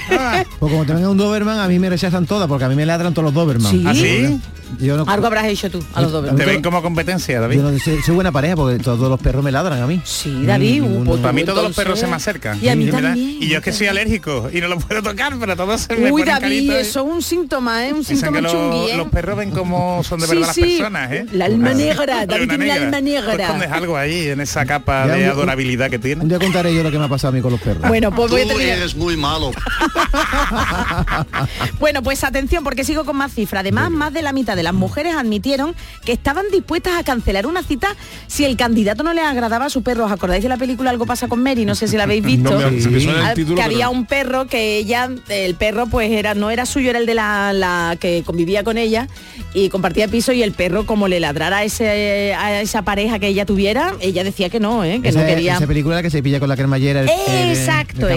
Pues 0.60 0.72
como 0.72 0.86
te 0.86 0.94
venga 0.94 1.10
un 1.10 1.18
Doberman, 1.18 1.60
a 1.60 1.68
mí 1.68 1.80
me 1.80 1.90
rechazan 1.90 2.26
todas, 2.26 2.48
porque 2.48 2.66
a 2.66 2.70
mí 2.70 2.76
me 2.76 2.86
ladran 2.86 3.14
todos 3.14 3.26
los 3.26 3.34
Doberman. 3.34 3.72
¿Sí? 3.72 3.84
¿Ah, 3.86 3.94
sí? 3.94 4.40
Yo 4.80 4.98
no, 4.98 5.06
Algo 5.08 5.28
habrás 5.28 5.46
hecho 5.46 5.70
tú 5.70 5.82
a 5.94 6.02
los 6.02 6.12
dos. 6.12 6.36
Te 6.36 6.44
ven 6.44 6.62
como 6.64 6.82
competencia, 6.82 7.40
David. 7.40 7.58
yo 7.58 7.72
no- 7.72 7.80
soy, 7.80 8.02
soy 8.02 8.16
buena 8.16 8.32
pareja 8.32 8.56
porque 8.56 8.84
todos 8.84 9.08
los 9.10 9.20
perros 9.20 9.44
me 9.44 9.52
ladran 9.52 9.80
a 9.82 9.86
mí. 9.88 10.02
Sí, 10.04 10.44
David, 10.44 10.84
pues 11.06 11.22
Para 11.22 11.34
mí 11.34 11.44
todos 11.44 11.64
los 11.64 11.76
perros 11.76 12.00
se 12.00 12.08
me 12.08 12.16
acercan. 12.16 12.58
Y 12.62 12.68
a 12.70 12.76
mí 12.76 12.86
yo 13.48 13.58
es 13.58 13.64
que 13.64 13.72
soy 13.72 13.88
alérgico 13.88 14.50
y 14.52 14.60
no 14.62 14.68
lo 14.68 14.80
puedo 14.80 15.04
tocar, 15.04 15.36
pero 15.40 15.56
todos 15.56 15.82
se 15.82 15.96
me 15.96 16.12
Uy, 16.12 16.24
ponen 16.24 16.42
David, 16.42 16.62
y- 16.64 16.72
eso 16.72 17.02
es 17.06 17.14
un 17.14 17.22
síntoma, 17.22 17.88
¿eh? 17.88 17.94
Un 17.94 18.04
síntoma 18.04 18.42
los, 18.42 18.52
chungui, 18.52 18.90
¿eh? 18.92 18.98
los 18.98 19.08
perros 19.10 19.38
ven 19.38 19.52
como 19.52 20.04
son 20.04 20.20
de 20.20 20.28
verdad 20.28 20.52
sí. 20.52 20.62
las 20.62 20.70
personas, 20.72 21.12
¿eh? 21.12 21.26
La 21.32 21.46
alma 21.46 21.74
negra, 21.74 22.26
David 22.26 22.50
tiene 22.50 22.66
la 22.66 22.74
alma 22.74 23.02
negra. 23.02 23.34
Escondes 23.46 23.72
algo 23.72 23.96
ahí 23.98 24.28
en 24.30 24.42
esa 24.42 24.66
capa 24.66 25.08
de 25.08 25.28
adorabilidad 25.28 25.90
que 25.92 26.00
tiene. 26.00 26.24
Un 26.24 26.28
día 26.30 26.40
contaré 26.40 26.74
yo 26.74 26.82
lo 26.84 26.90
que 26.92 26.98
me 26.98 27.06
ha 27.06 27.10
pasado 27.10 27.30
a 27.30 27.36
mí 27.36 27.42
con 27.42 27.52
los 27.52 27.62
perros. 27.62 27.88
Bueno, 27.88 28.12
pues 28.14 28.32
voy 28.44 28.50
a 28.52 28.54
terminar. 28.56 28.96
muy 28.96 29.18
malo. 29.18 29.52
Bueno, 31.80 32.02
pues 32.04 32.24
atención, 32.24 32.64
porque 32.64 32.84
sigo 32.84 33.06
con 33.06 33.16
más 33.18 33.34
cifras. 33.34 33.62
Además, 33.62 33.92
más 33.92 34.14
de 34.14 34.22
la 34.22 34.32
mitad 34.34 34.56
de 34.56 34.64
las 34.64 34.74
mujeres 34.74 35.16
admitieron 35.16 35.76
que 36.04 36.12
estaban 36.12 36.46
dispuestas 36.52 36.94
a 37.00 37.04
cancelar 37.04 37.46
una 37.48 37.64
cita 37.64 37.96
si 38.28 38.46
el 38.46 38.58
candidato 38.58 39.04
no 39.04 39.14
les 39.14 39.24
agradaba 39.26 39.66
a 39.66 39.70
su 39.70 39.84
perro. 39.84 40.06
¿Os 40.06 40.12
acordáis 40.12 40.44
de 40.44 40.50
la 40.50 40.58
película 40.58 40.90
Algo 40.90 41.06
pasa 41.06 41.28
con 41.28 41.42
Mary? 41.44 41.66
No 41.66 41.76
sé 41.76 41.88
si 41.88 41.98
la 41.98 42.04
habéis 42.04 42.24
visto. 42.24 42.52
No 42.60 42.72
me- 42.72 42.82
se 42.82 42.90
me 42.90 43.00
suena 43.00 43.20
el 43.20 43.26
Ah, 43.26 43.34
título, 43.34 43.56
que 43.58 43.64
había 43.64 43.90
un 43.90 44.06
perro 44.06 44.48
que 44.48 44.78
ella, 44.78 45.10
el 45.30 45.56
perro 45.56 45.88
pues 45.88 46.12
era 46.12 46.34
no 46.36 46.50
era 46.52 46.66
suyo, 46.66 46.90
era 46.90 47.00
el 47.00 47.06
de 47.06 47.14
la, 47.14 47.54
la 47.54 47.98
que 48.00 48.24
convivía 48.26 48.64
con 48.64 48.78
ella 48.78 49.08
y 49.54 49.70
compartía 49.70 50.08
piso 50.08 50.32
y 50.32 50.42
el 50.44 50.52
perro 50.54 50.86
como 50.86 51.08
le 51.08 51.20
ladrara 51.20 51.58
a, 51.58 51.64
ese, 51.64 52.34
a 52.34 52.62
esa 52.62 52.82
pareja 52.84 53.20
que 53.20 53.28
ella 53.28 53.46
tuviera, 53.46 53.94
ella 54.00 54.24
decía 54.24 54.50
que 54.50 54.60
no, 54.60 54.84
¿eh? 54.84 55.00
que 55.02 55.10
esa, 55.10 55.22
no 55.22 55.26
quería. 55.28 55.56
esa 55.58 55.68
película 55.68 56.02
que 56.02 56.10
se 56.10 56.22
pilla 56.24 56.40
con 56.40 56.50
la 56.50 56.56
cremallera. 56.56 57.02
el- 57.02 57.10
el- 57.10 57.52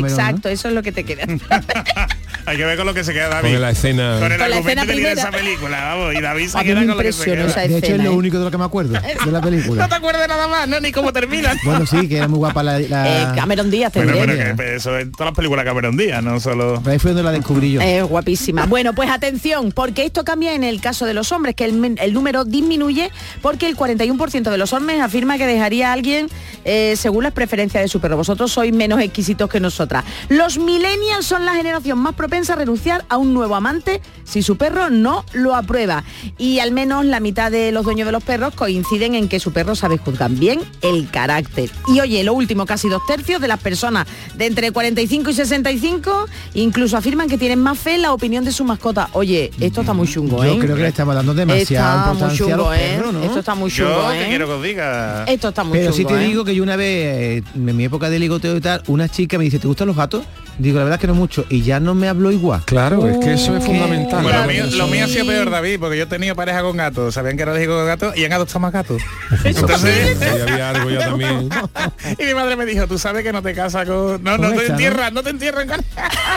Exacto, 0.08 0.48
eso 0.48 0.68
es 0.68 0.74
lo 0.74 0.82
que 0.82 0.92
te 0.92 1.04
queda. 1.04 1.26
Hay 2.46 2.56
que 2.56 2.64
ver 2.64 2.76
con 2.76 2.86
lo 2.86 2.94
que 2.94 3.04
se 3.04 3.12
queda 3.12 3.28
David. 3.28 3.52
Con 3.52 3.60
la 3.60 3.70
escena. 3.70 4.18
Con 4.20 4.32
el 4.32 4.38
Con 4.38 4.50
la 4.50 4.56
argumento 4.56 4.68
escena 4.68 4.82
que 4.82 4.92
tiene 4.92 5.08
primera. 5.10 5.20
esa 5.20 5.30
película, 5.30 5.84
vamos, 5.94 6.14
y 6.14 6.20
David 6.20 6.48
se 6.48 6.58
A 6.58 6.60
mí 6.62 6.66
queda 6.68 6.80
me 6.80 6.86
con 6.86 6.96
lo 6.96 7.02
que 7.02 7.12
se 7.12 7.18
impresionó 7.18 7.42
queda. 7.52 7.62
esa 7.64 7.72
De 7.72 7.78
hecho 7.78 7.92
es 7.94 7.98
lo 8.04 8.10
¿eh? 8.10 8.14
único 8.14 8.38
de 8.38 8.44
lo 8.44 8.50
que 8.50 8.58
me 8.58 8.64
acuerdo 8.64 8.92
de 9.24 9.30
la 9.32 9.40
película. 9.40 9.82
No 9.88 9.88
te 9.88 9.94
acuerdas 9.94 10.28
nada 10.28 10.48
más, 10.48 10.68
no, 10.68 10.80
ni 10.80 10.92
cómo 10.92 11.12
termina. 11.12 11.54
Bueno, 11.64 11.86
sí, 11.86 12.08
que 12.08 12.16
era 12.18 12.28
muy 12.28 12.38
guapa 12.38 12.62
la... 12.62 12.78
la- 12.78 13.22
Eh, 13.22 13.26
Cameron 13.36 13.70
Díaz, 13.70 13.92
te 13.92 14.04
Bueno, 14.04 14.22
pero 14.26 14.56
que 14.56 14.74
eso 14.76 14.98
en 14.98 15.12
todas 15.12 15.26
las 15.30 15.36
películas 15.36 15.64
Cameron 15.64 15.96
Díaz, 15.96 16.22
no 16.22 16.40
solo... 16.40 16.82
Ahí 16.86 16.98
fue 16.98 17.10
donde 17.10 17.22
la 17.22 17.32
descubrí 17.32 17.72
yo. 17.72 17.80
Es 17.80 18.02
guapísima. 18.04 18.66
Bueno, 18.66 18.94
pues 18.94 19.10
atención, 19.10 19.72
porque 19.72 20.04
esto 20.04 20.24
cambia 20.24 20.54
en 20.54 20.64
el 20.64 20.80
caso 20.80 21.04
de 21.06 21.14
los 21.14 21.32
hombres, 21.32 21.54
que 21.54 21.64
el, 21.64 22.12
número 22.12 22.44
disminuye 22.44 23.10
porque 23.42 23.66
el 23.68 23.76
41% 23.76 24.50
de 24.50 24.58
los 24.58 24.72
hombres 24.72 25.00
afirma 25.00 25.36
que 25.38 25.46
dejaría 25.46 25.90
a 25.90 25.92
alguien 25.92 26.28
eh, 26.64 26.94
según 26.96 27.24
las 27.24 27.32
preferencias 27.32 27.82
de 27.82 27.88
su 27.88 28.00
perro. 28.00 28.16
Vosotros 28.16 28.50
sois 28.52 28.72
menos 28.72 29.00
exquisitos 29.00 29.48
que 29.50 29.60
nosotras. 29.60 30.04
Los 30.28 30.58
millennials 30.58 31.26
son 31.26 31.44
la 31.44 31.54
generación 31.54 31.98
más 31.98 32.14
propensa 32.38 32.52
a 32.52 32.56
renunciar 32.56 33.04
a 33.08 33.16
un 33.16 33.34
nuevo 33.34 33.56
amante 33.56 34.00
si 34.22 34.42
su 34.42 34.56
perro 34.56 34.90
no 34.90 35.24
lo 35.32 35.56
aprueba. 35.56 36.04
Y 36.36 36.60
al 36.60 36.70
menos 36.70 37.04
la 37.04 37.18
mitad 37.18 37.50
de 37.50 37.72
los 37.72 37.84
dueños 37.84 38.06
de 38.06 38.12
los 38.12 38.22
perros 38.22 38.54
coinciden 38.54 39.16
en 39.16 39.26
que 39.26 39.40
su 39.40 39.52
perro 39.52 39.74
sabe 39.74 39.98
juzgar 39.98 40.30
bien 40.30 40.60
el 40.82 41.10
carácter. 41.10 41.68
Y 41.88 41.98
oye, 41.98 42.22
lo 42.22 42.34
último, 42.34 42.64
casi 42.64 42.88
dos 42.88 43.02
tercios 43.08 43.40
de 43.40 43.48
las 43.48 43.58
personas 43.58 44.06
de 44.36 44.46
entre 44.46 44.70
45 44.70 45.30
y 45.30 45.34
65 45.34 46.26
incluso 46.54 46.96
afirman 46.96 47.28
que 47.28 47.38
tienen 47.38 47.58
más 47.58 47.76
fe 47.76 47.96
en 47.96 48.02
la 48.02 48.12
opinión 48.12 48.44
de 48.44 48.52
su 48.52 48.64
mascota. 48.64 49.08
Oye, 49.14 49.50
esto 49.58 49.80
está 49.80 49.92
muy 49.92 50.06
chungo, 50.06 50.44
¿eh? 50.44 50.54
Yo 50.54 50.60
creo 50.60 50.76
que 50.76 50.82
le 50.82 50.88
estamos 50.88 51.16
dando 51.16 51.34
demasiada 51.34 52.12
Está 52.12 52.26
a 52.26 52.56
los 52.56 52.76
¿eh? 52.76 52.94
perros, 52.94 53.14
¿no? 53.14 53.22
Esto 53.24 53.40
está 53.40 53.56
muy 53.56 53.68
chungo, 53.68 53.90
Yo 53.90 54.12
¿eh? 54.12 54.22
te 54.22 54.28
quiero 54.28 54.46
que 54.46 54.52
os 54.52 54.62
diga... 54.62 55.24
Esto 55.24 55.48
está 55.48 55.64
muy 55.64 55.76
Pero 55.76 55.90
chungo, 55.90 56.08
te 56.10 56.14
¿eh? 56.22 56.28
digo 56.28 56.44
que 56.44 56.54
yo 56.54 56.62
una 56.62 56.76
vez, 56.76 57.42
en 57.52 57.76
mi 57.76 57.84
época 57.84 58.08
de 58.08 58.20
ligoteo 58.20 58.56
y 58.56 58.60
tal, 58.60 58.84
una 58.86 59.08
chica 59.08 59.38
me 59.38 59.44
dice, 59.44 59.58
¿te 59.58 59.66
gustan 59.66 59.88
los 59.88 59.96
gatos? 59.96 60.22
Digo, 60.58 60.78
la 60.78 60.84
verdad 60.84 60.96
es 60.96 61.00
que 61.00 61.06
no 61.06 61.14
mucho. 61.14 61.44
Y 61.48 61.62
ya 61.62 61.80
no 61.80 61.94
me 61.94 62.08
habló 62.08 62.32
igual. 62.32 62.62
Claro, 62.64 63.06
es 63.08 63.18
que 63.18 63.34
eso 63.34 63.56
es 63.56 63.64
fundamental. 63.64 64.22
Bueno, 64.22 64.40
lo 64.40 64.46
mío, 64.48 64.66
lo 64.76 64.86
mío 64.88 65.04
ha 65.04 65.08
sido 65.08 65.26
peor, 65.26 65.50
David, 65.50 65.78
porque 65.78 65.96
yo 65.96 66.04
he 66.04 66.06
tenido 66.06 66.34
pareja 66.34 66.62
con 66.62 66.76
gatos, 66.76 67.14
sabían 67.14 67.36
que 67.36 67.42
era 67.42 67.52
alérgico 67.52 67.76
con 67.76 67.86
gatos 67.86 68.16
y 68.16 68.24
han 68.24 68.32
adoptado 68.32 68.60
más 68.60 68.72
gatos. 68.72 69.02
Entonces, 69.44 70.20
Ahí 70.22 70.40
había 70.40 70.70
algo 70.70 70.90
ya 70.90 70.98
también. 71.00 71.48
y 72.18 72.24
mi 72.24 72.34
madre 72.34 72.56
me 72.56 72.66
dijo, 72.66 72.86
tú 72.86 72.98
sabes 72.98 73.22
que 73.22 73.32
no 73.32 73.42
te 73.42 73.54
casas 73.54 73.86
con... 73.86 74.22
No, 74.22 74.36
no 74.36 74.50
te 74.50 74.56
esta, 74.56 74.68
¿no? 74.68 74.72
entierras, 74.72 75.12
no 75.12 75.22
te 75.22 75.30
entierran 75.30 75.68
con... 75.68 75.80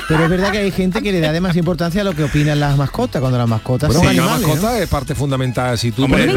Pero 0.07 0.23
es 0.23 0.29
verdad 0.29 0.51
que 0.51 0.57
hay 0.59 0.71
gente 0.71 1.01
que 1.01 1.11
le 1.11 1.19
da 1.19 1.31
demasiada 1.31 1.59
importancia 1.59 2.01
a 2.01 2.03
lo 2.03 2.13
que 2.13 2.23
opinan 2.23 2.59
las 2.59 2.77
mascotas, 2.77 3.19
cuando 3.21 3.37
las 3.37 3.47
mascotas 3.47 3.87
Bueno, 3.87 4.03
son 4.03 4.15
la 4.15 4.21
animales. 4.21 4.47
¿no? 4.47 4.53
mascota 4.53 4.79
es 4.79 4.89
parte 4.89 5.15
fundamental. 5.15 5.77
Si 5.77 5.91
tú, 5.91 6.05
Hombre, 6.05 6.27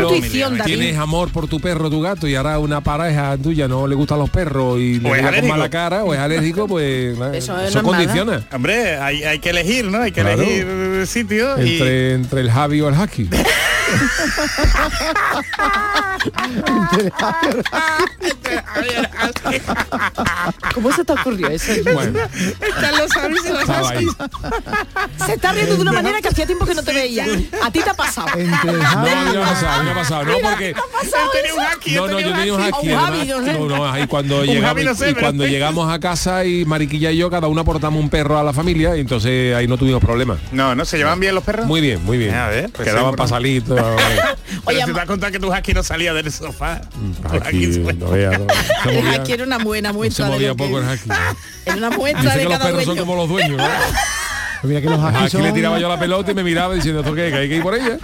tienes 0.64 0.96
amor 0.98 1.30
por 1.30 1.48
tu 1.48 1.60
perro, 1.60 1.90
tu 1.90 2.00
gato, 2.00 2.26
y 2.26 2.34
ahora 2.34 2.58
una 2.58 2.80
pareja 2.80 3.36
tuya 3.36 3.68
no 3.68 3.86
le 3.86 3.94
gustan 3.94 4.18
los 4.18 4.30
perros 4.30 4.78
y 4.78 5.00
le 5.00 5.08
es 5.10 5.16
mira 5.16 5.40
con 5.40 5.48
mala 5.48 5.68
cara 5.68 6.04
o 6.04 6.14
es 6.14 6.20
alérgico, 6.20 6.66
pues 6.66 7.18
Eso 7.32 7.73
eso, 7.78 7.82
no 7.82 7.92
nada. 7.92 8.04
condiciona. 8.04 8.44
Hombre, 8.52 8.96
hay, 8.96 9.22
hay 9.24 9.38
que 9.38 9.50
elegir, 9.50 9.84
¿no? 9.86 10.00
Hay 10.02 10.12
que 10.12 10.20
Claro. 10.22 10.42
elegir 10.42 11.06
sitio 11.06 11.62
y... 11.62 11.72
Entre, 11.74 12.14
entre 12.14 12.40
el 12.40 12.50
Javi 12.50 12.80
o 12.80 12.88
el 12.88 12.94
Haki. 12.94 13.28
¿Cómo 20.74 20.92
se 20.92 21.04
te 21.04 21.12
ocurrió 21.12 21.48
eso? 21.48 21.72
Bueno, 21.92 22.18
Carlos 22.80 23.12
Javi 23.12 23.36
se 23.38 23.52
lo 23.52 23.60
estaba 23.60 23.90
ahí. 23.90 24.06
Se 25.26 25.34
está 25.34 25.52
riendo 25.52 25.76
de 25.76 25.82
una 25.82 25.92
manera 25.92 26.20
que 26.20 26.28
hacía 26.28 26.46
tiempo 26.46 26.66
que 26.66 26.74
no 26.74 26.82
te 26.82 26.92
veía. 26.92 27.26
A 27.62 27.70
ti 27.70 27.80
te 27.80 27.90
ha 27.90 27.94
pasado. 27.94 28.28
Entre 28.36 28.72
No, 28.72 28.78
me 28.82 29.10
ha 29.10 29.40
pasado, 29.46 29.82
me 29.84 29.90
ha 29.90 29.94
pasado. 29.94 30.24
No, 30.24 30.34
porque... 30.42 30.70
Él 30.70 30.76
tenía 31.32 31.54
un 31.54 31.60
haki, 31.60 31.94
No, 31.94 32.06
no, 32.08 32.20
yo 32.20 32.34
tenía 32.34 32.54
un 32.54 32.62
haki. 32.62 32.86
no. 32.88 33.68
No, 33.68 33.76
no, 33.76 33.90
ahí 33.90 34.06
cuando 34.06 34.44
llegamos 34.44 34.84
no 34.84 34.94
sé, 34.94 35.10
y 35.10 35.14
cuando 35.14 35.46
llegamos 35.46 35.92
a 35.92 35.98
casa 36.00 36.44
y 36.44 36.64
Mariquilla 36.64 37.10
y 37.10 37.18
yo 37.18 37.30
cada 37.30 37.48
una 37.48 37.62
aportamos 37.62 38.00
un 38.02 38.10
perro 38.10 38.38
a 38.38 38.42
la 38.44 38.52
familia 38.52 38.96
y 38.96 39.00
entonces 39.00 39.54
ahí 39.54 39.66
no 39.66 39.76
tuvimos 39.78 40.02
problemas. 40.02 40.38
No, 40.52 40.74
no, 40.74 40.84
¿se 40.84 40.96
llevan 40.98 41.20
bien 41.20 41.34
los 41.34 41.44
perros? 41.44 41.66
Muy 41.66 41.80
bien, 41.80 42.02
muy 42.04 42.18
bien. 42.18 42.34
A 42.34 42.48
ver, 42.48 42.70
pues 42.70 42.84
Quedaban 42.86 43.02
seguro. 43.04 43.16
pasalitos. 43.16 43.80
Pero 43.96 44.60
Oye, 44.64 44.84
te 44.92 45.00
has 45.00 45.06
contado 45.06 45.32
que 45.32 45.38
tu 45.38 45.52
husky 45.52 45.74
no 45.74 45.82
salía 45.82 46.12
del 46.14 46.30
sofá. 46.32 46.80
Aquí, 47.42 47.68
husky 47.68 47.72
se- 47.84 47.92
no 47.94 48.10
veas, 48.10 48.38
no. 48.38 48.46
Se 48.82 48.88
El 48.90 49.04
movía- 49.04 49.20
haki 49.20 49.32
era 49.32 49.44
una 49.44 49.58
buena 49.58 49.88
se 49.90 49.94
muestra 49.96 50.24
de 50.26 50.30
movía 50.32 50.48
que- 50.50 50.54
poco 50.54 50.78
el 50.80 50.88
haki. 50.88 51.08
Era 51.66 51.76
una 51.76 51.90
muestra 51.90 52.22
Dice 52.22 52.34
de 52.36 52.42
que 52.42 52.48
los 52.48 52.58
cada 52.58 52.70
perros 52.70 52.84
son 52.84 52.96
como 52.98 53.16
los 53.16 53.28
dueños, 53.28 53.56
¿no? 53.58 53.64
Mira 54.64 54.80
que 54.80 54.88
los 54.88 54.98
Aquí 55.04 55.36
le 55.38 55.52
tiraba 55.52 55.78
yo 55.78 55.88
la 55.90 55.98
pelota 55.98 56.30
y 56.30 56.34
me 56.34 56.42
miraba 56.42 56.72
diciendo, 56.74 57.00
¿esto 57.00 57.14
qué? 57.14 57.28
¿Que 57.30 57.36
hay 57.36 57.48
que 57.50 57.56
ir 57.56 57.62
por 57.62 57.74
ella? 57.74 57.98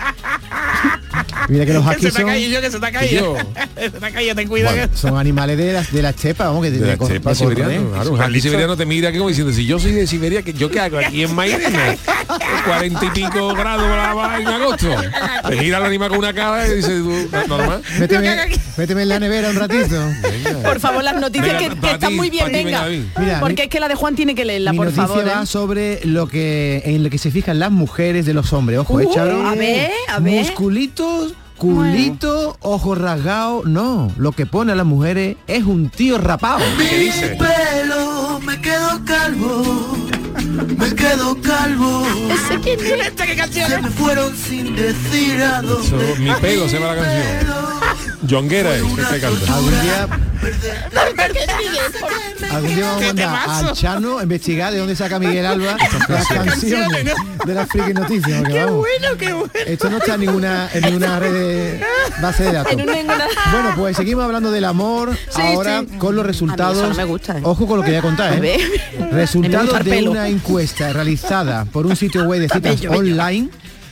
Mira 1.48 1.66
que 1.66 1.72
los 1.72 1.86
ha 1.86 1.98
son... 1.98 2.26
caído, 2.26 2.50
yo 2.50 2.60
que 2.60 2.70
se 2.70 2.78
te 2.80 2.86
ha 2.86 2.92
caído. 2.92 3.36
Yo. 3.36 3.42
se 3.80 3.90
te 3.90 4.06
ha 4.06 4.10
caído, 4.10 4.34
ten 4.34 4.48
cuidado. 4.48 4.74
Bueno, 4.76 4.90
que- 4.90 4.96
Son 4.96 5.16
animales 5.18 5.56
de 5.58 5.72
la, 5.72 5.82
de 5.82 6.02
la 6.02 6.10
estepa, 6.10 6.44
vamos, 6.46 6.62
que 6.64 6.70
de, 6.70 6.78
De 6.78 6.96
la 6.96 7.06
chepa 7.06 7.34
siberiano, 7.34 7.90
claro, 7.92 8.12
un 8.12 8.40
siberiano 8.40 8.76
te 8.76 8.86
mira 8.86 9.10
que 9.12 9.18
como 9.18 9.28
diciendo, 9.28 9.52
si 9.52 9.66
yo 9.66 9.78
soy 9.78 9.92
de 9.92 10.06
Siberia, 10.06 10.42
que 10.42 10.52
¿yo 10.52 10.70
qué 10.70 10.80
hago 10.80 10.98
aquí 10.98 11.22
en 11.22 11.34
Mairena? 11.34 11.96
Cuarenta 12.66 13.04
y 13.06 13.10
pico 13.10 13.54
grados 13.54 13.86
la- 13.88 14.38
en 14.40 14.46
agosto. 14.48 14.88
Te 15.48 15.58
gira 15.58 15.78
el 15.78 15.84
animal 15.84 16.08
con 16.10 16.18
una 16.18 16.32
cara 16.32 16.66
y 16.68 16.76
dice, 16.76 16.98
tú, 16.98 17.28
normal. 17.48 17.82
Méteme, 17.98 18.36
méteme 18.76 19.02
en 19.02 19.08
la 19.08 19.18
nevera 19.20 19.50
un 19.50 19.56
ratito. 19.56 19.96
Por 20.62 20.80
favor, 20.80 21.02
las 21.04 21.16
noticias 21.20 21.58
Venga, 21.60 21.80
que, 21.80 21.90
están 21.92 22.14
muy 22.16 22.30
bien, 22.30 22.50
venga. 22.52 22.86
Porque 23.40 23.54
mi- 23.54 23.62
es 23.62 23.68
que 23.68 23.80
la 23.80 23.88
de 23.88 23.94
Juan 23.94 24.14
tiene 24.14 24.34
que 24.34 24.44
leerla, 24.44 24.72
por 24.72 24.90
favor. 24.92 25.26
va 25.26 25.42
¿eh? 25.42 25.46
sobre 25.46 26.00
lo 26.04 26.28
que 26.28 26.82
en 26.84 27.02
lo 27.02 27.10
que 27.10 27.18
se 27.18 27.30
fijan 27.30 27.58
las 27.58 27.70
mujeres 27.70 28.26
de 28.26 28.34
los 28.34 28.52
hombres. 28.52 28.78
Ojo, 28.78 28.94
Uh, 28.94 29.00
¿eh, 29.00 29.08
Charo? 29.14 29.46
a 29.46 29.54
ver, 29.54 29.90
a 30.08 30.18
ver. 30.20 30.40
Musculitos, 30.44 31.19
culito, 31.60 32.56
ojos 32.62 32.98
rasgados. 32.98 33.66
No, 33.66 34.10
lo 34.16 34.32
que 34.32 34.46
pone 34.46 34.72
a 34.72 34.74
las 34.74 34.86
mujeres 34.86 35.36
es 35.46 35.64
un 35.64 35.90
tío 35.90 36.16
rapado. 36.18 36.64
¿Qué 36.78 36.98
dice? 36.98 37.36
pelo 37.38 38.40
me 38.40 38.58
quedo 38.60 39.04
calvo, 39.04 39.96
me 40.78 40.94
quedo 40.94 41.36
calvo. 41.42 42.02
¿Ese 42.32 42.58
quién 42.60 42.80
es? 42.80 43.06
¿Esta 43.08 43.26
qué 43.26 43.36
canción 43.36 43.70
Se 43.70 43.82
me 43.82 43.90
fueron 43.90 44.34
sin 44.34 44.74
decir 44.74 45.42
a 45.42 45.60
Eso, 45.60 45.80
dónde. 45.96 46.16
mi 46.18 46.32
pelo 46.40 46.68
se 46.68 46.78
va 46.78 46.94
la 46.94 47.02
canción. 47.02 47.69
Jonguera 48.28 48.76
es, 48.76 48.82
que 48.82 49.02
te 49.02 49.20
canta. 49.20 49.54
Algún 49.54 49.80
día, 49.80 50.08
algún 52.50 52.74
día 52.74 52.86
vamos 52.86 52.96
a 52.96 53.00
¡Qué 53.00 53.06
mandar 53.06 53.48
al 53.48 53.72
Chano 53.72 54.18
a 54.18 54.22
investigar 54.22 54.72
de 54.72 54.78
dónde 54.78 54.96
saca 54.96 55.18
Miguel 55.18 55.46
Alba 55.46 55.76
las 56.08 56.26
canciones 56.26 57.14
de 57.46 57.54
las 57.54 57.68
friki 57.68 57.94
noticias. 57.94 58.42
Qué 58.42 58.64
vamos, 58.64 58.78
bueno, 58.78 59.16
qué 59.18 59.32
bueno. 59.32 59.50
Esto 59.66 59.90
no 59.90 59.98
está 59.98 60.14
en 60.14 60.20
ninguna, 60.20 60.68
en 60.72 60.82
ninguna 60.82 61.18
red 61.18 61.32
de 61.32 61.84
base 62.20 62.44
de 62.44 62.52
datos. 62.52 62.74
Bueno, 62.76 63.72
pues 63.76 63.96
seguimos 63.96 64.24
hablando 64.24 64.50
del 64.50 64.64
amor 64.64 65.16
Sí, 65.30 65.40
ahora 65.40 65.80
sí. 65.80 65.96
con 65.98 66.14
los 66.14 66.26
resultados. 66.26 66.78
A 66.78 66.82
mí 66.82 66.90
eso 66.90 66.90
no 66.90 66.96
me 66.96 67.04
gusta, 67.04 67.38
¿eh? 67.38 67.42
Ojo 67.44 67.66
con 67.66 67.78
lo 67.78 67.84
que 67.84 67.90
voy 67.90 67.98
a 67.98 68.02
contar, 68.02 68.44
¿eh? 68.44 68.58
Resultados 69.12 69.84
de 69.84 70.08
una 70.08 70.28
encuesta 70.28 70.92
realizada 70.92 71.64
por 71.64 71.86
un 71.86 71.96
sitio 71.96 72.24
web 72.24 72.40
de 72.40 72.48
citas 72.48 72.84
online. 72.86 73.50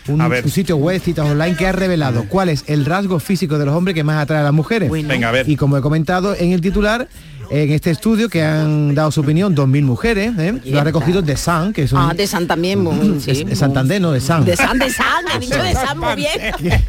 Un, 0.09 0.21
A 0.21 0.29
ver. 0.29 0.45
un 0.45 0.51
sitio 0.51 0.77
web 0.77 1.01
citas 1.01 1.29
online 1.29 1.57
que 1.57 1.67
ha 1.67 1.73
revelado 1.73 2.25
cuál 2.29 2.49
es 2.49 2.65
el 2.67 2.85
rasgo 2.85 3.21
físico 3.21 3.59
de 3.59 3.67
los 3.67 3.75
hombres 3.75 3.95
que 3.95 4.05
más 4.05 4.23
atrae 4.23 4.41
a 4.41 4.45
las 4.45 4.53
mujeres. 4.53 4.89
Bueno. 4.89 5.09
Venga, 5.09 5.29
a 5.29 5.33
ver. 5.33 5.49
Y 5.49 5.57
como 5.57 5.77
he 5.77 5.81
comentado 5.81 6.35
en 6.35 6.53
el 6.53 6.61
titular, 6.61 7.09
en 7.51 7.73
este 7.73 7.91
estudio 7.91 8.29
que 8.29 8.43
han 8.43 8.95
dado 8.95 9.11
su 9.11 9.21
opinión 9.21 9.55
2.000 9.57 9.83
mujeres, 9.83 10.33
¿eh? 10.39 10.61
lo 10.67 10.81
ha 10.81 10.85
recogido 10.85 11.23
de 11.23 11.37
San, 11.37 11.73
que 11.73 11.83
es 11.85 11.93
un... 11.93 11.99
Ah, 11.99 12.13
de 12.15 12.27
San 12.27 12.47
también. 12.47 12.81
muy- 12.83 13.21
sí, 13.21 13.45
muy- 13.45 13.57
Santander, 13.57 14.01
no 14.01 14.13
de 14.13 14.21
San. 14.21 14.45
De 14.45 14.57
San, 14.57 14.79
de 14.79 14.91
San. 14.91 15.25
He 15.35 15.39
dicho 15.39 15.63
de 15.63 15.73
San 15.73 15.99
muy 15.99 16.15
bien. 16.17 16.31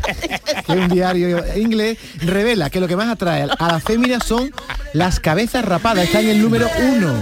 que 0.65 0.71
un 0.73 0.87
diario 0.89 1.43
inglés 1.57 1.97
revela 2.21 2.69
que 2.69 2.79
lo 2.79 2.87
que 2.87 2.95
más 2.95 3.07
atrae 3.09 3.43
a 3.57 3.67
las 3.67 3.83
féminas 3.83 4.23
son 4.25 4.51
las 4.93 5.19
cabezas 5.19 5.63
rapadas. 5.65 6.05
Está 6.05 6.19
en 6.21 6.29
el 6.29 6.41
número 6.41 6.67
uno. 6.95 7.13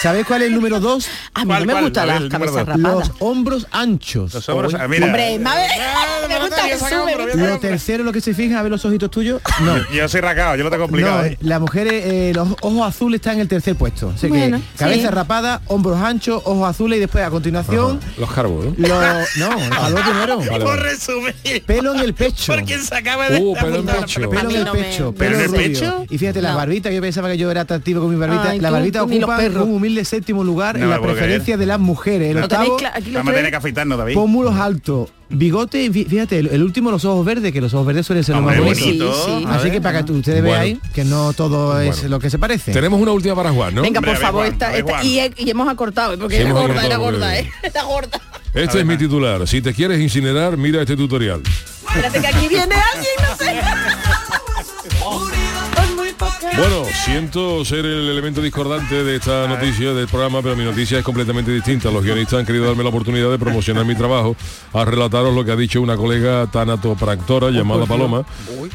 ¿Sabéis 0.00 0.26
cuál 0.26 0.42
es 0.42 0.48
el 0.48 0.54
número 0.54 0.80
dos? 0.80 1.06
A 1.34 1.40
mí 1.40 1.46
¿Cuál, 1.46 1.66
no 1.66 1.74
me 1.74 1.82
gustan 1.82 2.06
las 2.08 2.22
cabezas 2.24 2.66
rapadas. 2.66 3.08
Los 3.08 3.12
hombros 3.20 3.66
anchos. 3.70 4.34
Los 4.34 4.48
hombros, 4.48 4.74
ah, 4.74 4.88
mira. 4.88 5.06
Hombre, 5.06 5.38
me, 5.38 5.50
Ah, 5.50 6.26
me 6.28 6.38
gusta 6.40 6.62
gusta. 6.72 6.90
yo 6.90 7.36
Lo 7.46 7.58
tercero, 7.58 8.02
lo 8.04 8.12
que 8.12 8.20
se 8.20 8.34
fija, 8.34 8.58
a 8.58 8.62
ver 8.62 8.72
los 8.72 8.84
ojitos 8.84 9.10
tuyos. 9.10 9.40
No. 9.60 9.76
Yo 9.92 10.08
soy 10.08 10.20
racado, 10.20 10.56
yo 10.56 10.64
lo 10.64 10.70
tengo 10.70 10.84
complicado. 10.84 11.18
No, 11.18 11.24
¿eh? 11.24 11.38
las 11.40 11.60
mujeres, 11.60 12.04
eh, 12.06 12.32
los 12.34 12.48
ojos 12.62 12.88
azules 12.88 13.18
están 13.20 13.34
en 13.34 13.40
el 13.42 13.48
tercer 13.48 13.76
puesto. 13.76 14.10
Así 14.14 14.28
Bueno, 14.28 14.58
que 14.58 14.78
cabeza 14.78 15.08
sí. 15.08 15.14
rapada, 15.14 15.60
hombros 15.66 15.98
anchos, 16.00 16.40
ojos 16.46 16.68
azules 16.68 16.96
y 16.96 17.00
después 17.00 17.22
a 17.24 17.30
continuación 17.30 18.00
Los 18.18 18.32
carbos, 18.32 18.66
¿no? 18.78 18.88
lo, 18.88 19.00
no, 19.38 19.62
el 19.64 19.70
calor 19.70 20.00
primero. 20.02 20.36
Vale, 20.38 20.50
Por 20.50 20.64
vale. 20.64 20.82
resumir. 20.82 21.34
Pelo 21.66 21.94
en 21.94 22.00
el 22.00 22.14
pecho. 22.14 22.52
Porque 22.54 22.78
se 22.78 22.94
acaba 22.94 23.28
de... 23.28 23.40
Uh, 23.40 23.54
pelo 23.54 23.76
en 23.76 23.86
la 23.86 23.92
pecho. 23.94 24.30
Pelo 24.30 24.50
el 24.50 24.66
pecho, 24.70 25.12
¿Pelo 25.14 25.34
en 25.36 25.40
el 25.42 25.48
rubio. 25.48 25.60
pecho? 25.60 26.04
Y 26.10 26.18
fíjate, 26.18 26.40
las 26.40 26.52
No. 26.52 26.58
barbitas 26.58 26.90
que 26.90 26.96
yo 26.96 27.02
pensaba 27.02 27.28
que 27.30 27.38
yo 27.38 27.50
era 27.50 27.62
atractivo 27.62 28.00
con 28.00 28.10
mi 28.10 28.16
barbita. 28.16 28.50
Ay, 28.50 28.60
la 28.60 28.70
barbita 28.70 29.00
los 29.00 29.10
ocupa 29.10 29.38
un 29.38 29.74
humilde 29.74 30.04
séptimo 30.04 30.42
lugar 30.44 30.78
No 30.78 30.84
en 30.84 30.90
la 30.90 31.00
preferencia 31.00 31.44
creer. 31.44 31.58
de 31.58 31.66
las 31.66 31.80
mujeres. 31.80 32.30
El 32.30 32.42
octavo, 32.42 32.76
aquí 32.94 33.10
lo 33.10 33.18
Vamos 33.18 33.32
a 33.32 33.36
tener 33.36 33.50
que 33.50 33.56
afeitarnos, 33.56 33.98
David. 33.98 34.14
Pómulos 34.14 34.54
altos, 34.56 35.10
bigote, 35.32 35.90
fíjate, 35.90 36.38
el, 36.38 36.46
el 36.48 36.62
último 36.62 36.90
los 36.90 37.04
ojos 37.04 37.24
verdes, 37.24 37.52
que 37.52 37.60
los 37.60 37.72
ojos 37.74 37.86
verdes 37.86 38.06
suelen 38.06 38.22
ser 38.24 38.36
los 38.36 38.44
más 38.44 38.56
bonitos. 38.58 38.80
bonito. 38.80 39.26
Sí, 39.26 39.44
Así 39.48 39.70
que 39.70 39.80
para 39.80 39.98
que 39.98 40.04
tú- 40.04 40.14
ustedes 40.14 40.40
Bueno. 40.42 40.56
veáis 40.58 40.78
que 40.94 41.04
no 41.04 41.32
todo 41.32 41.80
es 41.80 42.04
lo 42.04 42.18
que 42.20 42.30
se 42.30 42.38
parece. 42.38 42.72
Tenemos 42.72 43.00
una 43.00 43.12
última 43.12 43.34
para 43.34 43.50
Juan, 43.52 43.74
¿no? 43.74 43.82
Venga, 43.82 44.00
por 44.00 44.16
favor, 44.16 44.46
esta, 44.46 44.76
esta- 44.76 45.02
y, 45.04 45.18
he- 45.20 45.32
y 45.36 45.50
hemos 45.50 45.68
acortado, 45.68 46.14
¿eh? 46.14 46.18
porque 46.18 46.36
Sí, 46.36 46.40
era 46.42 46.50
hemos 46.50 46.62
gorda, 46.62 46.84
era 46.86 46.94
acortado, 46.96 47.12
gorda, 47.12 47.38
¿eh? 47.38 47.50
Era 47.62 47.82
gorda. 47.84 48.20
Este 48.54 48.80
es 48.80 48.86
mi 48.86 48.96
titular. 48.98 49.48
Si 49.48 49.62
te 49.62 49.72
quieres 49.72 49.98
incinerar, 50.00 50.56
mira 50.58 50.82
este 50.82 50.96
tutorial. 50.96 51.40
Espérate 51.88 52.20
que 52.20 52.26
aquí 52.26 52.48
viene 52.48 52.74
alguien, 52.74 53.14
no 53.28 53.36
sé. 53.36 53.60
Bueno, 56.56 56.81
siento 56.92 57.64
ser 57.64 57.84
el 57.84 58.08
elemento 58.08 58.40
discordante 58.40 59.02
de 59.02 59.16
esta 59.16 59.48
noticia 59.48 59.92
del 59.92 60.06
programa, 60.06 60.42
pero 60.42 60.56
mi 60.56 60.64
noticia 60.64 60.98
es 60.98 61.04
completamente 61.04 61.50
distinta. 61.50 61.90
Los 61.90 62.04
guionistas 62.04 62.40
han 62.40 62.46
querido 62.46 62.66
darme 62.66 62.82
la 62.82 62.90
oportunidad 62.90 63.30
de 63.30 63.38
promocionar 63.38 63.84
mi 63.84 63.94
trabajo, 63.94 64.36
a 64.72 64.84
relataros 64.84 65.34
lo 65.34 65.44
que 65.44 65.52
ha 65.52 65.56
dicho 65.56 65.80
una 65.80 65.96
colega 65.96 66.46
tanatopractora 66.46 67.50
llamada 67.50 67.86
Paloma, 67.86 68.24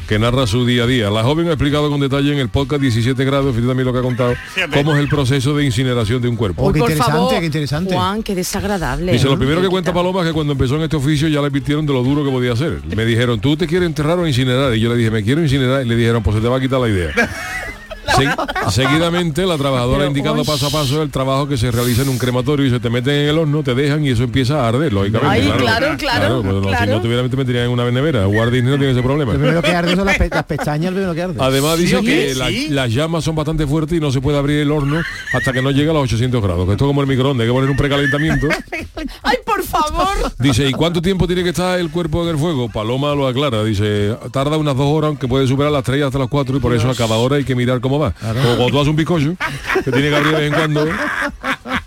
que 0.06 0.18
narra 0.18 0.46
su 0.46 0.66
día 0.66 0.84
a 0.84 0.86
día. 0.86 1.10
La 1.10 1.22
joven 1.22 1.48
ha 1.48 1.52
explicado 1.52 1.90
con 1.90 2.00
detalle 2.00 2.32
en 2.32 2.38
el 2.38 2.48
podcast 2.48 2.82
17 2.82 3.24
grados, 3.24 3.54
fíjate 3.54 3.68
también 3.68 3.86
lo 3.86 3.92
que 3.92 3.98
ha 3.98 4.02
contado, 4.02 4.34
cómo 4.74 4.94
es 4.94 5.00
el 5.00 5.08
proceso 5.08 5.54
de 5.56 5.64
incineración 5.64 6.20
de 6.20 6.28
un 6.28 6.36
cuerpo. 6.36 6.64
Oh, 6.64 6.72
qué 6.72 6.80
interesante, 6.80 7.40
qué 7.40 7.46
interesante. 7.46 7.94
Juan, 7.94 8.22
qué 8.22 8.34
desagradable. 8.34 9.12
Dice, 9.12 9.26
lo 9.26 9.38
primero 9.38 9.60
que 9.60 9.68
cuenta 9.68 9.92
Paloma 9.92 10.20
es 10.20 10.28
que 10.28 10.32
cuando 10.32 10.52
empezó 10.52 10.76
en 10.76 10.82
este 10.82 10.96
oficio 10.96 11.28
ya 11.28 11.40
le 11.40 11.46
advirtieron 11.46 11.86
de 11.86 11.92
lo 11.92 12.02
duro 12.02 12.24
que 12.24 12.30
podía 12.30 12.52
hacer. 12.52 12.82
Me 12.94 13.04
dijeron, 13.04 13.40
¿tú 13.40 13.56
te 13.56 13.66
quieres 13.66 13.86
enterrar 13.86 14.18
o 14.18 14.26
incinerar? 14.26 14.74
Y 14.74 14.80
yo 14.80 14.90
le 14.90 14.96
dije, 14.96 15.10
me 15.10 15.22
quiero 15.22 15.42
incinerar. 15.42 15.84
Y 15.84 15.88
le 15.88 15.96
dijeron, 15.96 16.22
pues 16.22 16.36
se 16.36 16.42
te 16.42 16.48
va 16.48 16.56
a 16.56 16.60
quitar 16.60 16.80
la 16.80 16.88
idea. 16.88 17.10
Se- 18.16 18.70
seguidamente 18.70 19.44
la 19.46 19.56
trabajadora 19.56 19.98
Pero, 19.98 20.08
indicando 20.08 20.40
uy. 20.42 20.46
paso 20.46 20.66
a 20.66 20.70
paso 20.70 21.02
el 21.02 21.10
trabajo 21.10 21.46
que 21.48 21.56
se 21.56 21.70
realiza 21.70 22.02
en 22.02 22.08
un 22.08 22.18
crematorio 22.18 22.66
y 22.66 22.70
se 22.70 22.80
te 22.80 22.90
meten 22.90 23.14
en 23.14 23.28
el 23.28 23.38
horno, 23.38 23.62
te 23.62 23.74
dejan 23.74 24.04
y 24.04 24.10
eso 24.10 24.22
empieza 24.24 24.64
a 24.64 24.68
arder, 24.68 24.92
lógicamente. 24.92 25.28
Ay, 25.30 25.52
claro, 25.58 25.96
claro, 25.98 26.42
pues 26.42 26.54
no, 26.54 26.62
Si 26.62 26.68
claro. 26.68 26.92
no 26.92 27.02
tuviera 27.02 27.28
te 27.28 27.36
meterían 27.36 27.64
en 27.66 27.70
una 27.70 27.90
nevera. 27.90 28.26
Disney 28.26 28.62
no 28.72 28.78
tiene 28.78 28.92
ese 28.92 29.02
problema. 29.02 29.32
Lo 29.34 29.38
primero 29.38 29.62
que 29.62 29.70
arde 29.74 29.94
son 29.96 30.06
las, 30.06 30.16
pe- 30.16 30.28
las 30.30 30.44
pestañas, 30.44 30.90
lo 30.92 30.96
primero 30.96 31.14
que 31.14 31.22
arde. 31.22 31.34
Además 31.38 31.76
¿Sí 31.76 31.82
dice 31.82 32.00
que 32.02 32.34
la- 32.34 32.50
las 32.70 32.90
llamas 32.92 33.24
son 33.24 33.34
bastante 33.36 33.66
fuertes 33.66 33.98
y 33.98 34.00
no 34.00 34.10
se 34.10 34.20
puede 34.20 34.38
abrir 34.38 34.60
el 34.60 34.70
horno 34.70 35.00
hasta 35.34 35.52
que 35.52 35.60
no 35.60 35.70
llegue 35.70 35.90
a 35.90 35.92
los 35.92 36.04
800 36.04 36.42
grados. 36.42 36.64
Que 36.66 36.72
esto 36.72 36.84
es 36.84 36.88
como 36.88 37.00
el 37.02 37.06
microondas, 37.06 37.42
hay 37.44 37.48
que 37.48 37.52
poner 37.54 37.70
un 37.70 37.76
precalentamiento. 37.76 38.48
Ay, 39.22 39.36
por 39.58 39.64
favor. 39.64 40.32
Dice, 40.38 40.68
¿y 40.68 40.72
cuánto 40.72 41.02
tiempo 41.02 41.26
tiene 41.26 41.42
que 41.42 41.50
estar 41.50 41.78
el 41.78 41.90
cuerpo 41.90 42.22
en 42.22 42.30
el 42.30 42.38
fuego? 42.38 42.68
Paloma 42.68 43.14
lo 43.14 43.26
aclara, 43.26 43.64
dice, 43.64 44.16
tarda 44.32 44.56
unas 44.56 44.76
dos 44.76 44.86
horas, 44.86 45.08
aunque 45.08 45.26
puede 45.26 45.46
superar 45.46 45.72
las 45.72 45.84
tres 45.84 46.02
hasta 46.04 46.18
las 46.18 46.28
cuatro 46.28 46.56
y 46.56 46.60
por 46.60 46.74
eso 46.74 46.88
a 46.90 46.94
cada 46.94 47.16
hora 47.16 47.36
hay 47.36 47.44
que 47.44 47.54
mirar 47.54 47.80
cómo 47.80 47.98
va. 47.98 48.12
Como 48.12 48.56
cuando 48.56 48.68
tú 48.68 48.78
haces 48.78 48.88
un 48.88 48.96
bizcocho, 48.96 49.36
que 49.84 49.90
tiene 49.90 50.10
que 50.10 50.16
abrir 50.16 50.32
de 50.32 50.40
vez 50.40 50.52
en 50.52 50.54
cuando. 50.54 50.86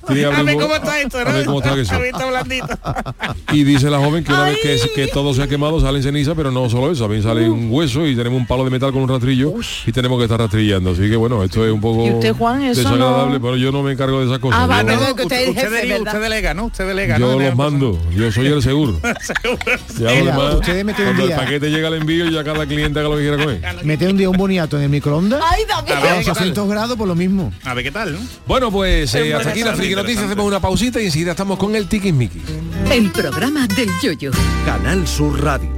Tiene 0.08 0.26
A 0.26 0.41
ver 0.43 0.56
cómo 0.58 0.76
está 0.76 0.99
esto, 1.02 1.18
a 1.20 1.24
ver 1.24 1.45
cómo 1.45 1.60
está 1.62 1.80
eso. 1.80 1.93
Blandito. 2.30 2.68
Y 3.52 3.64
dice 3.64 3.89
la 3.89 3.99
joven 3.99 4.24
que 4.24 4.32
una 4.32 4.43
vez 4.45 4.58
que, 4.62 4.78
que 4.95 5.08
todo 5.08 5.34
se 5.34 5.43
ha 5.43 5.47
quemado 5.47 5.80
salen 5.80 6.02
ceniza, 6.04 6.34
pero 6.36 6.52
no 6.52 6.70
solo 6.70 6.91
eso, 6.91 7.04
también 7.04 7.24
sale 7.24 7.49
un 7.49 7.68
hueso 7.72 8.06
y 8.08 8.16
tenemos 8.16 8.39
un 8.39 8.47
palo 8.47 8.64
de 8.64 8.70
metal 8.70 8.91
con 8.91 9.02
un 9.04 9.10
rastrillo 9.10 9.54
y 9.86 9.91
tenemos 9.91 10.18
que 10.18 10.24
estar 10.26 10.39
rastrillando. 10.39 10.91
Así 10.91 11.10
que 11.10 11.16
bueno, 11.16 11.43
esto 11.43 11.66
es 11.66 11.72
un 11.72 11.82
poco 11.82 12.06
¿Y 12.08 12.12
usted, 12.12 12.34
Juan, 12.34 12.64
eso 12.64 12.82
desagradable, 12.82 13.36
no? 13.36 13.41
pero 13.41 13.58
yo 13.58 13.72
no 13.72 13.84
me 13.84 13.91
encargo 13.93 14.20
de 14.20 14.26
esas 14.28 14.39
cosas. 14.39 14.60
Ah, 14.62 14.68
va, 14.68 14.82
Yo- 14.82 14.88
perdón, 14.88 15.16
que 15.16 15.24
usted 15.24 15.41
el 15.43 15.49
Usted, 15.49 15.64
usted 16.02 16.22
delega, 16.22 16.54
¿no? 16.54 16.66
Usted 16.66 16.88
delega, 16.88 17.18
yo 17.20 17.32
¿no? 17.34 17.39
los 17.39 17.56
mando, 17.56 17.99
yo 18.16 18.32
soy 18.32 18.47
el 18.47 18.62
seguro. 18.64 18.99
Ustedes 19.93 20.86
meten 20.86 21.08
un 21.08 21.14
cuando 21.16 21.22
el 21.24 21.28
día- 21.28 21.38
paquete 21.38 21.70
llega 21.70 21.88
al 21.88 21.95
envío 21.95 22.26
y 22.28 22.34
ya 22.34 22.43
cada 22.43 22.66
cliente 22.66 22.99
haga 22.99 23.10
lo 23.10 23.16
que 23.18 23.22
quiera 23.22 23.38
con 23.38 23.49
él. 23.54 23.62
Mete 23.84 24.08
un 24.08 24.18
día 24.18 24.30
un 24.30 24.38
boniato 24.38 24.78
en 24.78 24.84
el 24.84 24.89
microondas 24.89 25.41
Ay, 25.52 25.64
David. 25.68 25.91
a 25.91 26.18
800 26.20 26.70
grados 26.70 26.97
por 26.97 27.08
lo 27.08 27.16
mismo. 27.16 27.52
A 27.64 27.74
ver 27.74 27.84
qué 27.84 27.91
tal, 27.91 28.14
¿no? 28.14 28.20
Bueno, 28.47 28.72
pues 28.72 29.14
eh, 29.16 29.34
hasta 29.34 29.49
aquí 29.49 29.60
la 29.64 29.72
interesante, 29.72 29.84
noticias, 29.96 30.26
hacemos 30.26 30.46
una 30.46 30.60
pausita 30.60 31.02
y 31.02 31.06
enseguida 31.06 31.32
estamos 31.32 31.58
con 31.58 31.76
el 31.76 31.88
tiquismiquis. 31.88 32.44
El 32.92 33.12
programa 33.12 33.68
del 33.68 33.89
yoyo. 34.02 34.32
Canal 34.66 35.08
Sur 35.08 35.42
Radio. 35.42 35.70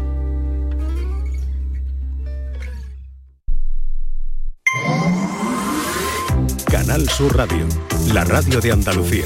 Canal 6.69 7.07
Sur 7.07 7.37
Radio, 7.37 7.67
la 8.13 8.23
radio 8.23 8.59
de 8.59 8.71
Andalucía. 8.71 9.25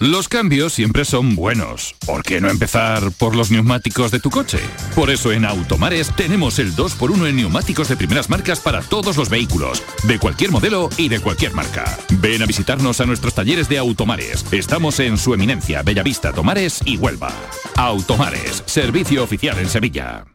Los 0.00 0.28
cambios 0.28 0.74
siempre 0.74 1.06
son 1.06 1.34
buenos. 1.34 1.94
¿Por 2.04 2.22
qué 2.22 2.38
no 2.38 2.50
empezar 2.50 3.10
por 3.12 3.34
los 3.34 3.50
neumáticos 3.50 4.10
de 4.10 4.20
tu 4.20 4.28
coche? 4.28 4.58
Por 4.94 5.08
eso 5.08 5.32
en 5.32 5.46
Automares 5.46 6.14
tenemos 6.14 6.58
el 6.58 6.76
2x1 6.76 7.28
en 7.28 7.36
neumáticos 7.36 7.88
de 7.88 7.96
primeras 7.96 8.28
marcas 8.28 8.60
para 8.60 8.82
todos 8.82 9.16
los 9.16 9.30
vehículos, 9.30 9.82
de 10.02 10.18
cualquier 10.18 10.50
modelo 10.50 10.90
y 10.98 11.08
de 11.08 11.20
cualquier 11.20 11.54
marca. 11.54 11.98
Ven 12.20 12.42
a 12.42 12.46
visitarnos 12.46 13.00
a 13.00 13.06
nuestros 13.06 13.32
talleres 13.32 13.70
de 13.70 13.78
Automares. 13.78 14.44
Estamos 14.52 15.00
en 15.00 15.16
su 15.16 15.32
eminencia, 15.32 15.82
Bellavista, 15.82 16.30
Tomares 16.30 16.80
y 16.84 16.98
Huelva. 16.98 17.32
Automares, 17.76 18.64
servicio 18.66 19.24
oficial 19.24 19.58
en 19.58 19.70
Sevilla. 19.70 20.26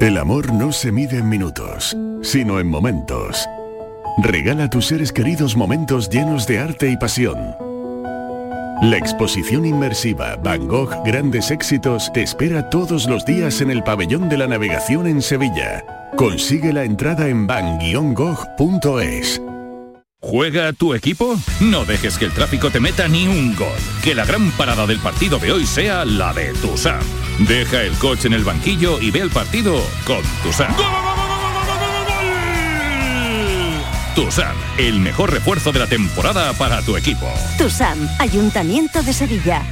El 0.00 0.16
amor 0.16 0.54
no 0.54 0.72
se 0.72 0.90
mide 0.90 1.18
en 1.18 1.28
minutos, 1.28 1.94
sino 2.22 2.58
en 2.58 2.66
momentos. 2.66 3.46
Regala 4.22 4.64
a 4.64 4.70
tus 4.70 4.86
seres 4.86 5.12
queridos 5.12 5.54
momentos 5.54 6.08
llenos 6.08 6.46
de 6.46 6.60
arte 6.60 6.90
y 6.90 6.96
pasión. 6.96 7.38
La 8.82 8.98
exposición 8.98 9.64
inmersiva 9.64 10.34
Van 10.42 10.66
Gogh 10.66 11.04
Grandes 11.04 11.52
Éxitos 11.52 12.12
te 12.12 12.20
espera 12.20 12.68
todos 12.68 13.06
los 13.06 13.24
días 13.24 13.60
en 13.60 13.70
el 13.70 13.84
Pabellón 13.84 14.28
de 14.28 14.36
la 14.36 14.48
Navegación 14.48 15.06
en 15.06 15.22
Sevilla. 15.22 15.84
Consigue 16.16 16.72
la 16.72 16.82
entrada 16.82 17.28
en 17.28 17.46
van-gogh.es. 17.46 19.40
¿Juega 20.20 20.72
tu 20.72 20.94
equipo? 20.94 21.36
No 21.60 21.84
dejes 21.84 22.18
que 22.18 22.24
el 22.24 22.32
tráfico 22.32 22.70
te 22.70 22.80
meta 22.80 23.06
ni 23.06 23.28
un 23.28 23.54
gol. 23.54 23.68
Que 24.02 24.16
la 24.16 24.24
gran 24.24 24.50
parada 24.50 24.84
del 24.84 24.98
partido 24.98 25.38
de 25.38 25.52
hoy 25.52 25.64
sea 25.64 26.04
la 26.04 26.32
de 26.32 26.52
Tusam. 26.54 27.04
Deja 27.46 27.82
el 27.82 27.92
coche 27.98 28.26
en 28.26 28.34
el 28.34 28.42
banquillo 28.42 29.00
y 29.00 29.12
ve 29.12 29.20
el 29.20 29.30
partido 29.30 29.80
con 30.04 30.22
Tusam. 30.42 30.74
Tusam, 34.14 34.54
el 34.76 35.00
mejor 35.00 35.32
refuerzo 35.32 35.72
de 35.72 35.78
la 35.78 35.86
temporada 35.86 36.52
para 36.52 36.82
tu 36.82 36.98
equipo. 36.98 37.26
TUSAM, 37.56 38.08
Ayuntamiento 38.18 39.02
de 39.02 39.12
Sevilla. 39.14 39.62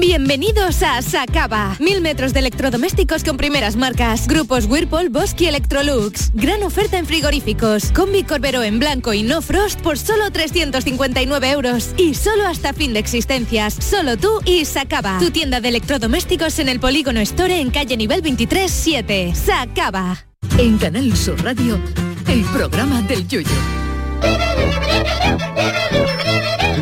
Bienvenidos 0.00 0.82
a 0.82 1.00
Sacaba. 1.00 1.76
Mil 1.78 2.00
metros 2.00 2.32
de 2.32 2.40
electrodomésticos 2.40 3.22
con 3.22 3.36
primeras 3.36 3.76
marcas. 3.76 4.26
Grupos 4.26 4.64
Whirlpool, 4.64 5.10
Bosch 5.10 5.40
y 5.40 5.46
Electrolux. 5.46 6.32
Gran 6.34 6.64
oferta 6.64 6.98
en 6.98 7.06
frigoríficos. 7.06 7.92
Combi 7.92 8.24
Corbero 8.24 8.64
en 8.64 8.80
blanco 8.80 9.12
y 9.12 9.22
no 9.22 9.42
frost 9.42 9.80
por 9.82 9.96
solo 9.96 10.32
359 10.32 11.50
euros. 11.50 11.94
Y 11.96 12.14
solo 12.14 12.48
hasta 12.48 12.72
fin 12.72 12.94
de 12.94 12.98
existencias. 12.98 13.74
Solo 13.74 14.16
tú 14.16 14.40
y 14.44 14.64
Sacaba. 14.64 15.18
Tu 15.20 15.30
tienda 15.30 15.60
de 15.60 15.68
electrodomésticos 15.68 16.58
en 16.58 16.68
el 16.68 16.80
Polígono 16.80 17.20
Store 17.20 17.60
en 17.60 17.70
calle 17.70 17.96
nivel 17.96 18.22
23 18.22 18.68
7. 18.68 19.34
Sacaba. 19.36 20.24
En 20.58 20.78
Canal 20.78 21.16
Sur 21.16 21.42
Radio, 21.44 21.78
el 22.34 22.44
programa 22.46 23.00
del 23.02 23.28
yoyo. 23.28 23.46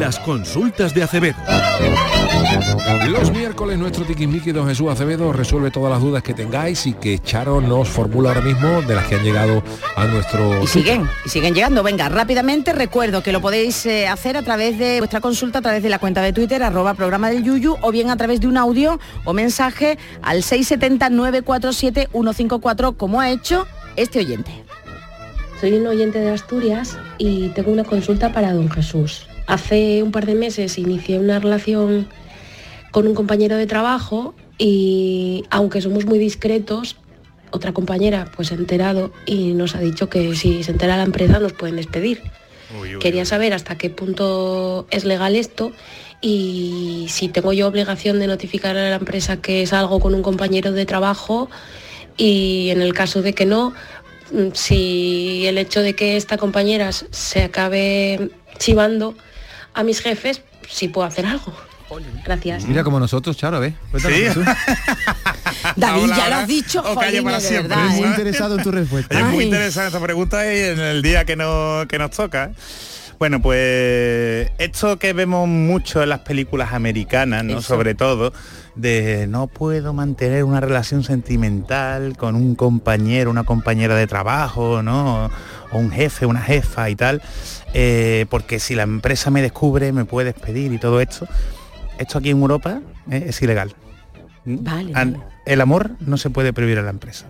Las 0.00 0.18
consultas 0.20 0.94
de 0.94 1.02
Acevedo. 1.02 1.36
Los 3.08 3.30
miércoles 3.30 3.78
nuestro 3.78 4.06
tiquismiqui 4.06 4.52
don 4.52 4.66
Jesús 4.66 4.90
Acevedo 4.90 5.30
resuelve 5.30 5.70
todas 5.70 5.92
las 5.92 6.00
dudas 6.00 6.22
que 6.22 6.32
tengáis 6.32 6.86
y 6.86 6.94
que 6.94 7.18
Charo 7.18 7.60
nos 7.60 7.90
formula 7.90 8.30
ahora 8.30 8.40
mismo 8.40 8.80
de 8.80 8.94
las 8.94 9.06
que 9.06 9.16
han 9.16 9.24
llegado 9.24 9.62
a 9.94 10.06
nuestro... 10.06 10.62
Y 10.62 10.68
siguen, 10.68 11.06
y 11.26 11.28
siguen 11.28 11.52
llegando. 11.52 11.82
Venga, 11.82 12.08
rápidamente 12.08 12.72
recuerdo 12.72 13.22
que 13.22 13.32
lo 13.32 13.42
podéis 13.42 13.84
eh, 13.84 14.08
hacer 14.08 14.38
a 14.38 14.42
través 14.42 14.78
de 14.78 15.00
vuestra 15.00 15.20
consulta, 15.20 15.58
a 15.58 15.62
través 15.62 15.82
de 15.82 15.90
la 15.90 15.98
cuenta 15.98 16.22
de 16.22 16.32
Twitter, 16.32 16.62
arroba 16.62 16.94
programa 16.94 17.28
del 17.28 17.44
Yuyu, 17.44 17.76
o 17.82 17.92
bien 17.92 18.08
a 18.08 18.16
través 18.16 18.40
de 18.40 18.46
un 18.46 18.56
audio 18.56 18.98
o 19.26 19.34
mensaje 19.34 19.98
al 20.22 20.44
670-947-154, 20.44 22.96
como 22.96 23.20
ha 23.20 23.30
hecho 23.30 23.66
este 23.96 24.20
oyente. 24.20 24.62
Soy 25.62 25.74
un 25.74 25.86
oyente 25.86 26.18
de 26.18 26.28
Asturias 26.28 26.98
y 27.18 27.50
tengo 27.50 27.70
una 27.70 27.84
consulta 27.84 28.32
para 28.32 28.52
don 28.52 28.68
Jesús. 28.68 29.28
Hace 29.46 30.02
un 30.02 30.10
par 30.10 30.26
de 30.26 30.34
meses 30.34 30.76
inicié 30.76 31.20
una 31.20 31.38
relación 31.38 32.08
con 32.90 33.06
un 33.06 33.14
compañero 33.14 33.56
de 33.56 33.68
trabajo 33.68 34.34
y 34.58 35.44
aunque 35.50 35.80
somos 35.80 36.04
muy 36.04 36.18
discretos, 36.18 36.96
otra 37.52 37.72
compañera 37.72 38.28
pues 38.34 38.48
se 38.48 38.54
ha 38.54 38.56
enterado 38.56 39.12
y 39.24 39.52
nos 39.52 39.76
ha 39.76 39.78
dicho 39.78 40.08
que 40.08 40.34
si 40.34 40.64
se 40.64 40.72
entera 40.72 40.96
la 40.96 41.04
empresa 41.04 41.38
nos 41.38 41.52
pueden 41.52 41.76
despedir. 41.76 42.22
Quería 42.98 43.24
saber 43.24 43.54
hasta 43.54 43.78
qué 43.78 43.88
punto 43.88 44.88
es 44.90 45.04
legal 45.04 45.36
esto 45.36 45.70
y 46.20 47.06
si 47.08 47.28
tengo 47.28 47.52
yo 47.52 47.68
obligación 47.68 48.18
de 48.18 48.26
notificar 48.26 48.76
a 48.76 48.90
la 48.90 48.96
empresa 48.96 49.40
que 49.40 49.64
salgo 49.68 50.00
con 50.00 50.16
un 50.16 50.22
compañero 50.22 50.72
de 50.72 50.86
trabajo 50.86 51.48
y 52.16 52.70
en 52.70 52.82
el 52.82 52.92
caso 52.94 53.22
de 53.22 53.32
que 53.32 53.46
no, 53.46 53.72
si 54.54 55.46
el 55.46 55.58
hecho 55.58 55.80
de 55.80 55.94
que 55.94 56.16
esta 56.16 56.38
compañera 56.38 56.90
se 56.92 57.44
acabe 57.44 58.30
chivando 58.58 59.14
a 59.74 59.82
mis 59.82 60.00
jefes, 60.00 60.42
sí 60.68 60.88
puedo 60.88 61.06
hacer 61.06 61.26
algo. 61.26 61.52
Gracias. 62.24 62.64
Mira 62.64 62.84
como 62.84 62.98
nosotros, 62.98 63.36
Charo, 63.36 63.60
¿ves? 63.60 63.74
Sí. 63.98 64.24
David, 65.76 66.08
ya 66.16 66.28
lo 66.28 66.36
has 66.36 66.48
dicho, 66.48 66.82
jolín, 66.82 67.24
para 67.24 67.38
de 67.38 67.46
siempre. 67.46 67.76
verdad, 67.76 67.90
Muy 67.90 68.04
¿eh? 68.04 68.06
interesado 68.08 68.56
en 68.56 68.62
tu 68.62 68.70
respuesta. 68.70 69.18
Es 69.18 69.26
muy 69.26 69.44
interesante 69.44 69.88
esta 69.88 70.00
pregunta 70.00 70.54
y 70.54 70.58
en 70.58 70.80
el 70.80 71.02
día 71.02 71.24
que, 71.24 71.36
no, 71.36 71.84
que 71.88 71.98
nos 71.98 72.10
toca. 72.12 72.52
Bueno, 73.22 73.40
pues 73.40 74.50
esto 74.58 74.98
que 74.98 75.12
vemos 75.12 75.46
mucho 75.46 76.02
en 76.02 76.08
las 76.08 76.18
películas 76.18 76.72
americanas, 76.72 77.44
¿no? 77.44 77.52
Eso. 77.60 77.62
Sobre 77.62 77.94
todo, 77.94 78.32
de 78.74 79.28
no 79.28 79.46
puedo 79.46 79.92
mantener 79.94 80.42
una 80.42 80.58
relación 80.58 81.04
sentimental 81.04 82.16
con 82.16 82.34
un 82.34 82.56
compañero, 82.56 83.30
una 83.30 83.44
compañera 83.44 83.94
de 83.94 84.08
trabajo, 84.08 84.82
¿no? 84.82 85.30
O 85.70 85.78
un 85.78 85.92
jefe, 85.92 86.26
una 86.26 86.40
jefa 86.42 86.90
y 86.90 86.96
tal, 86.96 87.22
eh, 87.74 88.26
porque 88.28 88.58
si 88.58 88.74
la 88.74 88.82
empresa 88.82 89.30
me 89.30 89.40
descubre 89.40 89.92
me 89.92 90.04
puede 90.04 90.32
despedir 90.32 90.72
y 90.72 90.78
todo 90.78 91.00
esto. 91.00 91.28
Esto 91.98 92.18
aquí 92.18 92.30
en 92.30 92.40
Europa 92.40 92.80
¿eh? 93.08 93.26
es 93.28 93.40
ilegal. 93.40 93.72
Vale, 94.44 94.90
An- 94.96 95.22
El 95.46 95.60
amor 95.60 95.92
no 96.00 96.16
se 96.16 96.28
puede 96.28 96.52
prohibir 96.52 96.80
a 96.80 96.82
la 96.82 96.90
empresa. 96.90 97.26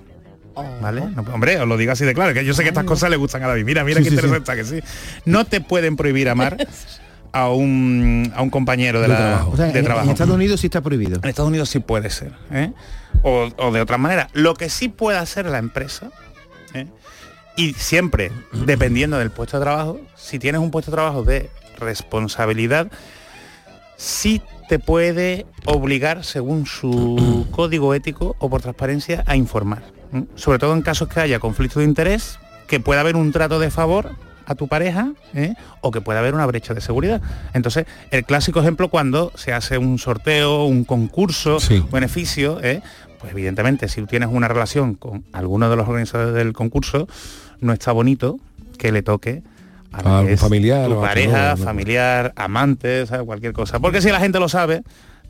¿Vale? 0.81 1.03
No, 1.15 1.23
hombre, 1.33 1.59
os 1.61 1.67
lo 1.69 1.77
digo 1.77 1.93
así 1.93 2.05
de 2.05 2.15
claro, 2.15 2.35
que 2.35 2.45
yo 2.45 2.53
sé 2.55 2.63
que 2.63 2.69
estas 2.69 2.85
cosas 2.85 3.11
le 3.11 3.17
gustan 3.17 3.43
a 3.45 3.49
David. 3.49 3.65
Mira, 3.65 3.85
mira 3.85 3.99
Sí, 3.99 4.05
qué 4.05 4.11
sí, 4.11 4.17
interesante 4.17 4.57
que 4.57 4.65
sí. 4.65 4.81
No 5.25 5.45
te 5.45 5.61
pueden 5.61 5.97
prohibir 5.97 6.29
amar 6.29 6.57
a 7.33 7.49
un, 7.51 8.33
a 8.37 8.43
un 8.43 8.51
compañero 8.51 9.01
de, 9.01 9.09
De 9.09 9.15
la- 9.15 9.17
trabajo. 9.19 9.51
O 9.53 9.57
sea, 9.57 9.67
de 9.67 9.79
en- 9.79 9.85
trabajo. 9.85 10.07
en 10.07 10.13
Estados 10.13 10.35
Unidos 10.35 10.61
sí 10.61 10.67
está 10.67 10.81
prohibido. 10.81 11.21
En 11.23 11.29
Estados 11.29 11.49
Unidos 11.49 11.69
sí 11.71 11.79
puede 11.81 12.11
ser. 12.11 12.33
¿eh? 12.51 12.73
O, 13.23 13.49
o 13.57 13.73
de 13.73 13.81
otra 13.81 13.97
manera. 13.99 14.29
Lo 14.35 14.55
que 14.55 14.69
sí 14.69 14.89
puede 14.89 15.19
hacer 15.19 15.47
la 15.47 15.59
empresa, 15.59 16.11
¿eh? 16.75 16.87
y 17.57 17.73
siempre 17.75 18.33
dependiendo 18.53 19.19
del 19.19 19.31
puesto 19.31 19.59
de 19.59 19.65
trabajo, 19.65 20.01
si 20.17 20.39
tienes 20.39 20.61
un 20.61 20.71
puesto 20.71 20.91
de 20.91 20.97
trabajo 20.97 21.23
de 21.23 21.51
responsabilidad, 21.79 22.91
sí 23.97 24.43
te 24.69 24.79
puede 24.79 25.47
obligar, 25.65 26.25
según 26.25 26.67
su 26.67 27.47
código 27.53 27.95
ético 27.95 28.37
o 28.39 28.51
por 28.51 28.61
transparencia, 28.63 29.23
a 29.27 29.37
informar. 29.37 29.83
Sobre 30.35 30.59
todo 30.59 30.75
en 30.75 30.83
casos 30.83 31.09
que 31.09 31.21
haya 31.21 31.39
conflicto 31.39 31.81
de 31.81 31.87
interés, 31.87 32.39
que 32.67 32.81
pueda 32.81 33.01
haber 33.01 33.17
un 33.17 33.33
trato 33.33 33.59
de 33.59 33.71
favor 33.71 34.11
a 34.47 34.55
tu 34.55 34.69
pareja 34.69 35.13
¿eh? 35.35 35.55
o 35.81 35.91
que 35.91 36.01
pueda 36.01 36.19
haber 36.19 36.35
una 36.35 36.47
brecha 36.47 36.75
de 36.75 36.81
seguridad. 36.81 37.21
Entonces, 37.55 37.87
el 38.11 38.25
clásico 38.25 38.61
ejemplo 38.61 38.89
cuando 38.89 39.33
se 39.35 39.53
hace 39.53 39.79
un 39.79 39.99
sorteo, 39.99 40.65
un 40.65 40.85
concurso, 40.85 41.59
beneficio, 41.91 42.59
¿eh? 42.63 42.83
pues 43.19 43.33
evidentemente 43.33 43.89
si 43.89 44.01
tú 44.01 44.07
tienes 44.07 44.29
una 44.33 44.49
relación 44.49 44.95
con 44.95 45.25
alguno 45.33 45.71
de 45.71 45.77
los 45.77 45.89
organizadores 45.89 46.35
del 46.35 46.53
concurso, 46.53 47.09
no 47.61 47.73
está 47.73 47.93
bonito 47.93 48.39
que 48.79 48.93
le 48.93 49.03
toque 49.03 49.43
a 49.93 50.03
la 50.03 50.11
A 50.11 50.19
algún 50.21 50.39
familiar 50.39 50.89
tu 50.89 50.95
o 50.95 51.01
pareja, 51.01 51.57
familiar, 51.57 52.33
amante, 52.37 53.07
¿sabes? 53.07 53.25
cualquier 53.25 53.53
cosa. 53.53 53.79
Porque 53.79 54.01
si 54.01 54.11
la 54.11 54.19
gente 54.19 54.41
lo 54.41 54.49
sabe, 54.49 54.83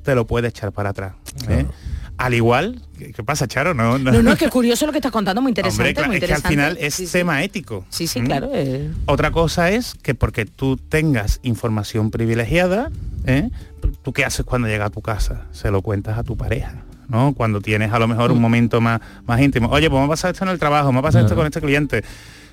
te 0.02 0.14
lo 0.14 0.26
puede 0.26 0.48
echar 0.48 0.72
para 0.72 0.90
atrás. 0.90 1.14
¿eh? 1.48 1.66
Al 2.18 2.34
igual, 2.34 2.80
¿qué, 2.98 3.22
pasa, 3.24 3.48
Charo? 3.48 3.74
No, 3.74 3.98
No, 3.98 4.22
no, 4.22 4.32
es 4.32 4.38
que 4.38 4.48
curioso 4.48 4.86
lo 4.86 4.92
que 4.92 4.98
estás 4.98 5.10
contando, 5.12 5.40
muy 5.42 5.50
interesante, 5.50 5.82
Hombre, 5.82 5.94
claro, 5.94 6.08
muy 6.08 6.16
es 6.16 6.20
que 6.20 6.26
al 6.32 6.38
interesante. 6.38 6.48
final 6.48 6.76
es 6.80 6.94
Sí, 6.94 7.06
sí. 7.06 7.12
tema 7.12 7.42
ético. 7.42 7.84
Sí, 7.88 8.06
sí, 8.06 8.20
claro. 8.20 8.50
eh. 8.52 8.90
Otra 9.06 9.30
cosa 9.32 9.70
es 9.70 9.94
que 10.02 10.14
porque 10.14 10.44
tú 10.46 10.76
tengas 10.76 11.40
información 11.42 12.10
privilegiada, 12.10 12.90
¿eh? 13.26 13.50
¿tú 14.02 14.12
qué 14.12 14.24
haces 14.24 14.44
cuando 14.46 14.68
llega 14.68 14.84
a 14.86 14.90
tu 14.90 15.00
casa? 15.00 15.46
Se 15.52 15.70
lo 15.70 15.82
cuentas 15.82 16.16
a 16.18 16.22
tu 16.22 16.36
pareja. 16.36 16.84
¿no? 17.08 17.34
Cuando 17.34 17.60
tienes 17.60 17.92
a 17.92 17.98
lo 17.98 18.08
mejor 18.08 18.30
un 18.32 18.38
Mm. 18.38 18.40
momento 18.40 18.80
más, 18.80 19.00
más 19.26 19.38
íntimo. 19.40 19.68
Oye, 19.68 19.90
pues 19.90 19.98
me 20.00 20.06
ha 20.06 20.08
pasado 20.08 20.32
esto 20.32 20.44
en 20.44 20.50
el 20.50 20.58
trabajo, 20.58 20.92
me 20.92 21.00
ha 21.00 21.02
pasado 21.02 21.24
esto 21.24 21.36
con 21.36 21.44
este 21.44 21.60
cliente. 21.60 22.04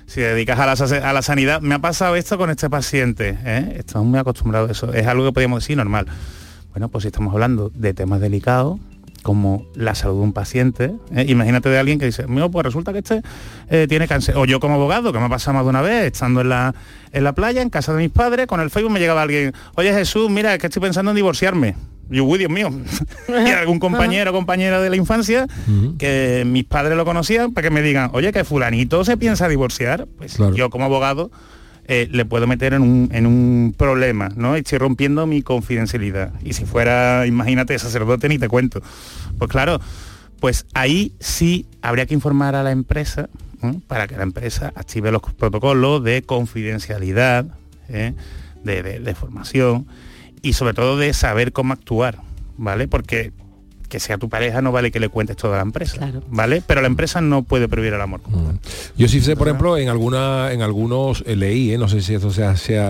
Si 0.06 0.20
dedicas 0.20 0.58
a 0.58 0.66
la, 0.66 1.08
a 1.08 1.12
la 1.14 1.22
sanidad, 1.22 1.60
me 1.62 1.76
ha 1.76 1.78
pasado 1.78 2.14
esto 2.16 2.36
con 2.36 2.50
este 2.50 2.68
paciente. 2.68 3.38
¿eh? 3.44 3.76
Estamos 3.78 4.08
muy 4.08 4.18
acostumbrados 4.18 4.68
a 4.68 4.72
eso. 4.72 4.92
Es 4.92 5.06
algo 5.06 5.24
que 5.24 5.32
podríamos 5.32 5.62
decir 5.62 5.76
normal. 5.78 6.06
Bueno, 6.72 6.88
pues 6.88 7.02
si 7.02 7.08
estamos 7.08 7.32
hablando 7.32 7.70
de 7.74 7.94
temas 7.94 8.20
delicados, 8.20 8.78
como 9.22 9.66
la 9.74 9.94
salud 9.94 10.16
de 10.16 10.22
un 10.22 10.32
paciente. 10.32 10.92
¿eh? 11.14 11.26
Imagínate 11.28 11.68
de 11.68 11.78
alguien 11.78 11.98
que 11.98 12.06
dice, 12.06 12.26
"Mío, 12.26 12.50
pues 12.50 12.64
resulta 12.64 12.92
que 12.92 13.00
este 13.00 13.22
eh, 13.68 13.86
tiene 13.88 14.08
cáncer. 14.08 14.36
O 14.36 14.44
yo 14.44 14.60
como 14.60 14.74
abogado, 14.74 15.12
que 15.12 15.18
me 15.18 15.26
ha 15.26 15.28
pasado 15.28 15.54
más 15.54 15.64
de 15.64 15.70
una 15.70 15.82
vez, 15.82 16.06
estando 16.06 16.40
en 16.40 16.48
la, 16.48 16.74
en 17.12 17.24
la 17.24 17.34
playa, 17.34 17.62
en 17.62 17.70
casa 17.70 17.92
de 17.92 18.02
mis 18.02 18.10
padres, 18.10 18.46
con 18.46 18.60
el 18.60 18.70
Facebook 18.70 18.92
me 18.92 19.00
llegaba 19.00 19.22
alguien, 19.22 19.52
oye 19.74 19.92
Jesús, 19.92 20.30
mira, 20.30 20.54
es 20.54 20.60
que 20.60 20.66
estoy 20.66 20.82
pensando 20.82 21.10
en 21.10 21.16
divorciarme. 21.16 21.76
Y 22.10 22.16
yo, 22.16 22.24
uy, 22.24 22.38
Dios 22.38 22.50
mío. 22.50 22.70
y 23.28 23.50
algún 23.50 23.78
compañero 23.78 24.32
o 24.32 24.34
compañera 24.34 24.80
de 24.80 24.90
la 24.90 24.96
infancia 24.96 25.46
que 25.98 26.42
mis 26.44 26.64
padres 26.64 26.96
lo 26.96 27.04
conocían 27.04 27.52
para 27.52 27.68
que 27.68 27.74
me 27.74 27.82
digan, 27.82 28.10
oye, 28.12 28.32
que 28.32 28.42
fulanito 28.44 29.04
se 29.04 29.16
piensa 29.16 29.48
divorciar. 29.48 30.08
Pues 30.18 30.36
yo 30.54 30.70
como 30.70 30.86
abogado 30.86 31.30
eh, 31.92 32.08
le 32.08 32.24
puedo 32.24 32.46
meter 32.46 32.72
en 32.72 32.82
un, 32.82 33.08
en 33.12 33.26
un 33.26 33.74
problema, 33.76 34.28
¿no? 34.36 34.54
Estoy 34.54 34.78
rompiendo 34.78 35.26
mi 35.26 35.42
confidencialidad. 35.42 36.32
Y 36.44 36.52
si 36.52 36.64
fuera, 36.64 37.26
imagínate, 37.26 37.76
sacerdote, 37.80 38.28
ni 38.28 38.38
te 38.38 38.46
cuento. 38.46 38.80
Pues 39.38 39.50
claro, 39.50 39.80
pues 40.38 40.66
ahí 40.72 41.14
sí 41.18 41.66
habría 41.82 42.06
que 42.06 42.14
informar 42.14 42.54
a 42.54 42.62
la 42.62 42.70
empresa 42.70 43.28
para 43.88 44.06
que 44.06 44.16
la 44.16 44.22
empresa 44.22 44.72
active 44.76 45.10
los 45.10 45.20
protocolos 45.36 46.02
de 46.04 46.22
confidencialidad, 46.22 47.46
¿eh? 47.88 48.14
de- 48.62 49.00
de 49.00 49.14
formación 49.16 49.86
y 50.42 50.52
sobre 50.52 50.74
todo 50.74 50.96
de 50.96 51.12
saber 51.12 51.52
cómo 51.52 51.72
actuar, 51.72 52.20
¿vale? 52.56 52.86
Porque 52.86 53.32
que 53.90 54.00
sea 54.00 54.16
tu 54.16 54.30
pareja 54.30 54.62
no 54.62 54.72
vale 54.72 54.90
que 54.90 55.00
le 55.00 55.10
cuentes 55.10 55.36
toda 55.36 55.56
la 55.56 55.62
empresa, 55.62 56.10
¿vale? 56.28 56.62
Pero 56.66 56.80
la 56.80 56.86
empresa 56.86 57.20
no 57.20 57.42
puede 57.42 57.68
prohibir 57.68 57.92
el 57.92 58.00
amor. 58.00 58.22
Yo 58.96 59.08
sí 59.08 59.20
sé, 59.20 59.36
por 59.36 59.48
ejemplo, 59.48 59.76
en 59.76 59.90
alguna, 59.90 60.52
en 60.52 60.62
algunos 60.62 61.22
eh, 61.26 61.36
leí, 61.36 61.72
eh, 61.72 61.78
no 61.78 61.88
sé 61.88 62.00
si 62.00 62.14
esto 62.14 62.30
se, 62.30 62.56
se, 62.56 62.80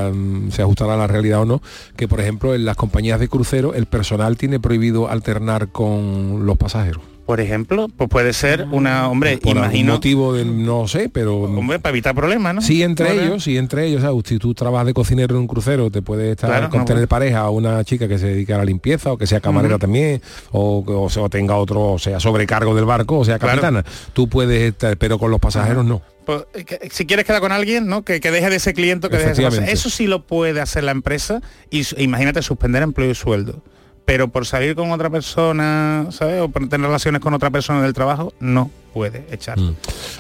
se 0.51 0.63
ajustará 0.63 0.95
a 0.95 0.97
la 0.97 1.07
realidad 1.09 1.41
o 1.41 1.47
no, 1.47 1.63
que 1.97 2.07
por 2.07 2.21
ejemplo 2.21 2.55
en 2.55 2.65
las 2.65 2.77
compañías 2.77 3.19
de 3.19 3.29
crucero 3.29 3.75
el 3.75 3.87
personal 3.87 4.37
tiene 4.37 4.61
prohibido 4.61 5.09
alternar 5.09 5.69
con 5.69 6.47
los 6.47 6.57
pasajeros. 6.57 7.10
Por 7.31 7.41
ejemplo, 7.41 7.87
pues 7.97 8.11
puede 8.11 8.33
ser 8.33 8.67
una, 8.73 9.09
hombre, 9.09 9.39
Por 9.39 9.51
algún 9.51 9.63
imagino, 9.63 9.93
motivo 9.93 10.35
de, 10.35 10.45
no 10.45 10.89
sé, 10.89 11.09
pero 11.09 11.43
hombre, 11.43 11.79
para 11.79 11.91
evitar 11.93 12.13
problemas, 12.13 12.57
¿no? 12.57 12.61
Sí, 12.61 12.83
entre 12.83 13.13
ellos, 13.13 13.45
sí, 13.45 13.57
entre 13.57 13.87
ellos, 13.87 14.03
¿sabes? 14.03 14.21
si 14.27 14.39
tú 14.39 14.53
trabajas 14.53 14.87
de 14.89 14.95
cocinero 14.95 15.37
en 15.37 15.43
un 15.43 15.47
crucero, 15.47 15.93
te 15.93 16.03
puede 16.03 16.33
estar 16.33 16.51
Claro, 16.51 16.71
con 16.71 16.81
no, 16.81 16.85
tener 16.87 17.03
bueno. 17.03 17.09
pareja 17.09 17.39
a 17.43 17.51
una 17.51 17.85
chica 17.85 18.09
que 18.09 18.19
se 18.19 18.27
dedica 18.27 18.57
a 18.57 18.59
la 18.59 18.65
limpieza 18.65 19.13
o 19.13 19.17
que 19.17 19.29
sea 19.29 19.39
camarera 19.39 19.79
también, 19.79 20.21
o, 20.51 20.83
o 20.85 21.09
sea, 21.09 21.23
o 21.23 21.29
tenga 21.31 21.55
otro, 21.55 21.93
o 21.93 21.99
sea, 22.01 22.19
sobrecargo 22.19 22.75
del 22.75 22.85
barco, 22.85 23.21
o 23.21 23.25
sea, 23.25 23.39
Claro. 23.39 23.61
capitana. 23.63 23.85
Tú 24.13 24.29
puedes 24.29 24.61
estar, 24.73 24.97
pero 24.97 25.17
con 25.21 25.31
los 25.31 25.39
pasajeros 25.39 25.85
no. 25.85 26.03
Pues, 26.27 26.47
eh, 26.55 26.65
que- 26.65 26.89
si 26.91 27.07
quieres 27.07 27.25
quedar 27.25 27.41
con 27.41 27.53
alguien, 27.53 27.87
¿no? 27.87 28.03
Que, 28.05 28.19
que 28.19 28.33
deje 28.33 28.51
de 28.51 28.57
ese 28.57 28.75
cliente, 28.75 29.09
que 29.09 29.19
deje 29.19 29.27
de. 29.29 29.33
Efectivamente. 29.35 29.73
Eso 29.73 29.89
sí 29.89 30.09
lo 30.09 30.27
puede 30.27 30.61
hacer 30.61 30.83
la 30.83 30.91
empresa 30.91 31.43
y 31.71 31.83
imagínate 32.03 32.43
suspender 32.43 32.83
empleo 32.83 33.09
y 33.13 33.15
sueldo. 33.15 33.63
Pero 34.11 34.27
por 34.27 34.45
salir 34.45 34.75
con 34.75 34.91
otra 34.91 35.09
persona, 35.09 36.09
¿sabes? 36.11 36.41
O 36.41 36.49
por 36.49 36.69
tener 36.69 36.89
relaciones 36.89 37.21
con 37.21 37.33
otra 37.33 37.49
persona 37.49 37.81
del 37.81 37.93
trabajo, 37.93 38.33
no 38.41 38.69
puede 38.93 39.27
echar. 39.31 39.59
Mm. 39.59 39.77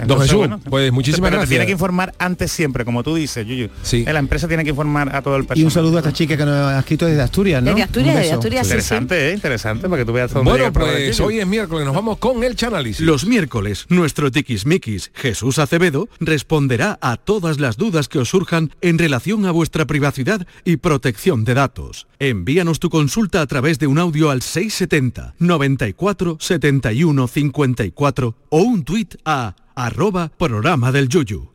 Don 0.07 0.21
Jesús, 0.21 0.49
pues 0.68 0.93
muchísimas 0.93 1.29
pero 1.29 1.31
te 1.31 1.37
gracias. 1.37 1.49
tiene 1.51 1.66
que 1.66 1.73
informar 1.73 2.14
antes 2.18 2.51
siempre, 2.53 2.85
como 2.85 3.03
tú 3.03 3.14
dices, 3.14 3.47
Yuyu. 3.47 3.68
Sí. 3.83 4.05
La 4.05 4.18
empresa 4.18 4.49
tiene 4.49 4.64
que 4.64 4.71
informar 4.71 5.14
a 5.14 5.23
todo 5.23 5.37
el 5.37 5.45
personal. 5.45 5.61
Y 5.61 5.64
un 5.64 5.71
saludo 5.71 5.97
a 5.97 6.01
esta 6.01 6.12
chica 6.12 6.37
que 6.37 6.45
nos 6.45 6.55
ha 6.55 6.79
escrito 6.79 7.07
desde 7.07 7.23
Asturias, 7.23 7.62
¿no? 7.62 7.71
Desde 7.71 7.83
Asturias, 7.83 8.16
desde. 8.16 8.33
Asturias, 8.33 8.66
sí, 8.66 8.71
sí. 8.71 8.75
Interesante, 8.75 9.31
¿eh? 9.31 9.35
Interesante, 9.35 9.89
para 9.89 10.03
que 10.03 10.07
tú 10.07 10.12
veas 10.12 10.33
Bueno, 10.33 10.73
pues 10.73 11.21
hoy 11.21 11.39
es 11.39 11.47
miércoles, 11.47 11.85
nos 11.85 11.95
vamos 11.95 12.18
con 12.18 12.43
el 12.45 12.57
chanálisis. 12.57 13.05
Los 13.05 13.27
miércoles, 13.27 13.87
nuestro 13.89 14.31
tiquismiquis 14.31 15.11
Jesús 15.14 15.59
Acevedo 15.59 16.09
responderá 16.21 16.99
a 17.01 17.16
todas 17.16 17.61
las 17.61 17.77
dudas 17.77 18.09
que 18.09 18.18
os 18.18 18.29
surjan 18.29 18.71
en 18.81 18.99
relación 18.99 19.47
a 19.47 19.51
vuestra 19.51 19.87
privacidad 19.87 20.47
y 20.64 20.77
protección 20.77 21.45
de 21.45 21.55
datos. 21.55 22.07
Envíanos 22.18 22.81
tu 22.81 22.91
consulta 22.91 23.41
a 23.41 23.47
través 23.47 23.79
de 23.79 23.87
un 23.87 23.99
audio 23.99 24.31
al 24.31 24.43
670 24.43 25.35
94 25.39 26.37
71 26.39 27.29
54 27.29 28.35
o 28.51 28.60
un 28.63 28.85
tuit 28.85 29.17
a 29.25 29.55
arroba 29.75 30.29
programa 30.29 30.93
del 30.93 31.09
Yuyu. 31.09 31.51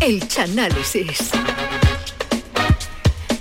El 0.00 0.26
Chanálisis. 0.26 1.30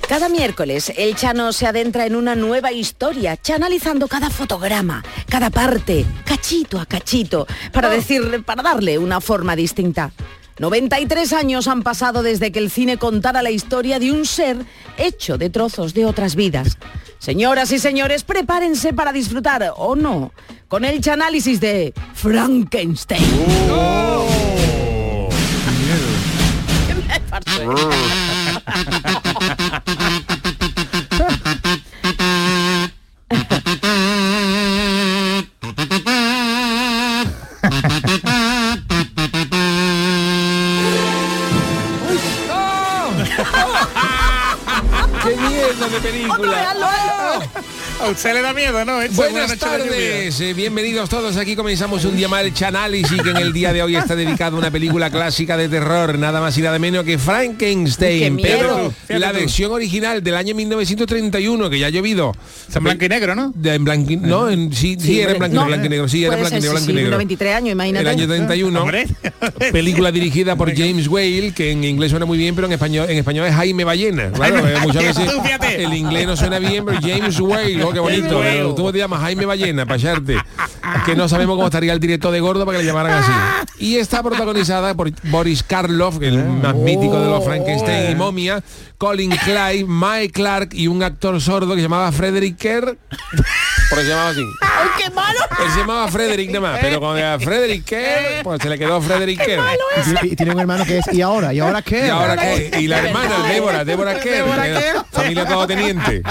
Cada 0.07 0.29
miércoles 0.29 0.93
el 0.95 1.15
Chano 1.15 1.51
se 1.53 1.65
adentra 1.65 2.05
en 2.05 2.15
una 2.15 2.35
nueva 2.35 2.71
historia, 2.71 3.35
chanalizando 3.35 4.07
cada 4.07 4.29
fotograma, 4.29 5.03
cada 5.27 5.49
parte, 5.49 6.05
cachito 6.23 6.79
a 6.79 6.85
cachito, 6.85 7.47
para 7.73 7.89
decir, 7.89 8.43
para 8.45 8.63
darle 8.63 8.97
una 8.99 9.19
forma 9.21 9.55
distinta. 9.55 10.11
93 10.59 11.33
años 11.33 11.67
han 11.67 11.83
pasado 11.83 12.23
desde 12.23 12.51
que 12.51 12.59
el 12.59 12.71
cine 12.71 12.97
contara 12.97 13.43
la 13.43 13.51
historia 13.51 13.99
de 13.99 14.11
un 14.11 14.25
ser 14.25 14.57
hecho 14.97 15.37
de 15.37 15.49
trozos 15.49 15.93
de 15.93 16.05
otras 16.05 16.35
vidas. 16.35 16.77
Señoras 17.19 17.71
y 17.71 17.79
señores, 17.79 18.23
prepárense 18.23 18.93
para 18.93 19.11
disfrutar, 19.11 19.73
o 19.75 19.95
no, 19.95 20.31
con 20.67 20.85
el 20.85 21.01
chanálisis 21.01 21.59
de 21.59 21.93
Frankenstein. 22.13 23.23
¡Qué 29.23 29.26
mierda 46.39 46.53
de 46.53 46.55
película! 46.57 46.76
A 47.99 48.09
usted 48.11 48.33
le 48.35 48.41
da 48.43 48.53
miedo, 48.53 48.85
¿no? 48.85 48.99
Buenas 49.13 49.49
noche 49.49 49.57
tardes, 49.57 50.39
eh, 50.39 50.53
bienvenidos 50.53 51.09
todos. 51.09 51.35
Aquí 51.35 51.55
comenzamos 51.55 52.05
un 52.05 52.15
día 52.15 52.27
más 52.27 52.43
el 52.43 52.53
Chanálisis 52.53 53.21
que 53.23 53.31
en 53.31 53.37
el 53.37 53.51
día 53.51 53.73
de 53.73 53.81
hoy 53.81 53.95
está 53.95 54.15
dedicado 54.15 54.55
a 54.55 54.59
una 54.59 54.69
película 54.69 55.09
clásica 55.09 55.57
de 55.57 55.67
terror, 55.67 56.17
nada 56.17 56.39
más 56.39 56.55
y 56.59 56.61
nada 56.61 56.77
menos 56.77 57.03
que 57.03 57.13
¡Qué 57.13 57.17
Frankenstein, 57.17 58.35
miedo! 58.35 58.93
pero 59.07 59.19
la 59.19 59.31
versión 59.31 59.71
original 59.71 60.21
del 60.23 60.35
año 60.35 60.53
1931 60.53 61.69
que 61.71 61.79
ya 61.79 61.87
ha 61.87 61.89
llovido. 61.89 62.33
En 62.73 62.83
blanco 62.83 63.03
y 63.05 63.09
negro, 63.09 63.33
¿no? 63.35 63.51
De- 63.55 63.73
en 63.73 63.83
blanco 63.83 64.11
y- 64.11 64.17
no, 64.17 64.47
en- 64.49 64.71
sí, 64.73 64.95
sí, 64.99 65.19
era 65.19 65.31
en 65.31 65.39
blanco, 65.39 65.55
y- 65.55 65.57
No, 65.57 65.65
blanco 65.65 65.85
y 65.87 65.89
negro, 65.89 66.07
sí, 66.07 66.23
era 66.23 66.35
en 66.35 66.41
blanco, 66.41 66.57
y- 66.57 66.61
ser, 66.61 66.69
blanco 66.69 66.85
sí, 66.85 66.91
y 66.91 66.93
sí, 66.93 66.95
negro. 66.97 67.07
unos 67.09 67.17
23 67.17 67.55
años, 67.55 67.71
imagínate. 67.71 68.01
El 68.01 68.07
año 68.07 68.27
31. 68.27 68.81
Hombre. 68.83 69.07
Película 69.71 70.11
dirigida 70.11 70.55
por 70.55 70.73
James 70.75 71.07
Whale, 71.07 71.51
que 71.51 71.71
en 71.71 71.83
inglés 71.83 72.11
suena 72.11 72.27
muy 72.27 72.37
bien, 72.37 72.53
pero 72.53 72.67
en 72.67 72.73
español 72.73 73.09
en 73.09 73.17
español 73.17 73.47
es 73.47 73.55
Jaime 73.55 73.83
Ballena. 73.83 74.31
Claro, 74.33 74.67
eh, 74.67 74.75
muchas 74.83 75.03
veces 75.03 75.25
Tú, 75.31 75.41
fíjate. 75.41 75.83
el 75.83 75.93
inglés 75.95 76.27
no 76.27 76.37
suena 76.37 76.59
bien, 76.59 76.85
pero 76.85 76.99
James 77.01 77.39
Whale, 77.39 77.86
oh, 77.89 77.93
qué 77.93 77.99
bonito. 77.99 78.43
Eh, 78.43 78.73
Tú 78.75 78.91
te 78.91 78.97
llamas 78.99 79.21
Jaime 79.21 79.45
Ballena, 79.45 79.85
para 79.85 79.97
echarte. 79.97 80.37
Que 81.05 81.15
no 81.15 81.27
sabemos 81.27 81.55
cómo 81.55 81.67
estaría 81.67 81.93
el 81.93 81.99
directo 81.99 82.31
de 82.31 82.39
gordo 82.39 82.65
para 82.65 82.77
que 82.77 82.83
le 82.83 82.87
llamaran 82.89 83.23
así. 83.23 83.31
Y 83.79 83.97
está 83.97 84.23
protagonizada 84.23 84.93
por 84.95 85.11
Boris 85.29 85.63
Karloff, 85.63 86.21
el 86.21 86.43
más 86.43 86.75
mítico 86.75 87.19
de 87.19 87.27
los 87.27 87.43
Frankenstein 87.43 88.11
y 88.11 88.15
momia, 88.15 88.63
Colin 88.97 89.31
Clyde, 89.31 89.85
Mike 89.87 90.31
Clark 90.33 90.69
y 90.73 90.87
un 90.87 91.03
actor 91.03 91.39
sordo 91.41 91.69
que 91.69 91.75
se 91.81 91.83
llamaba 91.83 92.11
Frederick 92.11 92.57
Kerr. 92.57 92.97
Porque 93.89 94.03
se 94.03 94.09
llamaba 94.09 94.29
así. 94.29 94.41
¡Ay, 94.61 94.87
qué 95.03 95.09
malo! 95.11 95.39
Él 95.63 95.71
se 95.71 95.79
llamaba 95.79 96.07
Frederick 96.09 96.47
nada 96.51 96.71
más, 96.71 96.79
pero 96.81 96.99
cuando 96.99 97.19
era 97.19 97.39
Frederick 97.39 97.85
Kerr, 97.85 98.43
pues 98.43 98.61
se 98.61 98.69
le 98.69 98.77
quedó 98.77 99.01
Frederick 99.01 99.43
Kerr. 99.43 99.61
Y 99.97 100.03
tiene- 100.03 100.19
Y 100.23 100.35
tiene 100.35 100.51
un 100.53 100.59
hermano 100.59 100.85
que 100.85 100.97
es 100.97 101.05
¿y 101.13 101.21
ahora? 101.21 101.53
¿Y 101.53 101.59
ahora 101.59 101.81
qué? 101.81 102.07
¿Y 102.07 102.09
ahora 102.09 102.35
qué? 102.37 102.71
Y 102.79 102.87
la 102.87 102.99
hermana, 102.99 103.43
Débora, 103.47 103.85
Débora 103.85 104.19
Kerr, 104.19 104.45
familia 105.11 105.45
teniente. 105.67 106.21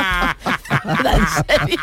En 1.06 1.58
serio, 1.58 1.80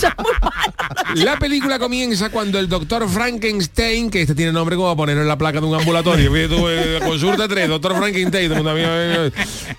son 0.00 0.12
muy 0.18 0.32
malos. 0.40 1.24
La 1.24 1.38
película 1.38 1.78
comienza 1.78 2.30
cuando 2.30 2.58
el 2.58 2.68
doctor 2.68 3.08
Frankenstein, 3.08 4.10
que 4.10 4.22
este 4.22 4.34
tiene 4.34 4.52
nombre 4.52 4.76
como 4.76 4.88
a 4.90 4.96
ponerlo 4.96 5.22
en 5.22 5.28
la 5.28 5.38
placa 5.38 5.60
de 5.60 5.66
un 5.66 5.74
ambulatorio, 5.74 6.30
eh, 6.36 7.00
consulta 7.04 7.48
3, 7.48 7.68
doctor 7.68 7.96
Frankenstein, 7.96 8.52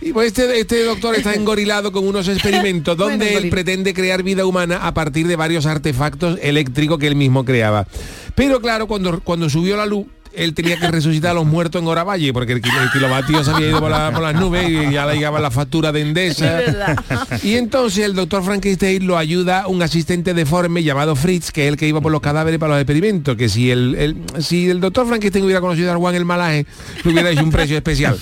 y 0.02 0.14
pues 0.14 0.28
este, 0.28 0.60
este 0.60 0.84
doctor 0.84 1.16
está 1.16 1.34
engorilado 1.34 1.92
con 1.92 2.08
unos 2.08 2.28
experimentos 2.28 2.98
donde 2.98 3.26
Bueno, 3.26 3.40
él 3.40 3.50
pretende 3.50 3.94
crear 3.94 4.24
vida 4.24 4.46
humana 4.46 4.80
a 4.86 4.94
partir 4.94 5.28
de 5.28 5.36
varios 5.36 5.66
artefactos 5.66 6.38
eléctricos 6.42 6.98
que 7.00 7.08
él 7.08 7.16
mismo 7.16 7.46
creaba. 7.46 7.88
Pero 8.36 8.62
claro, 8.62 8.88
cuando, 8.88 9.22
cuando 9.22 9.50
subió 9.50 9.78
la 9.78 9.86
luz, 9.86 10.06
él 10.34 10.54
tenía 10.54 10.78
que 10.80 10.88
resucitar 10.90 11.32
a 11.32 11.34
los 11.34 11.46
muertos 11.46 11.82
en 11.82 11.88
Oravalle, 11.88 12.32
porque 12.34 12.54
el, 12.54 12.58
el 12.64 12.92
kilovatio 12.92 13.44
se 13.44 13.52
había 13.52 13.70
ido 13.70 13.80
por, 13.80 13.92
la- 13.92 14.12
por 14.12 14.22
las 14.22 14.36
nubes 14.36 14.70
y 14.70 14.92
ya 14.94 15.06
le 15.06 15.16
llegaba 15.16 15.40
la 15.40 15.52
factura 15.52 15.92
de 15.92 16.02
Endesa. 16.02 16.62
Y 17.44 17.56
entonces 17.56 18.06
el 18.06 18.16
doctor 18.16 18.44
Frankenstein 18.44 19.06
lo 19.06 19.18
ayuda 19.18 19.68
un 19.68 19.82
asistente 19.82 20.34
deforme 20.34 20.84
llamado 20.84 21.16
Fritz, 21.16 21.52
que 21.52 21.64
es 21.68 21.72
el 21.74 21.78
que 21.78 21.88
iba 21.88 22.02
por 22.02 22.12
los 22.12 22.22
cadáveres 22.22 22.60
para 22.60 22.74
los 22.74 22.82
experimentos, 22.82 23.36
que 23.36 23.50
si 23.50 23.72
el, 23.72 23.96
el- 23.96 24.44
si 24.44 24.70
el 24.70 24.80
doctor 24.80 25.08
Frankenstein 25.08 25.44
hubiera 25.46 25.62
conocido 25.62 25.92
a 25.92 25.96
Juan 25.98 26.16
el 26.16 26.26
Malaje, 26.26 26.66
le 27.04 27.12
hubiera 27.12 27.30
hecho 27.30 27.44
un 27.44 27.52
precio 27.52 27.76
especial. 27.76 28.18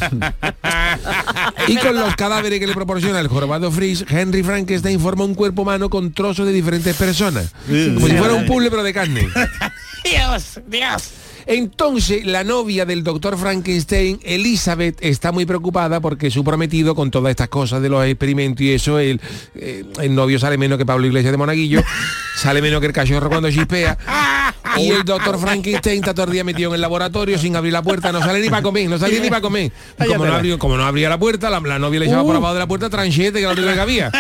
y 1.68 1.76
con 1.78 1.96
los 1.96 2.16
cadáveres 2.16 2.60
que 2.60 2.68
le 2.68 2.74
proporciona 2.74 3.20
el 3.20 3.28
jorobado 3.28 3.72
Fritz, 3.72 4.06
Henry 4.10 4.44
Frankenstein 4.44 5.00
forma 5.00 5.24
un 5.26 5.36
cuerpo 5.36 5.62
humano 5.62 5.90
con 5.90 6.12
trozos 6.14 6.46
de 6.46 6.54
diferentes 6.54 6.96
personas. 6.96 7.52
Como 7.68 8.08
si 8.08 8.16
fuera 8.16 8.34
un 8.34 8.46
puzzle 8.46 8.70
pero 8.70 8.84
de 8.84 8.94
carne. 8.94 9.28
Dios, 10.04 10.60
Dios. 10.68 11.10
Entonces, 11.52 12.28
la 12.28 12.44
novia 12.44 12.86
del 12.86 13.04
doctor 13.04 13.36
Frankenstein, 13.36 14.20
Elizabeth, 14.22 15.00
está 15.02 15.32
muy 15.32 15.48
preocupada 15.48 16.00
porque 16.00 16.30
su 16.30 16.44
prometido, 16.44 16.94
con 16.94 17.10
todas 17.10 17.32
estas 17.32 17.48
cosas 17.48 17.82
de 17.82 17.90
los 17.90 18.06
experimentos 18.06 18.62
y 18.62 18.72
eso, 18.72 19.00
el, 19.00 19.20
eh, 19.56 19.84
el 20.00 20.14
novio 20.14 20.38
sale 20.38 20.60
menos 20.60 20.78
que 20.78 20.86
Pablo 20.86 21.08
Iglesias 21.08 21.32
de 21.32 21.38
Monaguillo, 21.38 21.82
sale 22.36 22.62
menos 22.62 22.80
que 22.82 22.86
el 22.86 22.94
cachorro 22.94 23.30
cuando 23.30 23.50
chispea. 23.50 23.98
Y 24.78 24.90
el 24.92 25.04
doctor 25.04 25.40
Frankenstein 25.40 26.00
está 26.00 26.14
todo 26.14 26.26
el 26.28 26.32
día 26.32 26.44
metido 26.44 26.70
en 26.72 26.76
el 26.76 26.82
laboratorio 26.82 27.38
sin 27.38 27.56
abrir 27.56 27.74
la 27.74 27.82
puerta, 27.82 28.12
no 28.12 28.20
sale 28.20 28.40
ni 28.40 28.50
para 28.50 28.62
comer, 28.62 28.90
no 28.90 28.98
salía 28.98 29.20
ni 29.20 29.30
para 29.30 29.42
comer. 29.42 29.72
Y 30.00 30.04
como, 30.14 30.26
no 30.26 30.32
abrió- 30.40 30.58
como 30.60 30.78
no 30.78 30.86
abría 30.86 31.10
la 31.10 31.18
puerta, 31.18 31.50
la, 31.50 31.60
la 31.60 31.80
novia 31.80 32.00
le 32.00 32.06
echaba 32.06 32.24
por 32.24 32.36
abajo 32.36 32.54
de 32.54 32.60
la 32.60 32.68
puerta 32.68 32.90
tranchete, 32.90 33.34
que 33.34 33.40
era 33.46 33.54
lo 33.54 33.62
único 33.62 33.74
que 33.74 33.82
había. 33.82 34.12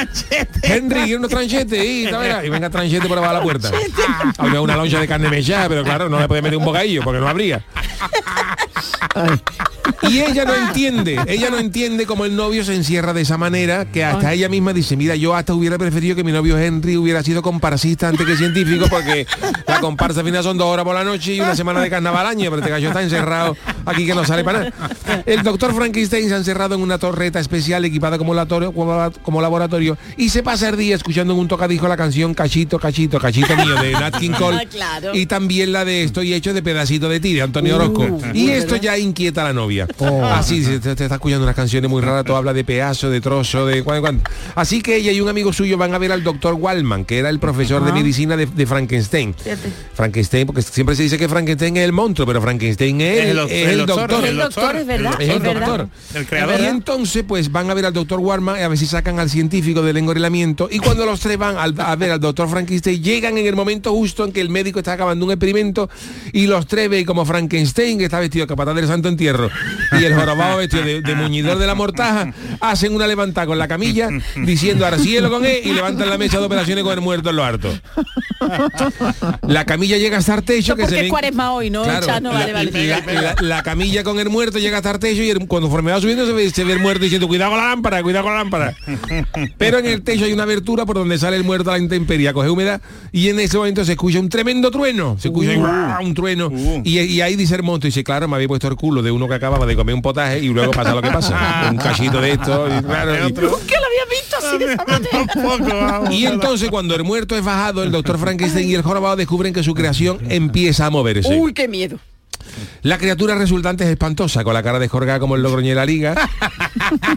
Henry, 0.64 1.00
¿quiere 1.02 1.18
unos 1.18 1.30
tranchetes? 1.30 1.84
Y 2.46 2.50
venga 2.50 2.70
tranchete 2.70 3.08
por 3.08 3.18
abajo 3.18 3.34
de 3.34 3.40
la 3.40 3.44
puerta. 3.44 3.72
Había 4.38 4.62
una 4.62 4.76
loncha 4.76 5.00
de 5.00 5.08
carne 5.08 5.30
mechada, 5.30 5.70
pero 5.70 5.84
claro, 5.84 6.10
no 6.10 6.20
le 6.20 6.28
podía 6.28 6.42
meter 6.42 6.58
un 6.58 6.66
bocadillo 6.66 7.02
porque 7.04 7.20
no 7.20 7.28
abría. 7.28 7.64
Y 10.08 10.20
ella 10.20 10.46
no 10.46 10.54
entiende, 10.56 11.20
ella 11.28 11.50
no 11.50 11.58
entiende 11.58 12.06
cómo 12.06 12.24
el 12.26 12.36
novio 12.36 12.64
se 12.64 12.76
encierra 12.76 13.12
de 13.14 13.22
esa 13.22 13.38
manera, 13.38 13.86
que 13.86 14.04
hasta 14.06 14.34
ella 14.34 14.48
misma 14.48 14.72
dice, 14.72 14.96
mira, 14.96 15.16
yo 15.16 15.36
hasta 15.36 15.54
hubiera 15.54 15.78
preferido 15.78 16.16
que 16.16 16.24
mi 16.24 16.32
novio 16.32 16.58
Henry 16.58 16.96
hubiera 16.96 17.24
sido 17.24 17.42
comparsista 17.42 18.08
antes 18.08 18.26
que 18.26 18.36
científico, 18.38 18.86
porque 18.90 19.26
la 19.68 19.80
comparsa 19.80 20.20
al 20.22 20.26
final 20.28 20.44
son 20.44 20.58
dos 20.58 20.68
horas 20.68 20.86
por 20.86 20.96
la 20.96 21.04
noche 21.04 21.34
y 21.34 21.42
una 21.42 21.56
semana 21.56 21.82
de 21.82 21.90
carnaval 21.90 22.26
al 22.26 22.32
año, 22.32 22.50
pero 22.50 22.58
este 22.62 22.70
gallo 22.72 22.88
está 22.90 23.02
encerrado 23.02 23.58
aquí 23.86 24.06
que 24.06 24.14
no 24.16 24.24
sale 24.26 24.44
para 24.44 24.60
nada. 24.60 24.74
El 25.26 25.44
doctor 25.44 25.74
Frankenstein 25.74 26.28
se 26.30 26.34
ha 26.36 26.38
encerrado 26.38 26.76
en 26.76 26.82
una 26.82 26.98
torreta 26.98 27.40
especial 27.40 27.84
equipada 27.84 28.18
como, 28.18 28.34
laboratorio- 28.34 28.74
como, 28.74 29.12
como 29.24 29.42
laboratorio 29.42 29.98
y 30.18 30.30
se 30.30 30.44
pasa 30.44 30.70
el 30.70 30.78
día 30.78 30.96
escuchando 30.96 31.34
en 31.34 31.40
un 31.40 31.48
tocadijo 31.48 31.88
la 31.88 31.98
canción 31.98 32.34
Cachito, 32.34 32.80
Cachito, 32.80 33.20
Cachito 33.20 33.56
mío 33.58 33.76
de 33.76 33.92
Nat 33.94 34.18
King 34.18 34.32
Cole 34.38 34.58
Ah, 34.62 34.66
claro. 34.70 35.16
y 35.16 35.26
también 35.26 35.72
la 35.72 35.84
de 35.86 36.04
Estoy 36.04 36.34
hecho 36.34 36.54
de 36.54 36.62
pedacito 36.62 37.08
de 37.10 37.20
ti 37.20 37.34
de 37.34 37.42
Antonio 37.42 37.76
Orozco. 37.76 38.02
Uh, 38.04 38.22
y 38.34 38.50
esto 38.60 38.76
ya 38.76 38.98
inquieta 38.98 39.42
a 39.42 39.46
la 39.46 39.54
novia. 39.54 39.88
Así 40.34 40.64
se 40.64 40.80
te, 40.80 40.96
te 40.96 41.04
está 41.04 41.16
escuchando 41.16 41.44
unas 41.44 41.56
canciones 41.56 41.90
muy 41.90 42.02
raras, 42.02 42.26
todo 42.26 42.38
habla 42.38 42.54
de 42.54 42.64
pedazo, 42.64 43.10
de 43.10 43.22
trozo, 43.22 43.66
de 43.66 43.84
cuán, 43.84 44.02
cuán. 44.02 44.22
Así 44.56 44.82
que 44.82 44.96
ella 44.98 45.12
y 45.12 45.22
un 45.22 45.30
amigo 45.30 45.52
suyo 45.54 45.78
van 45.78 45.94
a 45.94 45.98
ver 45.98 46.12
al 46.12 46.24
doctor 46.24 46.54
Wallman, 46.54 47.06
que 47.06 47.18
era 47.20 47.30
el 47.30 47.40
profesor 47.40 47.84
de 47.84 47.92
medicina 47.92 48.38
de, 48.38 48.46
de 48.46 48.66
Frankenstein. 48.66 49.34
Fíjate. 49.34 49.70
Frankenstein, 49.94 50.46
porque 50.46 50.62
siempre 50.62 50.96
se 50.96 51.04
dice 51.04 51.18
que 51.18 51.28
Frankenstein 51.30 51.78
es 51.78 51.84
el 51.84 51.92
monstruo, 51.92 52.26
pero 52.28 52.42
Frankenstein 52.42 53.02
es, 53.02 53.18
Es 53.20 53.26
el- 53.32 53.40
es 53.40 53.52
el 53.52 53.70
el 53.80 53.86
doctor, 53.86 54.10
doctor. 54.10 54.26
El 54.30 54.38
doctor, 54.38 54.76
es 54.76 54.86
verdad, 54.88 55.14
Es 55.22 55.30
es 55.30 55.36
el 55.36 55.40
verdad. 55.42 55.68
doctor. 55.68 55.90
El 56.16 56.26
creador. 56.26 56.60
Y 56.62 56.66
entonces 56.66 57.24
pues 57.28 57.52
van 57.52 57.70
a 57.70 57.74
ver 57.74 57.86
al 57.86 57.94
doctor 57.94 58.20
Warman 58.20 58.62
a 58.62 58.68
ver 58.68 58.78
si 58.78 58.86
sacan 58.86 59.20
al 59.20 59.30
científico 59.30 59.82
del 59.82 59.98
engorilamiento 59.98 60.68
y 60.72 60.80
cuando 60.80 61.06
los 61.06 61.20
tres 61.20 61.38
van 61.38 61.58
al- 61.58 61.76
a 61.80 61.96
ver 61.96 62.12
al 62.12 62.20
doctor 62.20 62.50
Frankenstein 62.50 63.02
llegan 63.04 63.38
en 63.38 63.46
el 63.46 63.56
momento 63.56 63.92
justo 63.94 64.26
en 64.26 64.32
que 64.32 64.42
el 64.42 64.50
médico 64.50 64.80
está 64.80 64.94
acabando 64.94 65.26
un 65.26 65.32
experimento 65.32 65.90
y 66.34 66.48
los 66.48 66.66
tres 66.68 66.90
ven 66.90 67.06
como 67.06 67.26
Frankenstein 67.26 67.98
que 67.98 68.06
está 68.06 68.20
vestido 68.20 68.44
capataz 68.50 68.76
del 68.76 68.88
santo 68.88 69.08
entierro 69.08 69.50
y 70.00 70.04
el 70.04 70.14
jorobado 70.14 70.58
vestido 70.58 70.84
de, 70.84 71.02
de 71.02 71.16
muñidor 71.16 71.58
de 71.58 71.68
la 71.68 71.76
mortaja 71.76 72.34
hacen 72.60 72.94
una 72.94 73.08
levantada 73.08 73.48
con 73.48 73.58
la 73.58 73.68
camilla 73.68 74.10
diciendo 74.44 74.86
cielo 75.00 75.30
con 75.30 75.46
él 75.46 75.60
y 75.64 75.72
levantan 75.74 76.10
la 76.10 76.18
mesa 76.18 76.40
de 76.40 76.46
operaciones 76.46 76.84
con 76.84 76.94
el 76.94 77.02
muerto 77.02 77.30
en 77.30 77.36
lo 77.38 77.44
harto. 77.46 77.70
La 79.48 79.66
camilla 79.66 79.98
llega 79.98 80.18
hasta 80.18 80.36
el 80.36 80.44
techo 80.44 80.76
que 80.76 80.88
se 80.88 80.96
es 80.96 81.02
ven- 81.04 81.10
cuaresma 81.10 81.54
hoy, 81.54 81.70
¿no? 81.70 81.84
Claro, 81.84 82.06
Chano? 82.06 82.32
la, 82.34 82.40
vale, 82.40 82.54
vale. 82.54 82.88
la- 82.88 83.00
la- 83.22 83.36
la 83.40 83.64
camilla 83.64 84.04
con 84.04 84.20
el 84.20 84.30
muerto 84.30 84.60
llega 84.60 84.78
hasta 84.78 84.92
el 84.92 85.00
techo 85.00 85.22
y 85.22 85.30
el- 85.30 85.40
cuando 85.48 85.68
conforme 85.70 85.92
va 85.92 86.02
subiendo 86.02 86.26
se 86.26 86.34
ve, 86.34 86.50
se 86.50 86.64
ve 86.64 86.74
el 86.74 86.80
muerto 86.80 87.04
diciendo 87.04 87.28
cuidado 87.28 87.52
con 87.52 87.60
la 87.60 87.68
lámpara, 87.68 88.02
cuidado 88.02 88.24
con 88.26 88.34
la 88.34 88.40
lámpara. 88.40 88.74
Pero 89.58 89.80
en 89.80 89.86
el 89.86 90.02
techo 90.02 90.26
hay 90.26 90.34
una 90.34 90.44
abertura 90.44 90.86
por 90.86 90.96
donde 90.98 91.18
sale 91.18 91.38
el 91.38 91.44
muerto 91.44 91.70
a 91.70 91.74
la 91.74 91.80
intemperie, 91.80 92.32
coge 92.34 92.50
humedad 92.50 92.82
y 93.12 93.30
en 93.30 93.40
ese 93.40 93.58
momento 93.58 93.86
se 93.86 93.92
escucha 93.94 94.20
un 94.20 94.30
tremendo 94.30 94.72
trueno. 94.72 95.18
Se 95.20 95.28
escucha 95.28 95.52
ahí, 95.52 95.58
¡guau! 95.58 96.04
un 96.06 96.14
trueno 96.14 96.52
y, 96.84 97.00
y 97.00 97.22
ahí 97.22 97.36
dice 97.36 97.56
el 97.56 97.64
monstruo, 97.64 97.88
dice, 97.90 98.04
claro, 98.04 98.28
me 98.28 98.36
había 98.40 98.48
puesto 98.48 98.68
el 98.68 98.76
culo 98.76 99.02
de 99.02 99.12
uno 99.12 99.28
que 99.28 99.36
acababa 99.36 99.66
de 99.66 99.76
comer 99.76 99.96
un 99.96 100.02
potaje 100.02 100.40
y 100.40 100.48
luego 100.50 100.72
pasa 100.72 100.96
lo 100.96 101.02
que 101.02 101.12
pasa. 101.12 101.68
un 101.72 101.78
cachito 101.78 102.22
de 102.22 102.32
esto 102.32 102.68
y 102.68 102.84
claro. 102.84 103.30
y- 103.30 103.34
lo 103.34 103.50
había 103.50 104.06
visto 104.10 104.38
así 104.38 104.58
de 104.58 104.74
esa 104.74 104.86
manera. 104.86 106.02
y 106.12 106.26
entonces 106.26 106.70
cuando 106.70 106.96
el 106.96 107.04
muerto 107.04 107.36
es 107.36 107.44
bajado, 107.44 107.84
el 107.84 107.92
doctor 107.92 108.18
Frankenstein 108.18 108.70
y 108.70 108.76
el 108.76 108.82
jorobado 108.82 109.16
descubren 109.16 109.54
que 109.54 109.64
su 109.64 109.74
creación 109.74 110.20
empieza 110.30 110.86
a 110.86 110.90
moverse. 110.90 111.36
Uy, 111.36 111.54
qué 111.54 111.68
miedo. 111.68 111.98
La 112.82 112.98
criatura 112.98 113.36
resultante 113.36 113.84
es 113.84 113.90
espantosa, 113.90 114.44
con 114.44 114.54
la 114.54 114.64
cara 114.64 114.80
desjorgada 114.80 115.20
como 115.20 115.36
el 115.36 115.44
Logroño 115.44 115.70
de 115.70 115.76
la 115.76 115.86
Liga. 115.86 116.16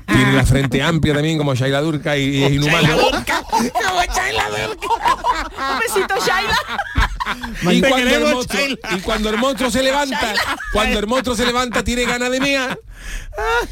Tiene 0.06 0.32
la 0.32 0.44
frente 0.44 0.82
amplia 0.82 1.14
también 1.14 1.38
como 1.38 1.54
Shaila 1.54 1.80
Durka 1.80 2.16
y, 2.16 2.38
y 2.38 2.44
es 2.44 2.52
inhumano. 2.52 2.96
Un 3.06 3.12
besito, 5.80 6.14
Shaila. 6.26 6.56
Y 7.70 7.80
cuando, 7.80 8.10
el 8.10 8.24
monstruo, 8.24 8.60
Shaila. 8.60 8.78
y 8.96 9.00
cuando 9.00 9.30
el 9.30 9.38
monstruo 9.38 9.70
se 9.70 9.82
levanta, 9.82 10.34
cuando 10.72 10.98
el 10.98 11.06
monstruo 11.06 11.36
se 11.36 11.46
levanta 11.46 11.82
tiene 11.84 12.04
ganas 12.04 12.30
de 12.30 12.40
mea. 12.40 12.78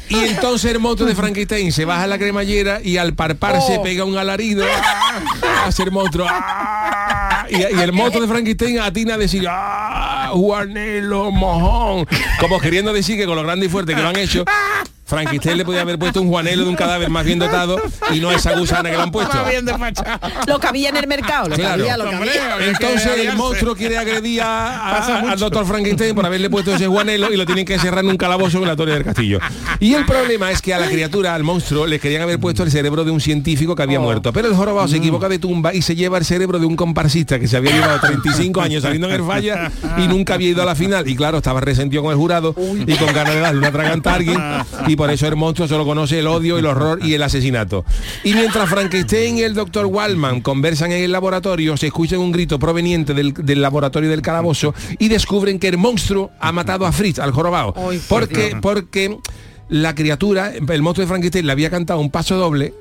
Y 0.09 0.17
entonces 0.17 0.71
el 0.71 0.79
monstruo 0.79 1.07
de 1.07 1.15
Frankenstein 1.15 1.71
se 1.71 1.85
baja 1.85 2.07
la 2.07 2.17
cremallera 2.17 2.81
y 2.83 2.97
al 2.97 3.13
parpar 3.13 3.61
se 3.61 3.79
pega 3.79 4.03
un 4.03 4.17
alarido. 4.17 4.65
¡Ah! 4.67 5.65
Hace 5.65 5.83
el 5.83 5.91
monstruo. 5.91 6.25
¡Ah! 6.29 7.45
Y, 7.49 7.57
y 7.57 7.79
el 7.81 7.93
monstruo 7.93 8.21
de 8.21 8.27
Frankenstein 8.31 8.79
atina 8.79 9.15
a 9.15 9.17
decir 9.17 9.45
¡Ah! 9.49 10.31
Juanelo 10.33 11.31
mojón. 11.31 12.07
Como 12.39 12.59
queriendo 12.59 12.93
decir 12.93 13.17
que 13.17 13.25
con 13.25 13.35
lo 13.35 13.43
grande 13.43 13.65
y 13.65 13.69
fuerte 13.69 13.95
que 13.95 14.01
lo 14.01 14.09
han 14.09 14.17
hecho, 14.17 14.45
Frankenstein 15.11 15.57
le 15.57 15.65
podía 15.65 15.81
haber 15.81 15.99
puesto 15.99 16.21
un 16.21 16.29
juanelo 16.29 16.63
de 16.63 16.69
un 16.69 16.75
cadáver 16.75 17.09
más 17.09 17.25
bien 17.25 17.37
dotado 17.37 17.79
y 18.13 18.19
no 18.21 18.31
esa 18.31 18.57
gusana 18.57 18.89
que 18.89 18.95
le 18.95 19.03
han 19.03 19.11
puesto. 19.11 19.37
Lo 20.47 20.57
que 20.59 20.67
había 20.67 20.89
en 20.89 20.97
el 20.97 21.07
mercado, 21.07 21.49
lo 21.49 21.55
que 21.57 21.65
había, 21.65 21.97
lo 21.97 22.09
que 22.09 22.15
había. 22.15 22.57
Entonces 22.67 23.11
el 23.17 23.35
monstruo 23.35 23.75
quiere 23.75 23.97
agredir 23.97 24.41
a- 24.41 24.97
a- 24.97 25.31
al 25.31 25.37
doctor 25.39 25.65
Frankenstein 25.65 26.15
por 26.15 26.25
haberle 26.25 26.49
puesto 26.49 26.73
ese 26.73 26.87
guanelo 26.87 27.31
y 27.31 27.35
lo 27.37 27.45
tienen 27.45 27.65
que 27.65 27.73
encerrar 27.73 28.03
en 28.05 28.09
un 28.11 28.17
calabozo 28.17 28.57
en 28.59 28.67
la 28.67 28.75
torre 28.75 28.93
del 28.93 29.03
castillo. 29.03 29.39
Y 29.79 29.93
el 29.93 30.05
problema 30.05 30.49
es 30.51 30.61
que 30.61 30.73
a 30.73 30.79
la 30.79 30.87
criatura, 30.87 31.35
al 31.35 31.43
monstruo, 31.43 31.85
le 31.85 31.99
querían 31.99 32.21
haber 32.21 32.39
puesto 32.39 32.63
el 32.63 32.71
cerebro 32.71 33.03
de 33.03 33.11
un 33.11 33.19
científico 33.19 33.75
que 33.75 33.83
había 33.83 33.99
muerto. 33.99 34.31
Pero 34.31 34.47
el 34.47 34.55
jorobado 34.55 34.87
se 34.87 34.97
equivoca 34.97 35.27
de 35.27 35.39
tumba 35.39 35.73
y 35.73 35.81
se 35.81 35.95
lleva 35.95 36.17
el 36.17 36.25
cerebro 36.25 36.57
de 36.59 36.65
un 36.65 36.75
comparsista 36.77 37.37
que 37.39 37.47
se 37.47 37.57
había 37.57 37.71
llevado 37.73 37.99
35 37.99 38.61
años 38.61 38.83
saliendo 38.83 39.07
en 39.09 39.15
el 39.15 39.23
falla 39.23 39.71
y 39.97 40.07
nunca 40.07 40.35
había 40.35 40.49
ido 40.49 40.61
a 40.61 40.65
la 40.65 40.75
final. 40.75 41.07
Y 41.09 41.15
claro, 41.15 41.37
estaba 41.37 41.59
resentido 41.59 42.01
con 42.01 42.11
el 42.11 42.17
jurado 42.17 42.55
y 42.57 42.95
con 42.95 43.13
ganas 43.13 43.33
de 43.33 43.39
darle 43.41 43.59
una 43.59 43.71
traganta 43.71 44.11
a 44.11 44.15
alguien. 44.15 44.41
Y 44.87 44.95
por 45.01 45.09
eso 45.09 45.27
el 45.27 45.35
monstruo 45.35 45.67
solo 45.67 45.83
conoce 45.83 46.19
el 46.19 46.27
odio, 46.27 46.59
el 46.59 46.65
horror 46.67 46.99
y 47.03 47.15
el 47.15 47.23
asesinato. 47.23 47.83
Y 48.23 48.35
mientras 48.35 48.69
Frankenstein 48.69 49.39
y 49.39 49.41
el 49.41 49.55
doctor 49.55 49.87
Wallman 49.87 50.41
conversan 50.41 50.91
en 50.91 51.01
el 51.01 51.11
laboratorio, 51.11 51.75
se 51.75 51.87
escucha 51.87 52.19
un 52.19 52.31
grito 52.31 52.59
proveniente 52.59 53.15
del, 53.15 53.33
del 53.33 53.63
laboratorio 53.63 54.11
del 54.11 54.21
calabozo 54.21 54.75
y 54.99 55.07
descubren 55.07 55.57
que 55.57 55.69
el 55.69 55.79
monstruo 55.79 56.29
ha 56.39 56.51
matado 56.51 56.85
a 56.85 56.91
Fritz, 56.91 57.17
al 57.17 57.31
jorobado. 57.31 57.73
Porque, 58.07 58.55
porque 58.61 59.17
la 59.69 59.95
criatura, 59.95 60.51
el 60.53 60.81
monstruo 60.83 61.03
de 61.03 61.07
Frankenstein 61.07 61.47
le 61.47 61.51
había 61.51 61.71
cantado 61.71 61.99
un 61.99 62.11
paso 62.11 62.35
doble 62.35 62.75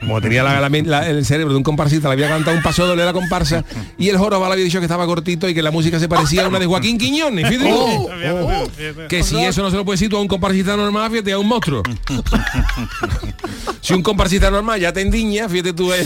como 0.00 0.20
tenía 0.20 0.42
la- 0.42 0.60
la- 0.60 0.68
la- 0.68 1.08
el 1.08 1.24
cerebro 1.24 1.52
de 1.52 1.58
un 1.58 1.62
comparsista, 1.62 2.08
le 2.08 2.14
había 2.14 2.28
cantado 2.28 2.56
un 2.56 2.62
paso 2.62 2.86
doble 2.86 3.02
a 3.02 3.06
la 3.06 3.12
comparsa 3.12 3.64
y 3.98 4.08
el 4.08 4.16
jorobado 4.18 4.46
le 4.48 4.54
había 4.54 4.64
dicho 4.64 4.78
que 4.78 4.86
estaba 4.86 5.06
cortito 5.06 5.48
y 5.48 5.54
que 5.54 5.62
la 5.62 5.70
música 5.70 5.98
se 6.00 6.08
parecía 6.08 6.44
a 6.44 6.48
una 6.48 6.58
de 6.58 6.66
Joaquín 6.66 6.98
Quiñones. 6.98 7.48
fíjate. 7.48 7.70
Oh, 7.72 8.08
que 9.08 9.22
si 9.22 9.42
eso 9.44 9.62
no 9.62 9.70
se 9.70 9.76
lo 9.76 9.84
puede 9.84 9.94
decir 9.96 10.08
tú 10.10 10.16
a 10.16 10.20
un 10.20 10.28
comparsista 10.28 10.76
normal, 10.76 11.10
fíjate, 11.10 11.32
a 11.32 11.38
un 11.38 11.46
monstruo. 11.48 11.82
si 13.80 13.94
un 13.94 14.02
comparsista 14.02 14.50
normal 14.50 14.80
ya 14.80 14.92
te 14.92 15.00
endiña, 15.02 15.48
fíjate 15.48 15.72
tú, 15.72 15.92
eh, 15.92 16.04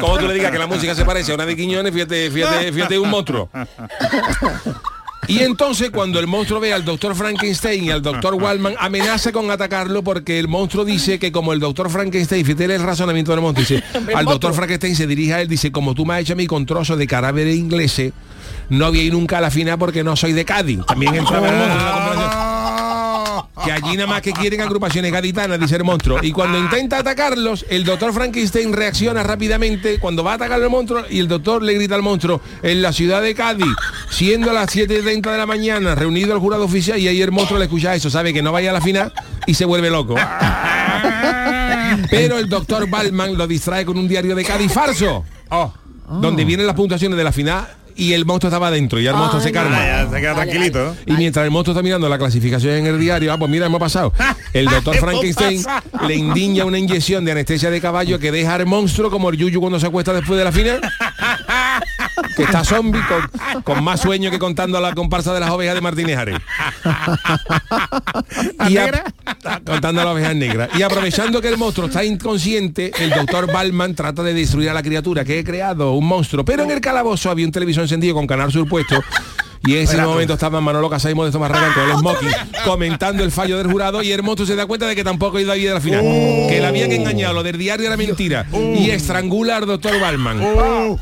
como 0.00 0.18
tú 0.18 0.26
le 0.28 0.34
digas 0.34 0.50
que 0.52 0.58
la 0.58 0.66
música 0.66 0.94
se 0.94 1.04
parece 1.04 1.32
a 1.32 1.34
una 1.36 1.46
de 1.46 1.56
Quiñones, 1.56 1.92
fíjate, 1.92 2.30
fíjate, 2.30 2.72
fíjate 2.72 2.98
un 2.98 3.10
monstruo. 3.10 3.48
Y 5.28 5.40
entonces 5.40 5.90
cuando 5.90 6.18
el 6.20 6.26
monstruo 6.26 6.60
ve 6.60 6.72
al 6.72 6.84
doctor 6.84 7.14
Frankenstein 7.14 7.84
y 7.84 7.90
al 7.90 8.02
doctor 8.02 8.34
Wallman, 8.34 8.74
amenaza 8.78 9.32
con 9.32 9.50
atacarlo 9.50 10.02
porque 10.02 10.38
el 10.38 10.48
monstruo 10.48 10.84
dice 10.84 11.18
que 11.18 11.32
como 11.32 11.52
el 11.52 11.60
doctor 11.60 11.90
Frankenstein, 11.90 12.44
fíjate 12.44 12.64
el 12.66 12.82
razonamiento 12.82 13.32
del 13.32 13.40
monstruo, 13.40 13.66
dice, 13.66 13.82
al 14.14 14.24
doctor 14.24 14.54
Frankenstein 14.54 14.96
se 14.96 15.06
dirige 15.06 15.34
a 15.34 15.40
él, 15.40 15.48
dice, 15.48 15.72
como 15.72 15.94
tú 15.94 16.06
me 16.06 16.14
has 16.14 16.20
hecho 16.20 16.34
a 16.34 16.36
mí 16.36 16.46
con 16.46 16.66
trozos 16.66 16.98
de 16.98 17.06
cadáver 17.06 17.48
inglés, 17.48 18.12
no 18.68 18.88
voy 18.88 19.00
a 19.00 19.02
ir 19.04 19.12
nunca 19.12 19.38
a 19.38 19.40
la 19.40 19.50
final 19.50 19.78
porque 19.78 20.02
no 20.02 20.16
soy 20.16 20.32
de 20.32 20.44
Cádiz. 20.44 20.80
También 20.86 21.14
entraba 21.14 21.48
el 21.48 21.56
monstruo 21.56 21.78
en 21.78 21.84
la 21.84 21.92
conversación. 21.92 22.35
Que 23.66 23.72
allí 23.72 23.96
nada 23.96 24.06
más 24.06 24.22
que 24.22 24.32
quieren 24.32 24.60
agrupaciones 24.60 25.10
gaditanas, 25.12 25.58
dice 25.58 25.76
el 25.76 25.84
monstruo. 25.84 26.20
Y 26.22 26.30
cuando 26.30 26.56
intenta 26.56 26.98
atacarlos, 26.98 27.66
el 27.68 27.84
doctor 27.84 28.12
Frankenstein 28.12 28.72
reacciona 28.72 29.24
rápidamente 29.24 29.98
cuando 29.98 30.22
va 30.22 30.32
a 30.32 30.34
atacar 30.36 30.62
al 30.62 30.70
monstruo 30.70 31.02
y 31.10 31.18
el 31.18 31.26
doctor 31.26 31.62
le 31.62 31.74
grita 31.74 31.96
al 31.96 32.02
monstruo, 32.02 32.40
en 32.62 32.80
la 32.80 32.92
ciudad 32.92 33.22
de 33.22 33.34
Cádiz, 33.34 33.66
siendo 34.08 34.50
a 34.50 34.54
las 34.54 34.74
7.30 34.74 35.32
de 35.32 35.38
la 35.38 35.46
mañana, 35.46 35.94
reunido 35.96 36.32
el 36.32 36.38
jurado 36.38 36.64
oficial 36.64 36.98
y 36.98 37.08
ahí 37.08 37.20
el 37.20 37.32
monstruo 37.32 37.58
le 37.58 37.64
escucha 37.64 37.94
eso, 37.94 38.08
sabe 38.08 38.32
que 38.32 38.42
no 38.42 38.52
vaya 38.52 38.70
a 38.70 38.72
la 38.72 38.80
final 38.80 39.12
y 39.46 39.54
se 39.54 39.64
vuelve 39.64 39.90
loco. 39.90 40.14
Pero 42.10 42.38
el 42.38 42.48
doctor 42.48 42.88
Balman 42.88 43.36
lo 43.36 43.46
distrae 43.46 43.84
con 43.84 43.98
un 43.98 44.06
diario 44.06 44.36
de 44.36 44.44
Cádiz 44.44 44.72
falso, 44.72 45.24
donde 46.08 46.44
vienen 46.44 46.66
las 46.66 46.76
puntuaciones 46.76 47.18
de 47.18 47.24
la 47.24 47.32
final 47.32 47.66
y 47.96 48.12
el 48.12 48.24
monstruo 48.24 48.48
estaba 48.48 48.68
adentro 48.68 49.00
y 49.00 49.04
ya 49.04 49.10
el 49.10 49.16
monstruo 49.16 49.42
se 49.42 49.52
calma. 49.52 49.78
Ya, 49.78 50.08
se 50.10 50.20
queda 50.20 50.34
tranquilito. 50.34 50.96
Y 51.06 51.12
mientras 51.12 51.44
el 51.44 51.50
monstruo 51.50 51.72
está 51.72 51.82
mirando 51.82 52.08
la 52.08 52.18
clasificación 52.18 52.74
en 52.74 52.86
el 52.86 53.00
diario, 53.00 53.32
ah, 53.32 53.38
pues 53.38 53.50
mira, 53.50 53.66
hemos 53.66 53.80
pasado. 53.80 54.12
El 54.52 54.66
doctor 54.66 54.96
Frankenstein 54.96 55.62
le 56.06 56.14
indiña 56.14 56.64
una 56.64 56.78
inyección 56.78 57.24
de 57.24 57.32
anestesia 57.32 57.70
de 57.70 57.80
caballo 57.80 58.18
que 58.18 58.32
deja 58.32 58.54
al 58.54 58.64
monstruo 58.64 59.10
como 59.10 59.28
el 59.28 59.36
yuyu 59.36 59.60
cuando 59.60 59.78
se 59.78 59.86
acuesta 59.86 60.14
después 60.14 60.38
de 60.38 60.44
la 60.44 60.52
final. 60.52 60.80
Que 62.36 62.42
está 62.42 62.62
zombie 62.64 63.00
con, 63.08 63.62
con 63.62 63.82
más 63.82 64.00
sueño 64.00 64.30
que 64.30 64.38
contando 64.38 64.76
a 64.76 64.80
la 64.80 64.94
comparsa 64.94 65.32
de 65.32 65.40
las 65.40 65.50
ovejas 65.50 65.74
de 65.74 65.80
Martínez 65.80 66.18
Ares. 66.18 66.36
Y 68.68 68.76
a- 68.76 69.02
contando 69.64 70.00
a 70.00 70.04
las 70.04 70.12
ovejas 70.14 70.34
negras. 70.34 70.68
Y 70.78 70.82
aprovechando 70.82 71.40
que 71.40 71.48
el 71.48 71.56
monstruo 71.56 71.86
está 71.88 72.04
inconsciente, 72.04 72.92
el 72.98 73.10
doctor 73.10 73.50
Balman 73.52 73.94
trata 73.94 74.22
de 74.22 74.34
destruir 74.34 74.68
a 74.70 74.74
la 74.74 74.82
criatura 74.82 75.24
que 75.24 75.38
he 75.38 75.44
creado, 75.44 75.92
un 75.92 76.06
monstruo. 76.06 76.44
Pero 76.44 76.64
en 76.64 76.70
el 76.70 76.80
calabozo 76.80 77.30
había 77.30 77.46
un 77.46 77.52
televisor 77.52 77.82
encendido 77.84 78.14
con 78.14 78.26
canal 78.26 78.50
sur 78.52 78.68
puesto. 78.68 79.02
Y 79.66 79.76
en 79.76 79.82
ese 79.82 79.94
Era 79.94 80.04
tú. 80.04 80.10
momento 80.10 80.34
estaba 80.34 80.60
Manolo 80.60 80.88
Casay 80.88 81.12
y 81.12 81.14
Modesto 81.14 81.38
Marragán 81.38 81.72
con 81.72 81.90
el 81.90 81.96
smoking 81.98 82.28
comentando 82.64 83.24
el 83.24 83.30
fallo 83.32 83.58
del 83.58 83.66
jurado 83.70 84.02
y 84.02 84.12
el 84.12 84.22
monstruo 84.22 84.46
se 84.46 84.56
da 84.56 84.66
cuenta 84.66 84.86
de 84.86 84.94
que 84.96 85.04
tampoco 85.04 85.36
ha 85.38 85.40
ido 85.42 85.52
a 85.52 85.56
ir 85.56 85.70
a 85.70 85.74
la 85.74 85.80
final. 85.80 86.00
Que 86.02 86.58
le 86.60 86.66
habían 86.66 86.92
engañado, 86.92 87.34
lo 87.34 87.42
del 87.42 87.58
diario 87.58 87.86
era 87.86 87.96
mentira. 87.96 88.46
Y 88.52 88.90
estrangula 88.90 89.56
al 89.56 89.66
doctor 89.66 90.00
Balman. 90.00 90.40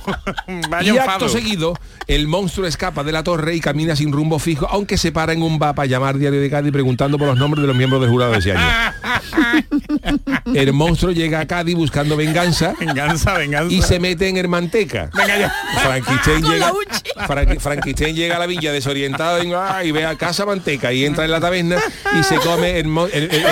Vaya 0.71 0.95
y 0.95 0.99
acto 0.99 1.29
seguido, 1.29 1.75
el 2.07 2.27
monstruo 2.27 2.67
escapa 2.67 3.05
de 3.05 3.13
la 3.13 3.23
torre 3.23 3.55
y 3.55 3.61
camina 3.61 3.97
sin 3.97 4.13
rumbo 4.13 4.39
fijo, 4.39 4.67
aunque 4.71 4.99
se 4.99 5.13
para 5.13 5.33
en 5.33 5.43
un 5.43 5.59
bar 5.59 5.75
para 5.75 5.87
llamar 5.87 6.19
Diario 6.19 6.41
de 6.41 6.51
Cádiz 6.51 6.73
preguntando 6.73 7.19
por 7.19 7.29
los 7.29 7.37
nombres 7.37 7.63
de 7.63 7.69
los 7.69 7.77
miembros 7.77 8.01
del 8.01 8.11
jurado 8.11 8.33
de 8.33 8.39
ese 8.39 8.53
año. 8.53 8.63
El 10.55 10.73
monstruo 10.73 11.13
llega 11.13 11.41
a 11.41 11.47
Cádiz 11.47 11.75
buscando 11.77 12.17
venganza, 12.17 12.75
Venganza, 12.79 13.35
venganza. 13.39 13.75
y 13.75 13.83
se 13.83 13.99
mete 13.99 14.29
en 14.29 14.37
el 14.37 14.49
manteca. 14.49 15.11
Venga 15.15 15.39
ya. 15.39 15.55
Frankenstein 15.83 16.43
llega, 16.45 16.73
Frank- 17.27 17.59
Frankenstein 17.61 18.15
llega 18.17 18.37
a 18.37 18.39
la 18.39 18.47
villa 18.47 18.73
desorientado 18.73 19.43
y, 19.43 19.53
ah, 19.55 19.83
y 19.85 19.93
ve 19.93 20.05
a 20.07 20.17
casa 20.17 20.45
manteca 20.47 20.93
y 20.93 21.05
entra 21.05 21.25
en 21.25 21.31
la 21.31 21.41
taberna 21.41 21.77
y 22.19 22.23
se 22.23 22.37
come 22.37 22.79
el, 22.79 22.87
el- 22.87 23.11
el- 23.13 23.31
el- 23.35 23.45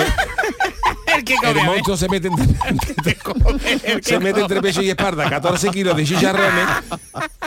El 1.15 1.23
que 1.23 1.33
el 1.35 1.39
come, 1.41 1.63
monstruo 1.63 1.95
se 1.95 2.09
mete 2.09 2.27
entre, 2.27 3.17
se 4.01 4.19
mete 4.19 4.41
entre 4.41 4.61
pecho 4.61 4.81
y 4.81 4.89
espalda 4.89 5.29
14 5.29 5.69
kilos 5.69 5.95
de 5.95 6.05
chicharrones 6.05 6.65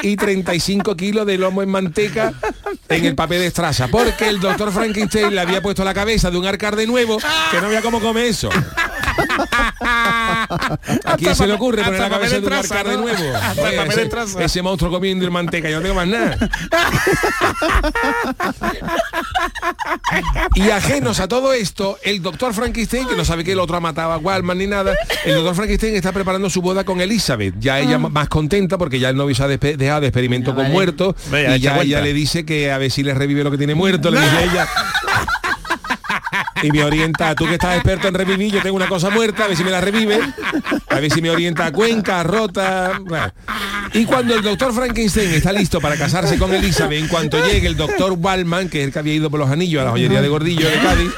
y 0.02 0.14
35 0.16 0.96
kilos 0.96 1.26
de 1.26 1.36
lomo 1.36 1.62
en 1.62 1.70
manteca 1.70 2.32
en 2.88 3.04
el 3.04 3.14
papel 3.16 3.40
de 3.40 3.46
estraza 3.46 3.88
porque 3.88 4.28
el 4.28 4.38
doctor 4.40 4.70
Frankenstein 4.72 5.34
le 5.34 5.40
había 5.40 5.60
puesto 5.62 5.82
la 5.84 5.94
cabeza 5.94 6.30
de 6.30 6.38
un 6.38 6.46
arcar 6.46 6.76
de 6.76 6.86
nuevo 6.86 7.18
que 7.50 7.60
no 7.60 7.68
veía 7.68 7.82
cómo 7.82 8.00
come 8.00 8.28
eso 8.28 8.48
¿A 9.80 11.16
quién 11.18 11.34
se 11.34 11.46
le 11.46 11.52
ocurre 11.54 11.82
poner 11.84 12.00
la 12.00 12.10
cabeza 12.10 12.32
de 12.34 12.38
un 12.38 12.44
de 12.44 12.50
traza, 12.50 12.74
arcar 12.78 12.90
de 12.92 12.96
¿no? 12.96 13.02
nuevo? 13.02 13.22
De 13.22 13.86
ese, 13.88 14.44
ese 14.44 14.62
monstruo 14.62 14.90
comiendo 14.90 15.24
el 15.24 15.30
manteca, 15.30 15.68
yo 15.68 15.76
no 15.76 15.82
tengo 15.82 15.94
más 15.94 16.06
nada. 16.08 16.36
Y 20.54 20.70
ajenos 20.70 21.20
a 21.20 21.28
todo 21.28 21.52
esto, 21.52 21.98
el 22.02 22.22
doctor 22.22 22.54
Frankenstein, 22.54 23.06
que 23.08 23.16
no 23.16 23.24
sabe 23.24 23.44
que 23.44 23.52
el 23.52 23.58
otro 23.60 23.76
ha 23.76 23.80
matado 23.80 24.12
a 24.12 24.18
Wallman 24.18 24.58
ni 24.58 24.66
nada, 24.66 24.94
el 25.24 25.34
doctor 25.34 25.54
Frankenstein 25.54 25.94
está 25.94 26.12
preparando 26.12 26.48
su 26.50 26.62
boda 26.62 26.84
con 26.84 27.00
Elizabeth. 27.00 27.54
Ya 27.58 27.78
ella 27.80 27.96
Ah. 27.96 28.08
más 28.10 28.28
contenta 28.28 28.78
porque 28.78 28.98
ya 28.98 29.08
el 29.10 29.16
novio 29.16 29.34
se 29.34 29.42
ha 29.42 29.48
dejado 29.48 30.00
de 30.00 30.06
experimento 30.08 30.54
con 30.54 30.70
muertos 30.70 31.14
Ve, 31.30 31.44
ya 31.44 31.56
y 31.56 31.60
ya 31.60 31.78
ella 31.80 32.00
le 32.00 32.12
dice 32.12 32.44
que 32.44 32.70
a 32.70 32.78
ver 32.78 32.90
si 32.90 33.02
le 33.02 33.14
revive 33.14 33.42
lo 33.44 33.50
que 33.50 33.58
tiene 33.58 33.74
muerto, 33.74 34.10
le 34.10 34.20
dice 34.22 34.44
ella. 34.44 34.68
Y 36.62 36.70
me 36.70 36.82
orienta, 36.82 37.34
tú 37.34 37.46
que 37.46 37.54
estás 37.54 37.76
experto 37.76 38.08
en 38.08 38.14
revivir, 38.14 38.52
yo 38.52 38.62
tengo 38.62 38.76
una 38.76 38.88
cosa 38.88 39.10
muerta, 39.10 39.44
a 39.44 39.48
ver 39.48 39.56
si 39.56 39.64
me 39.64 39.70
la 39.70 39.80
revive, 39.80 40.18
a 40.88 41.00
ver 41.00 41.12
si 41.12 41.20
me 41.20 41.30
orienta 41.30 41.66
a 41.66 41.72
Cuenca, 41.72 42.22
Rota. 42.22 43.00
Y 43.92 44.04
cuando 44.04 44.34
el 44.34 44.42
doctor 44.42 44.72
Frankenstein 44.72 45.32
está 45.32 45.52
listo 45.52 45.80
para 45.80 45.96
casarse 45.96 46.38
con 46.38 46.52
Elizabeth, 46.54 46.98
en 46.98 47.08
cuanto 47.08 47.44
llegue 47.44 47.66
el 47.66 47.76
doctor 47.76 48.12
Wallman, 48.12 48.68
que 48.68 48.80
es 48.80 48.86
el 48.86 48.92
que 48.92 48.98
había 48.98 49.14
ido 49.14 49.30
por 49.30 49.40
los 49.40 49.50
anillos 49.50 49.82
a 49.82 49.84
la 49.84 49.90
joyería 49.90 50.22
de 50.22 50.28
Gordillo 50.28 50.68
de 50.68 50.78
Cádiz, 50.78 51.10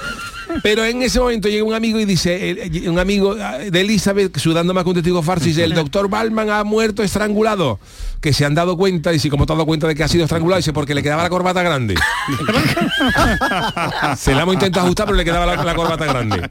pero 0.63 0.85
en 0.85 1.03
ese 1.03 1.21
momento 1.21 1.49
llega 1.49 1.65
un 1.65 1.75
amigo 1.75 2.01
y 2.01 2.05
dice, 2.05 2.71
un 2.87 2.99
amigo 2.99 3.35
de 3.35 3.81
Elizabeth, 3.81 4.37
sudando 4.39 4.75
más 4.75 4.83
que 4.83 4.91
un 4.91 4.95
testigo 4.97 5.23
falso, 5.23 5.45
y 5.47 5.49
dice, 5.49 5.65
el 5.65 5.75
doctor 5.75 6.07
Wallman 6.07 6.51
ha 6.51 6.65
muerto 6.65 7.03
estrangulado. 7.03 7.79
Que 8.21 8.33
se 8.33 8.45
han 8.45 8.55
dado 8.55 8.77
cuenta, 8.77 9.13
y 9.13 9.19
si 9.19 9.31
como 9.31 9.47
te 9.47 9.53
has 9.53 9.57
dado 9.59 9.67
cuenta 9.67 9.87
de 9.87 9.95
que 9.95 10.03
ha 10.03 10.09
sido 10.09 10.25
estrangulado, 10.25 10.59
dice, 10.59 10.73
porque 10.73 10.95
le 10.95 11.03
quedaba 11.03 11.23
la 11.23 11.31
corbata 11.31 11.63
grande. 11.63 11.95
Se 14.17 14.35
la 14.35 14.43
hemos 14.43 14.55
intentado 14.55 14.87
ajustar, 14.87 15.07
pero 15.07 15.17
le 15.17 15.25
quedaba 15.25 15.47
la, 15.47 15.63
la 15.63 15.75
corbata 15.75 16.05
grande. 16.05 16.51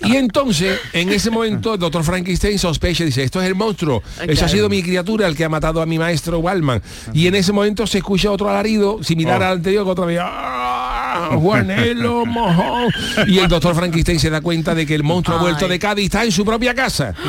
Y 0.00 0.16
entonces, 0.16 0.78
en 0.92 1.10
ese 1.10 1.30
momento, 1.30 1.74
el 1.74 1.80
doctor 1.80 2.04
Frankenstein 2.04 2.58
sospecha 2.58 3.02
y 3.02 3.06
dice, 3.06 3.22
esto 3.22 3.40
es 3.40 3.48
el 3.48 3.54
monstruo. 3.54 4.02
Eso 4.26 4.44
ha 4.44 4.48
sido 4.48 4.68
mi 4.68 4.82
criatura 4.82 5.26
el 5.26 5.36
que 5.36 5.44
ha 5.44 5.48
matado 5.48 5.80
a 5.80 5.86
mi 5.86 5.98
maestro 5.98 6.38
Wallman. 6.40 6.82
Y 7.12 7.26
en 7.26 7.34
ese 7.34 7.52
momento 7.52 7.86
se 7.86 7.98
escucha 7.98 8.30
otro 8.30 8.48
alarido, 8.50 9.02
similar 9.02 9.34
Oh. 9.40 9.44
al 9.46 9.52
anterior, 9.54 9.84
que 9.84 9.90
otra 9.90 10.04
vez... 10.06 10.20
"Ah, 10.22 11.30
Juanelo, 11.34 12.26
mojón. 12.26 12.92
Y 13.28 13.38
el 13.38 13.48
doctor 13.48 13.74
Frankenstein 13.74 14.18
se 14.18 14.30
da 14.30 14.40
cuenta 14.40 14.74
de 14.74 14.84
que 14.84 14.94
el 14.94 15.04
monstruo 15.04 15.38
ha 15.38 15.40
vuelto 15.40 15.68
de 15.68 15.78
Cádiz 15.78 16.06
está 16.06 16.24
en 16.24 16.32
su 16.32 16.44
propia 16.44 16.74
casa. 16.74 17.14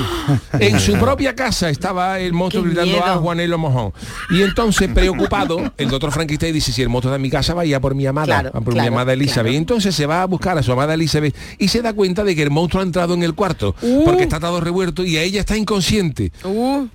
En 0.59 0.79
su 0.79 0.93
propia 0.93 1.35
casa 1.35 1.69
estaba 1.69 2.19
el 2.19 2.33
monstruo 2.33 2.63
gritando 2.63 3.03
a 3.05 3.15
Juanelo 3.17 3.44
Mojón. 3.53 3.93
Y 4.29 4.41
entonces, 4.41 4.89
preocupado, 4.93 5.71
el 5.77 5.89
doctor 5.89 6.11
Frankenstein 6.11 6.53
dice, 6.53 6.71
si 6.71 6.81
el 6.81 6.89
monstruo 6.89 7.11
está 7.11 7.15
en 7.17 7.21
mi 7.21 7.29
casa, 7.29 7.53
vaya 7.53 7.79
por 7.79 7.95
mi 7.95 8.05
amada, 8.05 8.25
Claro, 8.25 8.51
por 8.51 8.73
claro, 8.73 8.81
mi 8.81 8.87
amada 8.87 9.13
Elizabeth. 9.13 9.53
Y 9.53 9.55
entonces 9.57 9.95
se 9.95 10.05
va 10.05 10.21
a 10.21 10.25
buscar 10.25 10.57
a 10.57 10.63
su 10.63 10.71
amada 10.71 10.93
Elizabeth 10.93 11.35
y 11.57 11.67
se 11.67 11.81
da 11.81 11.93
cuenta 11.93 12.23
de 12.23 12.35
que 12.35 12.43
el 12.43 12.51
monstruo 12.51 12.81
ha 12.81 12.85
entrado 12.85 13.13
en 13.13 13.23
el 13.23 13.33
cuarto, 13.33 13.75
porque 14.03 14.23
está 14.23 14.39
todo 14.39 14.59
revuelto 14.61 15.03
y 15.03 15.17
a 15.17 15.21
ella 15.21 15.39
está 15.39 15.55
inconsciente. 15.57 16.31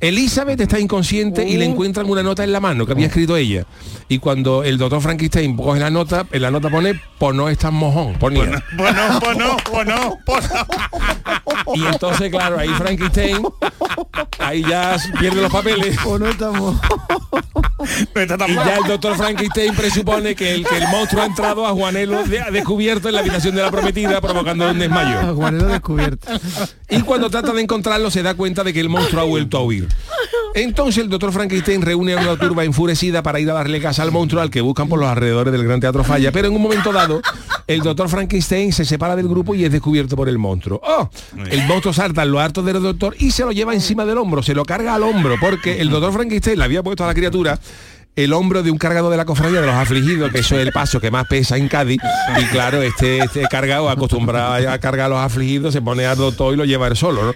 Elizabeth 0.01 0.61
está 0.61 0.79
inconsciente 0.79 1.49
y 1.49 1.57
le 1.57 1.65
encuentran 1.65 2.09
una 2.09 2.23
nota 2.23 2.45
en 2.45 2.53
la 2.53 2.61
mano 2.61 2.87
que 2.87 2.93
había 2.93 3.07
escrito 3.07 3.37
ella. 3.37 3.65
Y 4.09 4.19
cuando 4.19 4.65
el 4.65 4.79
doctor 4.79 5.01
Frankenstein 5.01 5.57
coge 5.57 5.81
la 5.81 5.91
nota, 5.91 6.27
en 6.31 6.43
la 6.43 6.51
nota 6.51 6.69
pone 6.69 7.01
pues 7.19 7.35
no 7.35 7.49
estás 7.49 7.73
mojón, 7.73 8.15
ponía. 8.15 8.65
Pues 8.77 8.95
no, 8.95 9.21
pues 9.21 9.37
no, 9.37 9.57
pues 9.71 9.87
no, 9.87 10.19
pues 10.25 10.51
no. 10.51 11.75
Y 11.75 11.87
entonces, 11.87 12.31
claro, 12.31 12.59
ahí 12.59 12.69
Frankenstein, 12.69 13.43
ahí 14.39 14.63
ya 14.69 14.97
pierde 15.19 15.43
los 15.43 15.53
papeles. 15.53 15.97
No 16.05 16.27
estamos. 16.45 16.77
Ya 18.49 18.77
el 18.77 18.85
doctor 18.87 19.17
Frankenstein 19.17 19.75
presupone 19.75 20.35
que 20.35 20.55
el, 20.55 20.67
que 20.67 20.77
el 20.77 20.89
monstruo 20.89 21.23
ha 21.23 21.27
entrado 21.27 21.67
a 21.67 21.71
Juanelo 21.73 22.23
de- 22.25 22.41
ha 22.41 22.51
descubierto 22.51 23.09
en 23.09 23.15
la 23.15 23.21
habitación 23.21 23.55
de 23.55 23.63
la 23.63 23.71
prometida 23.71 24.21
provocando 24.21 24.71
un 24.71 24.79
desmayo. 24.79 25.35
Juanelo 25.35 25.67
descubierto. 25.67 26.29
Y 26.91 27.01
cuando 27.01 27.31
trata 27.31 27.53
de 27.53 27.63
encontrarlo 27.63 28.11
se 28.11 28.23
da 28.23 28.35
cuenta 28.35 28.65
de 28.65 28.73
que 28.75 28.81
el 28.81 28.91
monstruo 28.91 29.23
ha 29.23 29.25
vuelto 29.25 29.57
a 29.59 29.63
huir. 29.63 29.89
Entonces 30.55 31.03
el 31.03 31.09
doctor 31.09 31.33
Frankenstein 31.33 31.81
reúne 31.81 32.15
a 32.15 32.19
una 32.19 32.37
turba 32.37 32.65
enfurecida 32.65 33.23
para 33.23 33.41
ir 33.41 33.51
a 33.51 33.55
darle 33.55 33.81
casa 33.81 34.03
al 34.03 34.11
monstruo 34.13 34.43
al 34.43 34.51
que 34.51 34.61
buscan 34.61 34.89
por 34.89 34.99
los 34.99 35.09
alrededores 35.09 35.53
del 35.53 35.65
Gran 35.65 35.81
Teatro 35.81 36.05
Falla. 36.05 36.33
Pero 36.33 36.49
en 36.49 36.55
un 36.55 36.61
momento 36.63 36.93
dado, 36.93 37.23
el 37.67 37.81
doctor 37.81 38.09
Frankenstein 38.09 38.73
se 38.73 38.85
separa 38.85 39.17
del 39.17 39.29
grupo 39.29 39.55
y 39.55 39.65
es 39.65 39.73
descubierto 39.73 40.17
por 40.17 40.29
el 40.29 40.39
monstruo. 40.39 40.81
¡Oh! 40.85 41.09
El 41.51 41.65
monstruo 41.67 41.95
salta 41.95 42.25
en 42.25 42.33
lo 42.33 42.41
harto 42.41 42.63
del 42.63 42.83
doctor 42.83 43.15
y 43.19 43.31
se 43.31 43.45
lo 43.45 43.53
lleva 43.53 43.73
encima 43.75 44.05
del 44.05 44.19
hombro, 44.19 44.43
se 44.43 44.55
lo 44.55 44.65
carga 44.65 44.95
al 44.95 45.03
hombro, 45.05 45.37
porque 45.41 45.81
el 45.81 45.89
doctor 45.89 46.13
Frankenstein 46.13 46.30
le 46.31 46.65
había 46.65 46.83
puesto 46.83 47.05
a 47.05 47.09
la 47.09 47.15
criatura 47.15 47.59
el 48.17 48.33
hombro 48.33 48.63
de 48.63 48.71
un 48.71 48.79
cargado 48.79 49.11
de 49.11 49.17
la 49.17 49.25
cofradía 49.25 49.61
de 49.61 49.67
los 49.67 49.75
afligidos, 49.75 50.31
que 50.31 50.41
eso 50.41 50.57
es 50.57 50.67
el 50.67 50.73
paso 50.73 51.01
que 51.01 51.11
más 51.11 51.27
pesa 51.27 51.57
en 51.57 51.69
Cádiz. 51.69 52.01
Y 52.41 52.45
claro, 52.47 52.83
este, 52.83 53.19
este 53.19 53.43
cargado, 53.49 53.89
acostumbrado 53.89 54.71
a 54.71 54.79
cargar 54.79 55.07
a 55.07 55.09
los 55.09 55.19
afligidos, 55.19 55.73
se 55.73 55.81
pone 55.81 56.07
al 56.07 56.17
doctor 56.17 56.55
y 56.55 56.57
lo 56.57 56.65
lleva 56.65 56.89
él 56.89 56.97
solo, 56.97 57.25
¿no? 57.25 57.35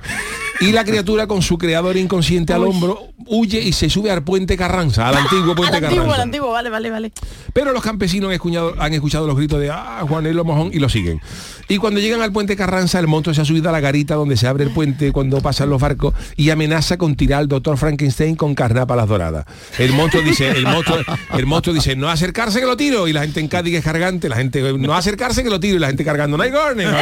Y 0.61 0.73
la 0.73 0.85
criatura 0.85 1.27
con 1.27 1.43
su 1.43 1.59
creador 1.59 1.97
inconsciente 1.97 2.53
al 2.53 2.65
hombro 2.65 3.09
huye 3.27 3.61
y 3.61 3.73
se 3.73 3.91
sube 3.91 4.11
al 4.11 4.23
puente 4.23 4.57
Carranza, 4.57 5.09
al 5.09 5.17
antiguo 5.17 5.55
puente 5.55 5.77
Al 5.77 5.85
antiguo, 5.85 6.05
Carranza. 6.05 6.23
al 6.23 6.29
antiguo, 6.29 6.51
vale, 6.53 6.71
vale, 6.71 6.91
vale. 6.91 7.13
Pero 7.53 7.73
los 7.73 7.83
campesinos 7.83 8.29
han 8.29 8.35
escuchado, 8.35 8.75
han 8.79 8.93
escuchado 8.95 9.27
los 9.27 9.37
gritos 9.37 9.61
de 9.61 9.71
ah, 9.71 10.05
Juanelo 10.09 10.45
Mojón 10.45 10.71
y 10.73 10.79
lo 10.79 10.89
siguen. 10.89 11.21
Y 11.69 11.79
cuando 11.79 11.99
llegan 11.99 12.21
al 12.21 12.33
puente 12.33 12.57
Carranza, 12.57 12.99
el 12.99 13.07
monstruo 13.07 13.35
se 13.35 13.41
ha 13.41 13.45
subido 13.45 13.69
a 13.71 13.73
la 13.73 13.81
garita 13.81 14.15
donde 14.15 14.37
se 14.37 14.47
abre 14.47 14.65
el 14.65 14.71
puente 14.71 15.13
cuando 15.13 15.41
pasan 15.41 15.71
los 15.71 15.81
barcos 15.81 16.15
y 16.37 16.51
amenaza 16.51 16.99
con 16.99 17.17
tirar 17.17 17.41
al 17.41 17.49
doctor 17.49 17.79
Frankenstein 17.79 18.37
con 18.37 18.55
carnápalas 18.55 19.09
doradas. 19.09 19.47
El 19.79 19.93
monstruo 19.93 20.23
dice, 20.23 20.51
el 20.51 20.65
monstruo, 20.65 20.99
el 21.33 21.47
monstruo 21.47 21.75
dice, 21.75 21.97
no 21.97 22.11
acercarse 22.11 22.61
que 22.61 22.67
lo 22.67 22.77
tiro. 22.77 23.09
Y 23.09 23.13
la 23.13 23.23
gente 23.23 23.41
en 23.41 23.49
Cádiz 23.49 23.75
es 23.77 23.85
cargante, 23.85 24.29
la 24.29 24.37
gente, 24.37 24.61
no 24.75 24.95
acercarse 24.95 25.43
que 25.43 25.51
lo 25.51 25.59
tiro. 25.59 25.77
Y 25.77 25.81
la 25.81 25.89
gente 25.89 26.05
cargando, 26.05 26.37
no 26.37 26.43
hay 26.43 26.51
gorne. 26.51 26.85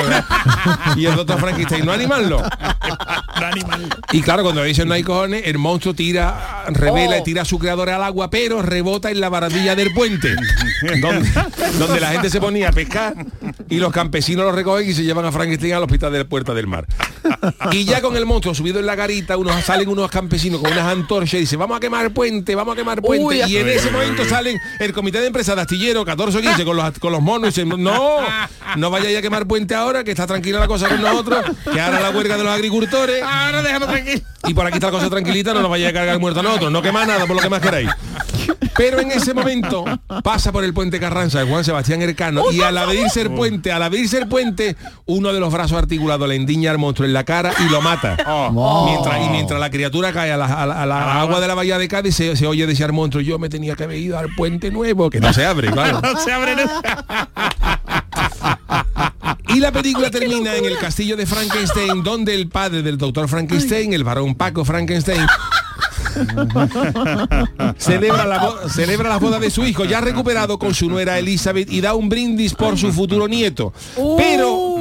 Y 0.96 1.06
el 1.06 1.16
doctor 1.16 1.40
Frankenstein, 1.40 1.84
no 1.84 1.92
animarlo. 1.92 2.42
Y 4.12 4.22
claro, 4.22 4.42
cuando 4.42 4.62
dicen 4.62 4.88
no 4.88 4.94
hay 4.94 5.02
cojones, 5.02 5.42
el 5.46 5.58
monstruo 5.58 5.94
tira, 5.94 6.64
revela 6.68 7.18
y 7.18 7.24
tira 7.24 7.42
a 7.42 7.44
su 7.44 7.58
creador 7.58 7.90
al 7.90 8.02
agua, 8.02 8.30
pero 8.30 8.62
rebota 8.62 9.10
en 9.10 9.20
la 9.20 9.28
barandilla 9.28 9.74
del 9.74 9.92
puente, 9.92 10.34
donde, 11.00 11.28
donde 11.78 12.00
la 12.00 12.08
gente 12.08 12.30
se 12.30 12.40
ponía 12.40 12.68
a 12.68 12.72
pescar 12.72 13.14
y 13.68 13.76
los 13.76 13.92
campesinos 13.92 14.44
lo 14.44 14.52
recogen 14.52 14.88
y 14.88 14.94
se 14.94 15.02
llevan 15.02 15.24
a 15.24 15.32
Frankenstein 15.32 15.74
al 15.74 15.82
hospital 15.82 16.12
de 16.12 16.18
la 16.18 16.24
Puerta 16.24 16.54
del 16.54 16.66
Mar. 16.66 16.86
Y 17.70 17.84
ya 17.84 18.00
con 18.00 18.16
el 18.16 18.26
monstruo 18.26 18.54
subido 18.54 18.80
en 18.80 18.86
la 18.86 18.94
garita, 18.94 19.36
unos 19.36 19.64
salen 19.64 19.88
unos 19.88 20.10
campesinos 20.10 20.60
con 20.60 20.72
unas 20.72 20.86
antorchas 20.86 21.34
y 21.34 21.38
dicen, 21.38 21.58
vamos 21.58 21.76
a 21.76 21.80
quemar 21.80 22.06
el 22.06 22.12
puente, 22.12 22.54
vamos 22.54 22.74
a 22.74 22.76
quemar 22.76 22.98
el 22.98 23.02
puente. 23.02 23.24
Uy, 23.24 23.42
y 23.46 23.56
en 23.56 23.68
ese 23.68 23.90
momento 23.90 24.24
salen 24.24 24.58
el 24.78 24.92
comité 24.92 25.20
de 25.20 25.28
empresa 25.28 25.54
de 25.54 25.62
astillero, 25.62 26.04
14 26.04 26.38
o 26.38 26.40
15, 26.40 26.64
con 26.64 26.76
los, 26.76 26.98
con 26.98 27.12
los 27.12 27.22
monos 27.22 27.56
y 27.56 27.62
dicen, 27.62 27.82
no, 27.82 28.18
no 28.76 28.90
vayáis 28.90 29.18
a 29.18 29.22
quemar 29.22 29.46
puente 29.46 29.74
ahora, 29.74 30.04
que 30.04 30.10
está 30.10 30.26
tranquila 30.26 30.60
la 30.60 30.68
cosa 30.68 30.88
con 30.88 31.00
nosotros, 31.00 31.44
que 31.72 31.80
ahora 31.80 32.00
la 32.00 32.10
huelga 32.10 32.36
de 32.36 32.44
los 32.44 32.52
agricultores. 32.52 33.22
Ahora 33.32 33.62
déjame 33.62 33.86
tranquilo. 33.86 34.20
Y 34.46 34.54
por 34.54 34.66
aquí 34.66 34.74
está 34.74 34.86
la 34.88 34.92
cosa 34.92 35.08
tranquilita, 35.10 35.54
no 35.54 35.60
nos 35.62 35.70
vaya 35.70 35.88
a 35.88 35.92
cargar 35.92 36.18
muerto 36.18 36.40
a 36.40 36.42
nosotros, 36.42 36.72
no 36.72 36.82
quema 36.82 37.04
nada 37.06 37.26
por 37.26 37.36
lo 37.36 37.42
que 37.42 37.48
más 37.48 37.60
queráis. 37.60 37.88
Pero 38.76 38.98
en 39.00 39.12
ese 39.12 39.34
momento 39.34 39.84
pasa 40.24 40.50
por 40.50 40.64
el 40.64 40.74
puente 40.74 40.98
Carranza 40.98 41.38
de 41.38 41.46
Juan 41.48 41.62
Sebastián 41.64 42.02
Ercano 42.02 42.50
y 42.50 42.60
al 42.62 42.76
abrirse 42.78 43.20
el 43.20 43.30
puente, 43.30 43.70
al 43.70 43.82
abrirse 43.82 44.18
el 44.18 44.26
puente, 44.28 44.76
uno 45.06 45.32
de 45.32 45.38
los 45.38 45.52
brazos 45.52 45.78
articulados 45.78 46.28
le 46.28 46.34
endiña 46.36 46.70
al 46.72 46.78
monstruo 46.78 47.06
en 47.06 47.12
la 47.12 47.22
cara 47.24 47.52
y 47.64 47.68
lo 47.70 47.80
mata. 47.82 48.16
Oh. 48.26 48.86
Mientras, 48.86 49.26
y 49.26 49.30
mientras 49.30 49.60
la 49.60 49.70
criatura 49.70 50.12
cae 50.12 50.32
a 50.32 50.36
la, 50.36 50.46
a 50.46 50.66
la- 50.66 50.82
a 50.82 50.86
la 50.86 51.20
agua 51.20 51.38
de 51.40 51.46
la 51.48 51.54
bahía 51.54 51.78
de 51.78 51.86
Cádiz, 51.86 52.16
se, 52.16 52.34
se 52.36 52.46
oye 52.46 52.66
decir 52.66 52.84
al 52.86 52.92
monstruo, 52.92 53.22
yo 53.22 53.38
me 53.38 53.48
tenía 53.48 53.76
que 53.76 53.84
haber 53.84 53.98
ido 53.98 54.18
al 54.18 54.34
puente 54.34 54.70
nuevo, 54.72 55.08
que 55.10 55.20
no 55.20 55.32
se 55.32 55.44
abre, 55.44 55.70
claro. 55.70 56.00
No 56.02 56.16
se 56.18 56.32
abre 56.32 56.56
nunca. 56.56 57.28
Y 59.48 59.60
la 59.60 59.70
película 59.70 60.10
termina 60.10 60.56
en 60.56 60.64
el 60.64 60.78
castillo 60.78 61.16
de 61.16 61.26
Frankenstein, 61.26 62.02
donde 62.02 62.34
el 62.34 62.48
padre 62.48 62.82
del 62.82 62.96
doctor 62.96 63.28
Frankenstein, 63.28 63.92
el 63.92 64.02
varón 64.02 64.34
Paco 64.34 64.64
Frankenstein, 64.64 65.26
celebra 67.76 68.24
la, 68.26 68.68
celebra 68.68 69.08
la 69.08 69.18
boda 69.18 69.38
de 69.38 69.50
su 69.50 69.64
hijo, 69.64 69.84
ya 69.84 70.00
recuperado 70.00 70.58
con 70.58 70.74
su 70.74 70.88
nuera 70.88 71.18
Elizabeth, 71.18 71.70
y 71.70 71.80
da 71.80 71.94
un 71.94 72.08
brindis 72.08 72.54
por 72.54 72.78
su 72.78 72.92
futuro 72.92 73.28
nieto. 73.28 73.72
Pero 74.16 74.71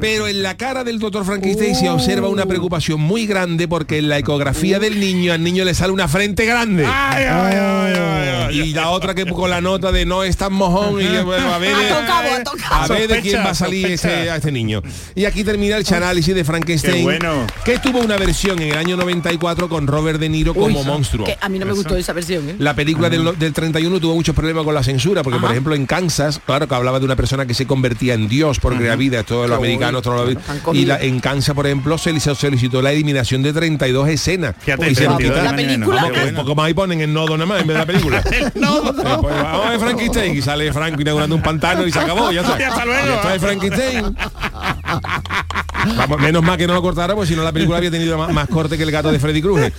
pero 0.00 0.28
en 0.28 0.42
la 0.42 0.56
cara 0.56 0.84
del 0.84 0.98
doctor 0.98 1.24
Frankenstein 1.24 1.74
se 1.74 1.88
observa 1.88 2.28
una 2.28 2.46
preocupación 2.46 3.00
muy 3.00 3.26
grande 3.26 3.68
porque 3.68 3.98
en 3.98 4.08
la 4.08 4.18
ecografía 4.18 4.78
del 4.78 5.00
niño 5.00 5.32
al 5.32 5.42
niño 5.42 5.64
le 5.64 5.74
sale 5.74 5.92
una 5.92 6.08
frente 6.08 6.44
grande. 6.46 6.86
y 8.52 8.72
la 8.72 8.90
otra 8.90 9.14
que 9.14 9.26
con 9.26 9.50
la 9.50 9.60
nota 9.60 9.92
de 9.92 10.06
no 10.06 10.22
es 10.22 10.36
tan 10.36 10.52
mojón 10.52 11.00
y 11.00 11.06
bueno, 11.22 11.52
a 11.52 11.58
ver, 11.58 11.74
Ha 11.74 12.00
tocado, 12.00 12.34
ha 12.34 12.42
tocado. 12.44 12.82
a 12.82 12.86
ver 12.88 13.08
de 13.08 13.20
quién 13.20 13.40
va 13.40 13.50
a 13.50 13.54
salir 13.54 13.86
ese, 13.86 14.30
a 14.30 14.36
este 14.36 14.52
niño. 14.52 14.82
Y 15.14 15.24
aquí 15.24 15.44
termina 15.44 15.76
el 15.76 15.94
análisis 15.94 16.34
de 16.34 16.44
Frankenstein, 16.44 17.02
bueno. 17.04 17.46
que 17.64 17.78
tuvo 17.78 18.00
una 18.00 18.16
versión 18.16 18.60
en 18.60 18.70
el 18.70 18.78
año 18.78 18.96
94 18.96 19.68
con 19.68 19.86
Robert 19.86 20.18
De 20.18 20.28
Niro 20.28 20.54
como 20.54 20.82
monstruo. 20.84 21.26
Que 21.26 21.36
a 21.40 21.48
mí 21.48 21.58
no 21.58 21.66
me 21.66 21.72
gustó 21.72 21.96
esa 21.96 22.12
versión, 22.12 22.48
¿eh? 22.50 22.56
La 22.58 22.74
película 22.74 23.08
del, 23.08 23.38
del 23.38 23.52
31 23.52 24.00
tuvo 24.00 24.14
muchos 24.14 24.34
problemas 24.34 24.64
con 24.64 24.74
la 24.74 24.82
censura, 24.82 25.22
porque 25.22 25.38
por 25.38 25.50
ejemplo 25.50 25.74
en 25.74 25.86
Kansas, 25.86 26.40
claro 26.44 26.68
que 26.68 26.74
hablaba 26.74 26.98
de 26.98 27.04
una 27.04 27.16
persona 27.16 27.46
que 27.46 27.54
se 27.54 27.66
convertía 27.66 28.14
en 28.14 28.28
Dios 28.28 28.58
por 28.58 28.76
crear 28.76 28.96
vida, 28.96 29.22
todos 29.22 29.48
los 29.48 29.60
Qué 29.60 29.75
Han 30.48 30.76
y 30.76 30.84
la- 30.84 31.00
en 31.00 31.20
Kansas, 31.20 31.54
por 31.54 31.66
ejemplo, 31.66 31.98
se 31.98 32.18
solicitó 32.20 32.82
la 32.82 32.92
eliminación 32.92 33.42
de 33.42 33.52
32 33.52 34.08
escenas. 34.08 34.54
Fíjate, 34.60 34.90
y 34.90 34.94
se 34.94 35.04
lo 35.04 35.16
32 35.16 35.38
quitaron. 35.40 35.44
La 35.44 35.56
película- 35.56 36.24
un 36.30 36.34
poco 36.36 36.54
más 36.54 36.70
y 36.70 36.74
ponen 36.74 37.00
el 37.00 37.12
nodo 37.12 37.36
nada 37.36 37.46
más 37.46 37.60
en 37.60 37.66
vez 37.66 37.74
de 37.74 37.80
la 37.80 37.86
película. 37.86 38.22
Pues, 39.16 39.34
vamos 39.42 39.66
a 39.66 39.70
ver 39.70 39.80
Frankenstein 39.80 40.36
y 40.36 40.42
sale 40.42 40.72
Frank 40.72 40.98
inaugurando 41.00 41.34
un 41.36 41.42
pantano 41.42 41.86
y 41.86 41.92
se 41.92 41.98
acabó, 41.98 42.30
ya 42.32 42.40
está. 42.42 42.56
Luego. 42.84 43.20
Ya 43.22 43.34
el 43.34 43.40
Frankenstein. 43.40 44.16
Vamos, 45.96 46.18
menos 46.20 46.42
mal 46.42 46.56
que 46.58 46.66
no 46.66 46.74
lo 46.74 46.82
cortaron, 46.82 47.16
porque 47.16 47.28
si 47.30 47.36
no 47.36 47.42
la 47.44 47.52
película 47.52 47.78
había 47.78 47.90
tenido 47.90 48.18
más, 48.18 48.32
más 48.32 48.48
corte 48.48 48.76
que 48.76 48.82
el 48.82 48.90
gato 48.90 49.10
de 49.12 49.18
Freddy 49.18 49.40
Krueger. 49.40 49.72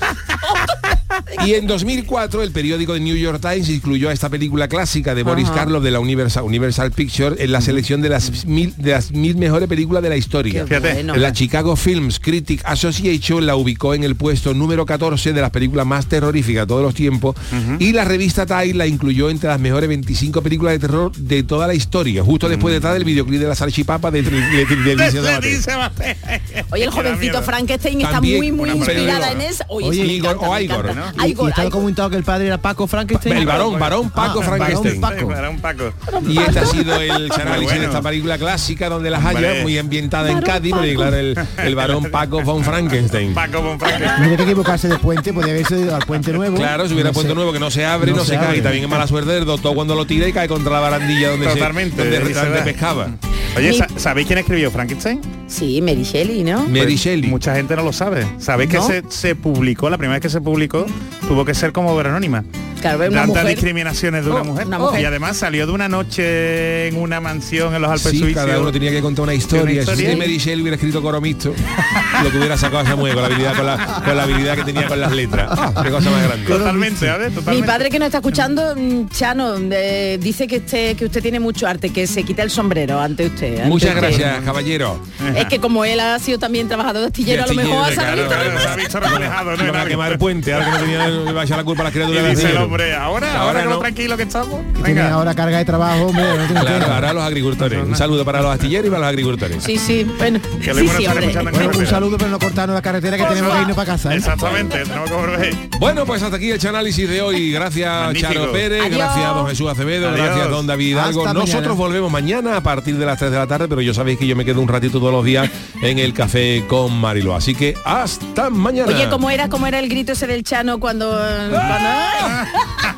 Y 1.45 1.53
en 1.53 1.67
2004 1.67 2.43
el 2.43 2.51
periódico 2.51 2.93
de 2.93 2.99
New 2.99 3.15
York 3.15 3.39
Times 3.41 3.69
incluyó 3.69 4.09
a 4.09 4.13
esta 4.13 4.29
película 4.29 4.67
clásica 4.67 5.15
de 5.15 5.23
Boris 5.23 5.45
Ajá. 5.47 5.55
Karloff 5.55 5.83
de 5.83 5.91
la 5.91 5.99
Universal, 5.99 6.43
Universal 6.43 6.91
Pictures 6.91 7.39
en 7.39 7.51
la 7.51 7.61
selección 7.61 8.01
de 8.01 8.09
las 8.09 8.45
mil, 8.45 8.73
de 8.77 8.91
las 8.91 9.11
mil 9.11 9.37
mejores 9.37 9.67
películas 9.67 10.03
de 10.03 10.09
la 10.09 10.17
historia. 10.17 10.65
Bueno. 10.65 11.15
La 11.15 11.33
Chicago 11.33 11.75
Films 11.75 12.19
Critic 12.19 12.61
Association 12.65 13.45
la 13.45 13.55
ubicó 13.55 13.93
en 13.93 14.03
el 14.03 14.15
puesto 14.15 14.53
número 14.53 14.85
14 14.85 15.33
de 15.33 15.41
las 15.41 15.51
películas 15.51 15.85
más 15.85 16.07
terroríficas 16.07 16.63
de 16.63 16.67
todos 16.67 16.83
los 16.83 16.93
tiempos 16.93 17.35
y 17.79 17.93
la 17.93 18.05
revista 18.05 18.45
Time 18.45 18.73
la 18.73 18.87
incluyó 18.87 19.29
entre 19.29 19.49
las 19.49 19.59
mejores 19.59 19.87
25 19.89 20.41
películas 20.41 20.73
de 20.73 20.79
terror 20.79 21.11
de 21.15 21.43
toda 21.43 21.67
la 21.67 21.73
historia, 21.73 22.23
justo 22.23 22.49
después 22.49 22.73
detrás 22.73 22.93
del 22.93 23.03
videoclip 23.03 23.39
de 23.39 23.47
la 23.47 23.55
salchipapa 23.55 24.11
de, 24.11 24.23
de, 24.23 24.31
de, 24.31 24.65
de. 25.11 26.65
Oye, 26.71 26.83
el 26.83 26.91
jovencito 26.91 27.41
Frankenstein 27.41 28.01
está 28.01 28.21
muy, 28.21 28.51
muy 28.51 28.69
inspirada 28.69 29.31
en 29.31 29.41
eso. 29.41 29.63
Oye, 29.67 29.87
Oye, 29.89 30.05
Igor 30.05 30.37
o 30.39 30.59
Igor, 30.59 30.95
Y, 31.23 31.27
y 31.27 31.31
Igor, 31.31 31.49
estaba 31.49 31.69
comentado 31.69 32.09
que 32.09 32.15
el 32.17 32.23
padre 32.23 32.47
era 32.47 32.57
Paco 32.57 32.87
Frankenstein. 32.87 33.37
El 33.37 33.45
varón, 33.45 33.79
varón 33.79 34.09
Paco 34.09 34.39
Ah, 34.41 34.45
Frankenstein. 34.45 35.01
varón 35.01 35.59
Paco. 35.59 35.93
Y 36.27 36.37
este 36.39 36.59
ha 36.59 36.65
sido 36.65 36.99
el 37.01 37.31
análisis 37.31 37.63
bueno. 37.65 37.79
de 37.81 37.85
esta 37.87 38.01
película 38.01 38.37
clásica 38.37 38.89
donde 38.89 39.09
las 39.09 39.23
haya, 39.25 39.37
Hombre. 39.47 39.61
muy 39.63 39.77
ambientada 39.77 40.31
en 40.31 40.41
Cádiz, 40.41 40.73
porque 40.73 40.95
claro, 40.95 41.15
el, 41.17 41.37
el 41.63 41.75
varón 41.75 42.05
Paco 42.11 42.41
von 42.41 42.63
Frankenstein. 42.63 43.33
Paco 43.33 43.61
con 43.61 43.79
Frankenstein. 43.79 44.23
No 44.23 44.29
hay 44.31 44.37
que 44.37 44.43
equivocarse 44.43 44.87
de 44.87 44.97
puente, 44.97 45.33
podía 45.33 45.51
haberse 45.53 45.79
ido 45.79 45.95
al 45.95 46.05
puente 46.05 46.31
nuevo. 46.33 46.57
Claro, 46.57 46.87
si 46.87 46.93
hubiera 46.93 47.11
No 47.11 47.21
sé. 47.21 47.33
nuevo 47.35 47.53
que 47.53 47.59
no 47.59 47.69
se 47.71 47.85
abre, 47.85 48.11
no, 48.11 48.17
No 48.17 48.23
se, 48.23 48.31
se 48.31 48.35
cae. 48.37 48.45
abre. 48.47 48.57
Y 48.57 48.61
también 48.61 48.83
es 48.85 48.89
mala 48.89 49.07
suerte 49.07 49.31
del 49.31 49.45
doctor 49.45 49.73
cuando 49.75 49.95
lo 49.95 50.05
tira 50.05 50.27
y 50.27 50.33
cae 50.33 50.47
contra 50.47 50.71
la 50.71 50.79
barandilla 50.79 51.29
donde, 51.29 51.47
Totalmente, 51.47 51.95
se, 52.03 52.09
donde, 52.19 52.33
donde 52.33 52.61
pescaba. 52.61 53.07
Oye, 53.55 53.73
¿sabéis 53.95 54.27
quién 54.27 54.39
escribió 54.39 54.69
Frankenstein? 54.69 55.19
Sí, 55.47 55.81
Mary 55.81 56.03
Shelley, 56.03 56.43
¿no? 56.43 56.65
Mary 56.67 56.95
Shelley. 56.95 57.29
Mucha 57.29 57.55
gente 57.55 57.75
no 57.75 57.83
lo 57.83 57.91
sabe. 57.93 58.27
¿Sabéis 58.37 58.69
que 58.69 58.79
se 59.09 59.35
publicó, 59.35 59.89
la 59.89 59.97
primera 59.97 60.15
vez 60.15 60.21
que 60.21 60.29
se 60.29 60.41
publicó, 60.41 60.85
tuvo 61.27 61.45
que 61.45 61.53
ser 61.53 61.71
como 61.71 61.91
obra 61.91 62.09
anónima? 62.09 62.43
Claro, 62.81 63.03
es 63.03 63.09
una 63.09 63.21
Tantas 63.21 63.43
mujer. 63.43 63.55
discriminaciones 63.55 64.25
de 64.25 64.31
una 64.31 64.41
Oh, 64.41 64.45
mujer. 64.45 64.67
una 64.67 64.79
mujer. 64.79 65.01
Y 65.01 65.05
además 65.05 65.37
salió 65.37 65.65
de 65.65 65.71
una 65.71 65.87
noche 65.89 66.87
en 66.87 66.95
una 66.97 67.19
mansión 67.19 67.73
en 67.75 67.81
los 67.81 67.91
Alpes 67.91 68.11
Sí, 68.11 68.19
suizos. 68.19 68.45
cada 68.45 68.59
uno 68.59 68.71
tenía 68.71 68.91
que 68.91 69.01
contar 69.01 69.23
una 69.23 69.33
historia. 69.33 69.83
Si 69.83 69.91
historia. 69.91 70.15
Mary 70.17 70.37
Shelley 70.37 70.61
hubiera 70.61 70.75
escrito 70.75 71.01
coro 71.01 71.19
mixto, 71.21 71.53
lo 72.23 72.31
que 72.31 72.37
hubiera 72.37 72.57
sacado 72.57 72.79
a 72.79 72.85
Samuel 72.85 73.13
con 73.13 73.21
la 73.23 73.27
habilidad, 73.27 73.55
con 73.55 73.65
la, 73.65 74.01
con 74.05 74.17
la 74.17 74.23
habilidad 74.23 74.55
que 74.55 74.63
tenía 74.63 74.87
con 74.87 74.99
las 74.99 75.11
letras. 75.11 75.47
Ah, 75.51 75.81
qué 75.83 75.89
cosa 75.89 76.09
más 76.09 76.23
grande. 76.23 76.45
Totalmente, 76.47 77.05
¿sabes? 77.07 77.29
Mi 77.29 77.35
Totalmente. 77.35 77.67
padre 77.67 77.89
que 77.89 77.99
nos 77.99 78.05
está 78.07 78.17
escuchando, 78.19 78.75
mm, 78.75 79.07
Chano, 79.09 79.55
eh, 79.71 80.17
dice 80.21 80.47
que 80.47 80.57
usted, 80.57 80.95
que 80.95 81.05
usted 81.05 81.21
tiene 81.21 81.39
mucho 81.39 81.67
arte, 81.67 81.89
que 81.91 82.07
se 82.07 82.23
quita 82.23 82.43
el 82.43 82.49
sombrero 82.49 82.99
ante 82.99 83.25
usted. 83.27 83.57
ante 83.57 83.69
Muchas 83.69 83.89
usted. 83.95 84.01
gracias, 84.01 84.43
caballero. 84.43 84.99
Es 85.35 85.45
que 85.45 85.59
como 85.59 85.83
él 85.85 85.99
ha 85.99 86.17
sido 86.19 86.39
también 86.39 86.67
trabajador 86.67 87.01
de 87.01 87.07
astillero, 87.07 87.43
a 87.43 87.47
lo 87.47 87.53
mejor 87.53 87.85
ha 87.91 87.93
claro, 87.93 88.15
visto 88.15 88.27
claro, 88.27 88.43
reflejado. 88.43 88.67
Se 88.67 88.67
ha 88.69 88.75
visto 88.75 88.99
reflejado, 88.99 89.57
¿no? 89.57 89.63
Iban 89.65 89.81
a 89.81 89.85
quemar 89.85 90.11
el 90.11 90.17
puente, 90.17 90.53
ahora 90.53 90.65
que 90.65 90.71
no 90.71 90.77
tenía 90.79 91.07
le 91.07 91.33
va 91.33 91.41
a 91.41 91.43
echar 91.45 91.57
la 91.57 91.63
culpa 91.63 91.81
a 91.81 91.83
las 91.85 91.93
criaturas 91.93 92.21
Y 92.21 92.25
del 92.27 92.35
dice, 92.35 92.47
cielo. 92.49 92.66
Hombre, 92.67 92.93
ahora, 92.95 93.27
ahora, 93.31 93.41
Ahora 93.41 93.59
que 93.61 93.65
lo 93.65 93.71
no. 93.73 93.79
tranquilo 93.79 94.17
que 94.17 94.23
estamos. 94.23 94.59
Venga. 94.81 95.11
ahora 95.11 95.33
carga 95.35 95.57
de 95.57 95.65
trabajo, 95.65 96.05
hombre. 96.07 96.23
no 96.53 96.61
Claro, 96.61 96.93
ahora 96.93 97.13
los 97.13 97.23
agricultores. 97.23 97.83
Un 97.85 97.95
saludo 97.95 98.23
para 98.25 98.41
los 98.41 98.51
astilleros 98.53 98.87
y 98.87 98.89
para 98.89 98.99
los 99.01 99.09
agricultores. 99.09 99.63
Sí, 99.63 99.77
sí, 99.77 100.03
bueno. 100.17 100.39
Que 100.63 100.73
sí, 100.73 100.87
sí, 100.87 101.05
Bueno, 101.07 101.27
un 101.27 101.33
carretera. 101.33 101.85
saludo, 101.87 102.17
pero 102.17 102.29
no 102.29 102.39
cortarnos 102.39 102.75
la 102.75 102.81
carretera 102.81 103.17
que 103.17 103.23
tenemos 103.25 103.53
que 103.53 103.61
irnos 103.61 103.75
para 103.75 103.91
casa. 103.93 104.13
¿eh? 104.13 104.17
Exactamente, 104.17 104.79
tenemos 104.83 105.09
que 105.09 105.15
volver. 105.15 105.55
Bueno, 105.79 106.05
pues 106.05 106.21
hasta 106.21 106.37
aquí 106.37 106.51
el 106.51 106.67
análisis 106.67 107.09
de 107.09 107.21
hoy. 107.21 107.51
Gracias 107.51 107.89
Magnífico. 107.89 108.33
Charo 108.33 108.51
Pérez, 108.51 108.81
Adiós. 108.81 108.97
gracias 108.97 109.33
don 109.35 109.47
Jesús 109.47 109.69
Acevedo, 109.71 110.09
Adiós. 110.09 110.25
gracias 110.25 110.49
don 110.49 110.67
David 110.67 110.87
Hidalgo. 110.91 111.21
Hasta 111.21 111.33
Nosotros 111.33 111.61
mañana. 111.61 111.75
volvemos 111.75 112.11
mañana 112.11 112.57
a 112.57 112.61
partir 112.61 112.97
de 112.97 113.05
las 113.05 113.17
3 113.17 113.31
de 113.31 113.37
la 113.37 113.47
tarde, 113.47 113.67
pero 113.67 113.81
yo 113.81 113.93
sabéis 113.93 114.17
que 114.19 114.27
yo 114.27 114.35
me 114.35 114.43
quedo 114.45 114.61
un 114.61 114.67
ratito 114.67 114.99
todos 114.99 115.11
los 115.13 115.23
días 115.23 115.49
en 115.81 115.99
el 115.99 116.13
café 116.13 116.65
con 116.67 116.93
Marilo. 116.99 117.35
Así 117.35 117.55
que 117.55 117.75
hasta 117.85 118.49
mañana. 118.49 118.87
Oye, 118.91 119.07
¿cómo 119.09 119.29
era, 119.29 119.47
cómo 119.49 119.67
era 119.67 119.79
el 119.79 119.87
grito 119.89 120.11
ese 120.11 120.27
del 120.27 120.43
Chano 120.43 120.79
cuando... 120.79 121.07
cuando... 121.49 121.57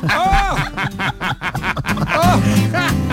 ¡Ah! 0.08 0.56
¡Ah! 2.74 3.09